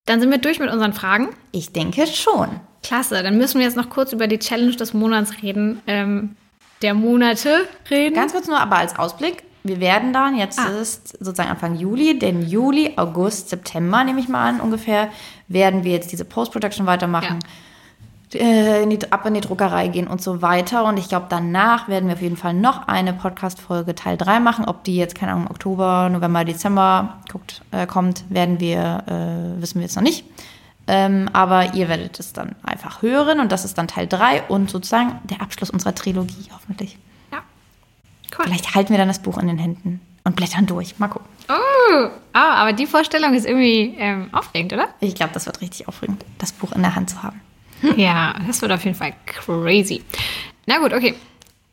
Dann 0.07 0.21
sind 0.21 0.31
wir 0.31 0.39
durch 0.39 0.59
mit 0.59 0.71
unseren 0.71 0.93
Fragen. 0.93 1.31
Ich 1.53 1.73
denke 1.73 2.07
schon. 2.07 2.49
Klasse, 2.83 3.23
dann 3.23 3.39
müssen 3.39 3.59
wir 3.59 3.67
jetzt 3.67 3.77
noch 3.77 3.89
kurz 3.89 4.13
über 4.13 4.27
die 4.27 4.39
Challenge 4.39 4.77
des 4.77 4.93
Monats 4.93 5.43
reden, 5.43 5.81
ähm, 5.87 6.37
der 6.83 6.93
Monate 6.93 7.67
reden. 7.91 8.15
Ganz 8.15 8.33
kurz 8.33 8.47
nur, 8.47 8.59
aber 8.59 8.77
als 8.77 8.99
Ausblick. 8.99 9.43
Wir 9.63 9.81
werden 9.81 10.13
dann, 10.13 10.37
jetzt 10.37 10.59
ah. 10.59 10.69
ist 10.79 11.17
sozusagen 11.25 11.49
Anfang 11.49 11.77
Juli, 11.77 12.19
denn 12.19 12.47
Juli, 12.47 12.93
August, 12.97 13.49
September, 13.49 14.05
nehme 14.05 14.21
ich 14.21 14.29
mal 14.29 14.47
an, 14.47 14.61
ungefähr, 14.61 15.11
werden 15.49 15.85
wir 15.85 15.93
jetzt 15.93 16.13
diese 16.13 16.27
Post-Production 16.27 16.85
weitermachen. 16.85 17.39
Ja 17.43 17.49
in 18.35 18.91
die, 18.91 19.13
ab 19.13 19.27
in 19.27 19.35
die 19.35 19.41
Druckerei 19.41 19.89
gehen 19.89 20.07
und 20.07 20.23
so 20.23 20.43
weiter. 20.43 20.85
Und 20.85 20.99
ich 20.99 21.09
glaube, 21.09 21.27
danach 21.29 21.89
werden 21.89 22.09
wir 22.09 22.15
auf 22.15 22.23
jeden 22.23 22.37
Fall 22.37 22.55
noch 22.55 22.89
eine 22.89 23.13
Podcast-Folge 23.13 23.95
Teil 23.95 24.17
3 24.17 24.41
machen. 24.41 24.65
Ob 24.65 24.85
die 24.85 24.97
jetzt, 24.97 25.15
keine 25.15 25.33
Ahnung, 25.33 25.51
Oktober, 25.51 26.09
November, 26.11 26.45
Dezember 26.45 27.19
guckt, 27.31 27.63
äh, 27.71 27.87
kommt, 27.87 28.25
werden 28.29 28.61
wir, 28.61 29.05
äh, 29.07 29.61
wissen 29.61 29.77
wir 29.77 29.83
jetzt 29.83 29.97
noch 29.97 30.03
nicht. 30.03 30.25
Ähm, 30.87 31.31
aber 31.33 31.75
ihr 31.75 31.89
werdet 31.89 32.21
es 32.21 32.33
dann 32.33 32.57
einfach 32.63 33.01
hören 33.01 33.41
und 33.41 33.51
das 33.51 33.65
ist 33.65 33.79
dann 33.79 33.89
Teil 33.89 34.07
3 34.07 34.43
und 34.49 34.71
sozusagen 34.71 35.19
der 35.25 35.41
Abschluss 35.41 35.71
unserer 35.71 35.95
Trilogie, 35.95 36.51
hoffentlich. 36.53 36.99
Ja. 37.33 37.39
Cool. 38.37 38.45
Vielleicht 38.45 38.75
halten 38.75 38.91
wir 38.91 38.99
dann 38.99 39.09
das 39.09 39.21
Buch 39.21 39.39
in 39.39 39.47
den 39.47 39.59
Händen 39.59 40.01
und 40.25 40.37
blättern 40.37 40.67
durch. 40.67 40.99
Mal 40.99 41.09
gucken. 41.09 41.29
Oh, 41.49 42.09
ah, 42.33 42.55
aber 42.55 42.73
die 42.73 42.87
Vorstellung 42.87 43.35
ist 43.35 43.47
irgendwie 43.47 43.95
ähm, 43.99 44.29
aufregend, 44.33 44.73
oder? 44.73 44.89
Ich 45.01 45.15
glaube, 45.15 45.33
das 45.33 45.47
wird 45.47 45.61
richtig 45.61 45.89
aufregend, 45.89 46.25
das 46.39 46.53
Buch 46.53 46.73
in 46.73 46.83
der 46.83 46.95
Hand 46.95 47.11
zu 47.11 47.23
haben. 47.23 47.41
Ja, 47.97 48.35
das 48.47 48.63
wird 48.63 48.73
auf 48.73 48.85
jeden 48.85 48.97
Fall 48.97 49.15
crazy. 49.27 50.03
Na 50.67 50.79
gut, 50.79 50.93
okay. 50.93 51.15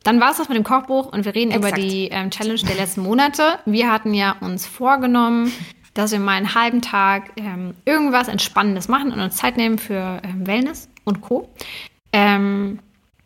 Dann 0.04 0.20
war 0.20 0.32
es 0.32 0.38
das 0.38 0.48
mit 0.48 0.56
dem 0.56 0.64
Kochbuch 0.64 1.12
und 1.12 1.24
wir 1.24 1.34
reden 1.34 1.52
Exakt. 1.52 1.78
über 1.78 1.82
die 1.82 2.08
ähm, 2.08 2.30
Challenge 2.30 2.60
der 2.60 2.74
letzten 2.74 3.02
Monate. 3.02 3.58
Wir 3.66 3.90
hatten 3.90 4.14
ja 4.14 4.36
uns 4.40 4.66
vorgenommen, 4.66 5.52
dass 5.94 6.10
wir 6.10 6.18
mal 6.18 6.32
einen 6.32 6.54
halben 6.54 6.82
Tag 6.82 7.30
ähm, 7.36 7.74
irgendwas 7.84 8.26
Entspannendes 8.26 8.88
machen 8.88 9.12
und 9.12 9.20
uns 9.20 9.36
Zeit 9.36 9.56
nehmen 9.56 9.78
für 9.78 10.20
ähm, 10.24 10.46
Wellness 10.46 10.88
und 11.04 11.20
Co. 11.20 11.48
Ähm, 12.12 12.80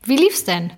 wie 0.05 0.17
lief's 0.17 0.45
denn? 0.45 0.73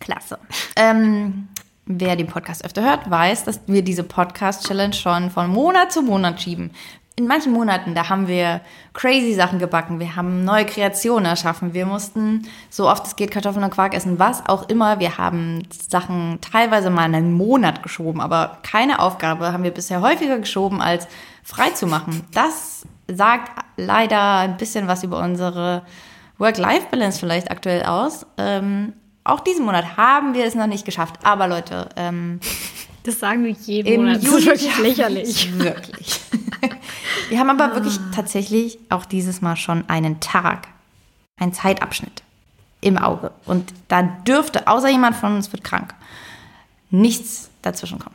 Klasse. 0.00 0.38
Ähm, 0.74 1.48
wer 1.86 2.16
den 2.16 2.26
Podcast 2.26 2.64
öfter 2.64 2.82
hört, 2.82 3.08
weiß, 3.08 3.44
dass 3.44 3.60
wir 3.68 3.82
diese 3.82 4.02
Podcast-Challenge 4.02 4.94
schon 4.94 5.30
von 5.30 5.48
Monat 5.48 5.92
zu 5.92 6.02
Monat 6.02 6.42
schieben 6.42 6.72
in 7.16 7.28
manchen 7.28 7.52
Monaten, 7.52 7.94
da 7.94 8.08
haben 8.08 8.26
wir 8.26 8.60
crazy 8.92 9.34
Sachen 9.34 9.60
gebacken. 9.60 10.00
Wir 10.00 10.16
haben 10.16 10.44
neue 10.44 10.66
Kreationen 10.66 11.26
erschaffen. 11.26 11.72
Wir 11.72 11.86
mussten 11.86 12.48
so 12.70 12.88
oft 12.88 13.06
es 13.06 13.14
geht 13.14 13.30
Kartoffeln 13.30 13.64
und 13.64 13.70
Quark 13.70 13.94
essen, 13.94 14.18
was 14.18 14.48
auch 14.48 14.68
immer. 14.68 14.98
Wir 14.98 15.16
haben 15.16 15.62
Sachen 15.70 16.40
teilweise 16.40 16.90
mal 16.90 17.04
einen 17.04 17.32
Monat 17.32 17.84
geschoben, 17.84 18.20
aber 18.20 18.58
keine 18.62 18.98
Aufgabe 18.98 19.52
haben 19.52 19.62
wir 19.62 19.70
bisher 19.70 20.00
häufiger 20.00 20.38
geschoben, 20.38 20.80
als 20.80 21.06
frei 21.44 21.70
zu 21.70 21.86
machen. 21.86 22.22
Das 22.32 22.82
sagt 23.06 23.64
leider 23.76 24.38
ein 24.38 24.56
bisschen 24.56 24.88
was 24.88 25.04
über 25.04 25.20
unsere 25.20 25.82
Work-Life-Balance 26.38 27.20
vielleicht 27.20 27.48
aktuell 27.48 27.84
aus. 27.84 28.26
Ähm, 28.38 28.92
auch 29.22 29.40
diesen 29.40 29.64
Monat 29.64 29.96
haben 29.96 30.34
wir 30.34 30.44
es 30.44 30.56
noch 30.56 30.66
nicht 30.66 30.84
geschafft. 30.84 31.20
Aber 31.22 31.46
Leute, 31.46 31.88
ähm, 31.96 32.40
das 33.04 33.20
sagen 33.20 33.44
wir 33.44 33.52
jeden 33.52 34.04
Monat. 34.04 34.16
Das 34.16 34.24
ist 34.24 34.46
wirklich 34.46 34.78
lächerlich. 34.78 35.58
Wirklich. 35.58 36.20
Wir 37.34 37.40
haben 37.40 37.50
aber 37.50 37.72
ah. 37.72 37.74
wirklich 37.74 37.98
tatsächlich 38.14 38.78
auch 38.90 39.04
dieses 39.04 39.42
Mal 39.42 39.56
schon 39.56 39.88
einen 39.88 40.20
Tag, 40.20 40.68
einen 41.36 41.52
Zeitabschnitt 41.52 42.22
im 42.80 42.96
Auge. 42.96 43.32
Und 43.44 43.74
da 43.88 44.02
dürfte, 44.02 44.68
außer 44.68 44.88
jemand 44.88 45.16
von 45.16 45.34
uns 45.34 45.50
wird 45.50 45.64
krank, 45.64 45.96
nichts 46.90 47.50
dazwischen 47.60 47.98
kommen. 47.98 48.14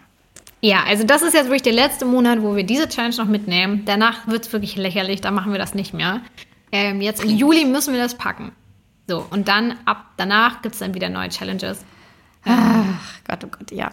Ja, 0.61 0.83
also 0.85 1.03
das 1.03 1.21
ist 1.21 1.33
jetzt 1.33 1.47
wirklich 1.47 1.63
der 1.63 1.73
letzte 1.73 2.05
Monat, 2.05 2.41
wo 2.41 2.55
wir 2.55 2.63
diese 2.63 2.87
Challenge 2.87 3.17
noch 3.17 3.25
mitnehmen. 3.25 3.83
Danach 3.83 4.25
wird 4.25 4.45
es 4.45 4.53
wirklich 4.53 4.77
lächerlich, 4.77 5.19
da 5.19 5.31
machen 5.31 5.51
wir 5.51 5.59
das 5.59 5.73
nicht 5.73 5.93
mehr. 5.93 6.21
Ähm, 6.71 7.01
jetzt 7.01 7.21
im 7.21 7.31
Juli 7.31 7.65
müssen 7.65 7.93
wir 7.93 8.01
das 8.01 8.15
packen. 8.15 8.53
So, 9.09 9.25
und 9.31 9.49
dann 9.49 9.75
ab 9.83 10.05
danach 10.15 10.61
gibt 10.61 10.75
es 10.75 10.79
dann 10.79 10.93
wieder 10.93 11.09
neue 11.09 11.27
Challenges. 11.27 11.83
Ach 12.45 12.85
Gott, 13.27 13.43
oh 13.43 13.47
Gott, 13.47 13.69
ja. 13.71 13.91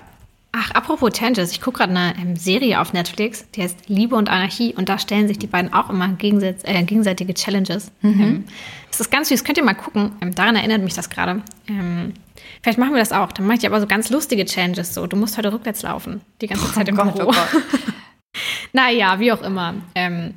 Ach, 0.58 0.70
apropos 0.70 1.12
Tangents, 1.12 1.52
ich 1.52 1.60
gucke 1.60 1.80
gerade 1.80 1.94
eine 1.94 2.14
ähm, 2.18 2.34
Serie 2.34 2.80
auf 2.80 2.94
Netflix, 2.94 3.44
die 3.50 3.62
heißt 3.62 3.90
Liebe 3.90 4.16
und 4.16 4.30
Anarchie 4.30 4.72
und 4.74 4.88
da 4.88 4.98
stellen 4.98 5.28
sich 5.28 5.38
die 5.38 5.46
beiden 5.46 5.70
auch 5.74 5.90
immer 5.90 6.08
äh, 6.18 6.82
gegenseitige 6.84 7.34
Challenges. 7.34 7.92
Mhm. 8.00 8.20
Ähm, 8.22 8.44
das 8.90 9.00
ist 9.00 9.10
ganz 9.10 9.28
süß, 9.28 9.44
könnt 9.44 9.58
ihr 9.58 9.64
mal 9.64 9.74
gucken. 9.74 10.12
Ähm, 10.22 10.34
daran 10.34 10.56
erinnert 10.56 10.80
mich 10.80 10.94
das 10.94 11.10
gerade. 11.10 11.42
Ähm, 11.68 12.14
vielleicht 12.62 12.78
machen 12.78 12.92
wir 12.92 13.00
das 13.00 13.12
auch. 13.12 13.32
Dann 13.32 13.46
mache 13.46 13.58
ich 13.58 13.66
aber 13.66 13.82
so 13.82 13.86
ganz 13.86 14.08
lustige 14.08 14.46
Challenges. 14.46 14.94
So, 14.94 15.06
du 15.06 15.18
musst 15.18 15.36
heute 15.36 15.52
rückwärts 15.52 15.82
laufen, 15.82 16.22
die 16.40 16.46
ganze 16.46 16.72
Zeit 16.72 16.86
oh 16.86 16.90
im 16.90 16.96
Gott, 16.96 17.16
Büro. 17.16 17.28
Oh 17.30 17.60
naja, 18.72 19.20
wie 19.20 19.32
auch 19.32 19.42
immer. 19.42 19.74
Ähm, 19.94 20.36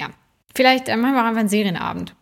ja, 0.00 0.08
vielleicht 0.56 0.88
äh, 0.88 0.96
machen 0.96 1.14
wir 1.14 1.22
auch 1.22 1.26
einfach 1.26 1.38
einen 1.38 1.48
Serienabend. 1.48 2.16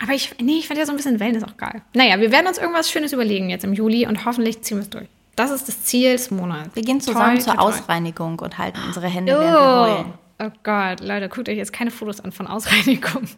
Aber 0.00 0.12
ich, 0.12 0.32
nee, 0.40 0.58
ich 0.58 0.68
fand 0.68 0.78
ja 0.78 0.86
so 0.86 0.92
ein 0.92 0.96
bisschen 0.96 1.18
Wellness 1.18 1.42
auch 1.42 1.56
geil. 1.56 1.82
Naja, 1.92 2.20
wir 2.20 2.30
werden 2.30 2.46
uns 2.46 2.58
irgendwas 2.58 2.88
Schönes 2.88 3.12
überlegen 3.12 3.50
jetzt 3.50 3.64
im 3.64 3.72
Juli 3.72 4.06
und 4.06 4.24
hoffentlich 4.24 4.62
ziehen 4.62 4.76
wir 4.76 4.82
es 4.82 4.90
durch. 4.90 5.08
Das 5.38 5.50
ist 5.50 5.68
das 5.68 5.84
Ziel 5.84 6.12
des 6.12 6.30
Monats. 6.30 6.74
Wir 6.74 6.82
gehen 6.82 7.00
zusammen 7.00 7.36
Toi, 7.36 7.44
zur 7.44 7.54
toi. 7.54 7.62
Ausreinigung 7.62 8.38
und 8.40 8.58
halten 8.58 8.78
unsere 8.86 9.06
Hände, 9.06 9.32
während 9.32 9.52
wir 9.52 9.80
heulen. 9.80 10.06
Oh, 10.40 10.44
oh 10.46 10.50
Gott, 10.64 11.00
Leute, 11.00 11.28
guckt 11.28 11.48
euch 11.48 11.56
jetzt 11.56 11.72
keine 11.72 11.90
Fotos 11.90 12.20
an 12.20 12.32
von 12.32 12.46
Ausreinigung. 12.46 13.22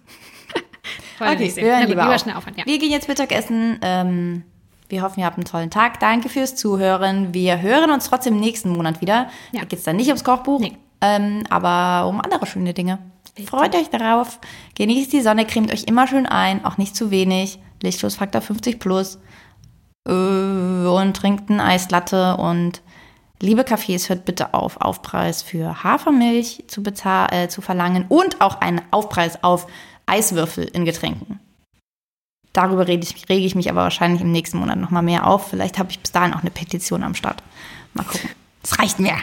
Okay, 1.22 1.52
wir 1.54 1.62
hören 1.64 1.80
gut, 1.80 1.88
lieber 1.90 2.02
lieber 2.04 2.18
schnell 2.18 2.34
aufhören. 2.34 2.54
Ja. 2.56 2.64
Wir 2.64 2.78
gehen 2.78 2.90
jetzt 2.90 3.06
Mittagessen. 3.06 3.78
Ähm, 3.82 4.42
wir 4.88 5.02
hoffen, 5.02 5.20
ihr 5.20 5.26
habt 5.26 5.36
einen 5.36 5.44
tollen 5.44 5.70
Tag. 5.70 6.00
Danke 6.00 6.30
fürs 6.30 6.56
Zuhören. 6.56 7.34
Wir 7.34 7.60
hören 7.60 7.90
uns 7.90 8.08
trotzdem 8.08 8.40
nächsten 8.40 8.70
Monat 8.70 9.02
wieder. 9.02 9.28
Ja. 9.52 9.60
Da 9.60 9.66
geht 9.66 9.80
es 9.80 9.84
dann 9.84 9.96
nicht 9.96 10.06
ums 10.06 10.24
Kochbuch, 10.24 10.60
Nee. 10.60 10.78
ähm, 11.02 11.44
aber 11.50 12.08
um 12.08 12.22
andere 12.22 12.46
schöne 12.46 12.72
Dinge. 12.72 12.98
Freut 13.46 13.74
euch 13.76 13.90
darauf. 13.90 14.38
Genießt 14.76 15.12
die 15.12 15.20
Sonne, 15.20 15.44
cremt 15.44 15.70
euch 15.70 15.84
immer 15.84 16.06
schön 16.06 16.24
ein, 16.24 16.64
auch 16.64 16.78
nicht 16.78 16.96
zu 16.96 17.10
wenig. 17.10 17.58
Lichtschutzfaktor 17.82 18.40
50 18.40 18.78
plus. 18.80 19.18
Und 20.06 21.14
trinkt 21.14 21.50
ein 21.50 21.60
Eislatte 21.60 22.36
und 22.36 22.82
liebe 23.40 23.62
Cafés, 23.62 24.08
hört 24.08 24.24
bitte 24.24 24.54
auf, 24.54 24.80
Aufpreis 24.80 25.42
für 25.42 25.82
Hafermilch 25.82 26.64
zu, 26.68 26.82
äh, 26.82 27.48
zu 27.48 27.60
verlangen 27.60 28.06
und 28.08 28.40
auch 28.40 28.60
einen 28.60 28.82
Aufpreis 28.90 29.42
auf 29.42 29.66
Eiswürfel 30.06 30.64
in 30.64 30.84
Getränken. 30.84 31.40
Darüber 32.52 32.88
rede 32.88 33.04
ich, 33.04 33.28
rege 33.28 33.46
ich 33.46 33.54
mich 33.54 33.70
aber 33.70 33.82
wahrscheinlich 33.82 34.22
im 34.22 34.32
nächsten 34.32 34.58
Monat 34.58 34.78
nochmal 34.78 35.02
mehr 35.02 35.26
auf. 35.26 35.48
Vielleicht 35.48 35.78
habe 35.78 35.90
ich 35.90 36.00
bis 36.00 36.10
dahin 36.10 36.34
auch 36.34 36.40
eine 36.40 36.50
Petition 36.50 37.04
am 37.04 37.14
Start. 37.14 37.42
Mal 37.94 38.04
gucken. 38.04 38.30
Es 38.62 38.78
reicht 38.78 38.98
mir. 38.98 39.16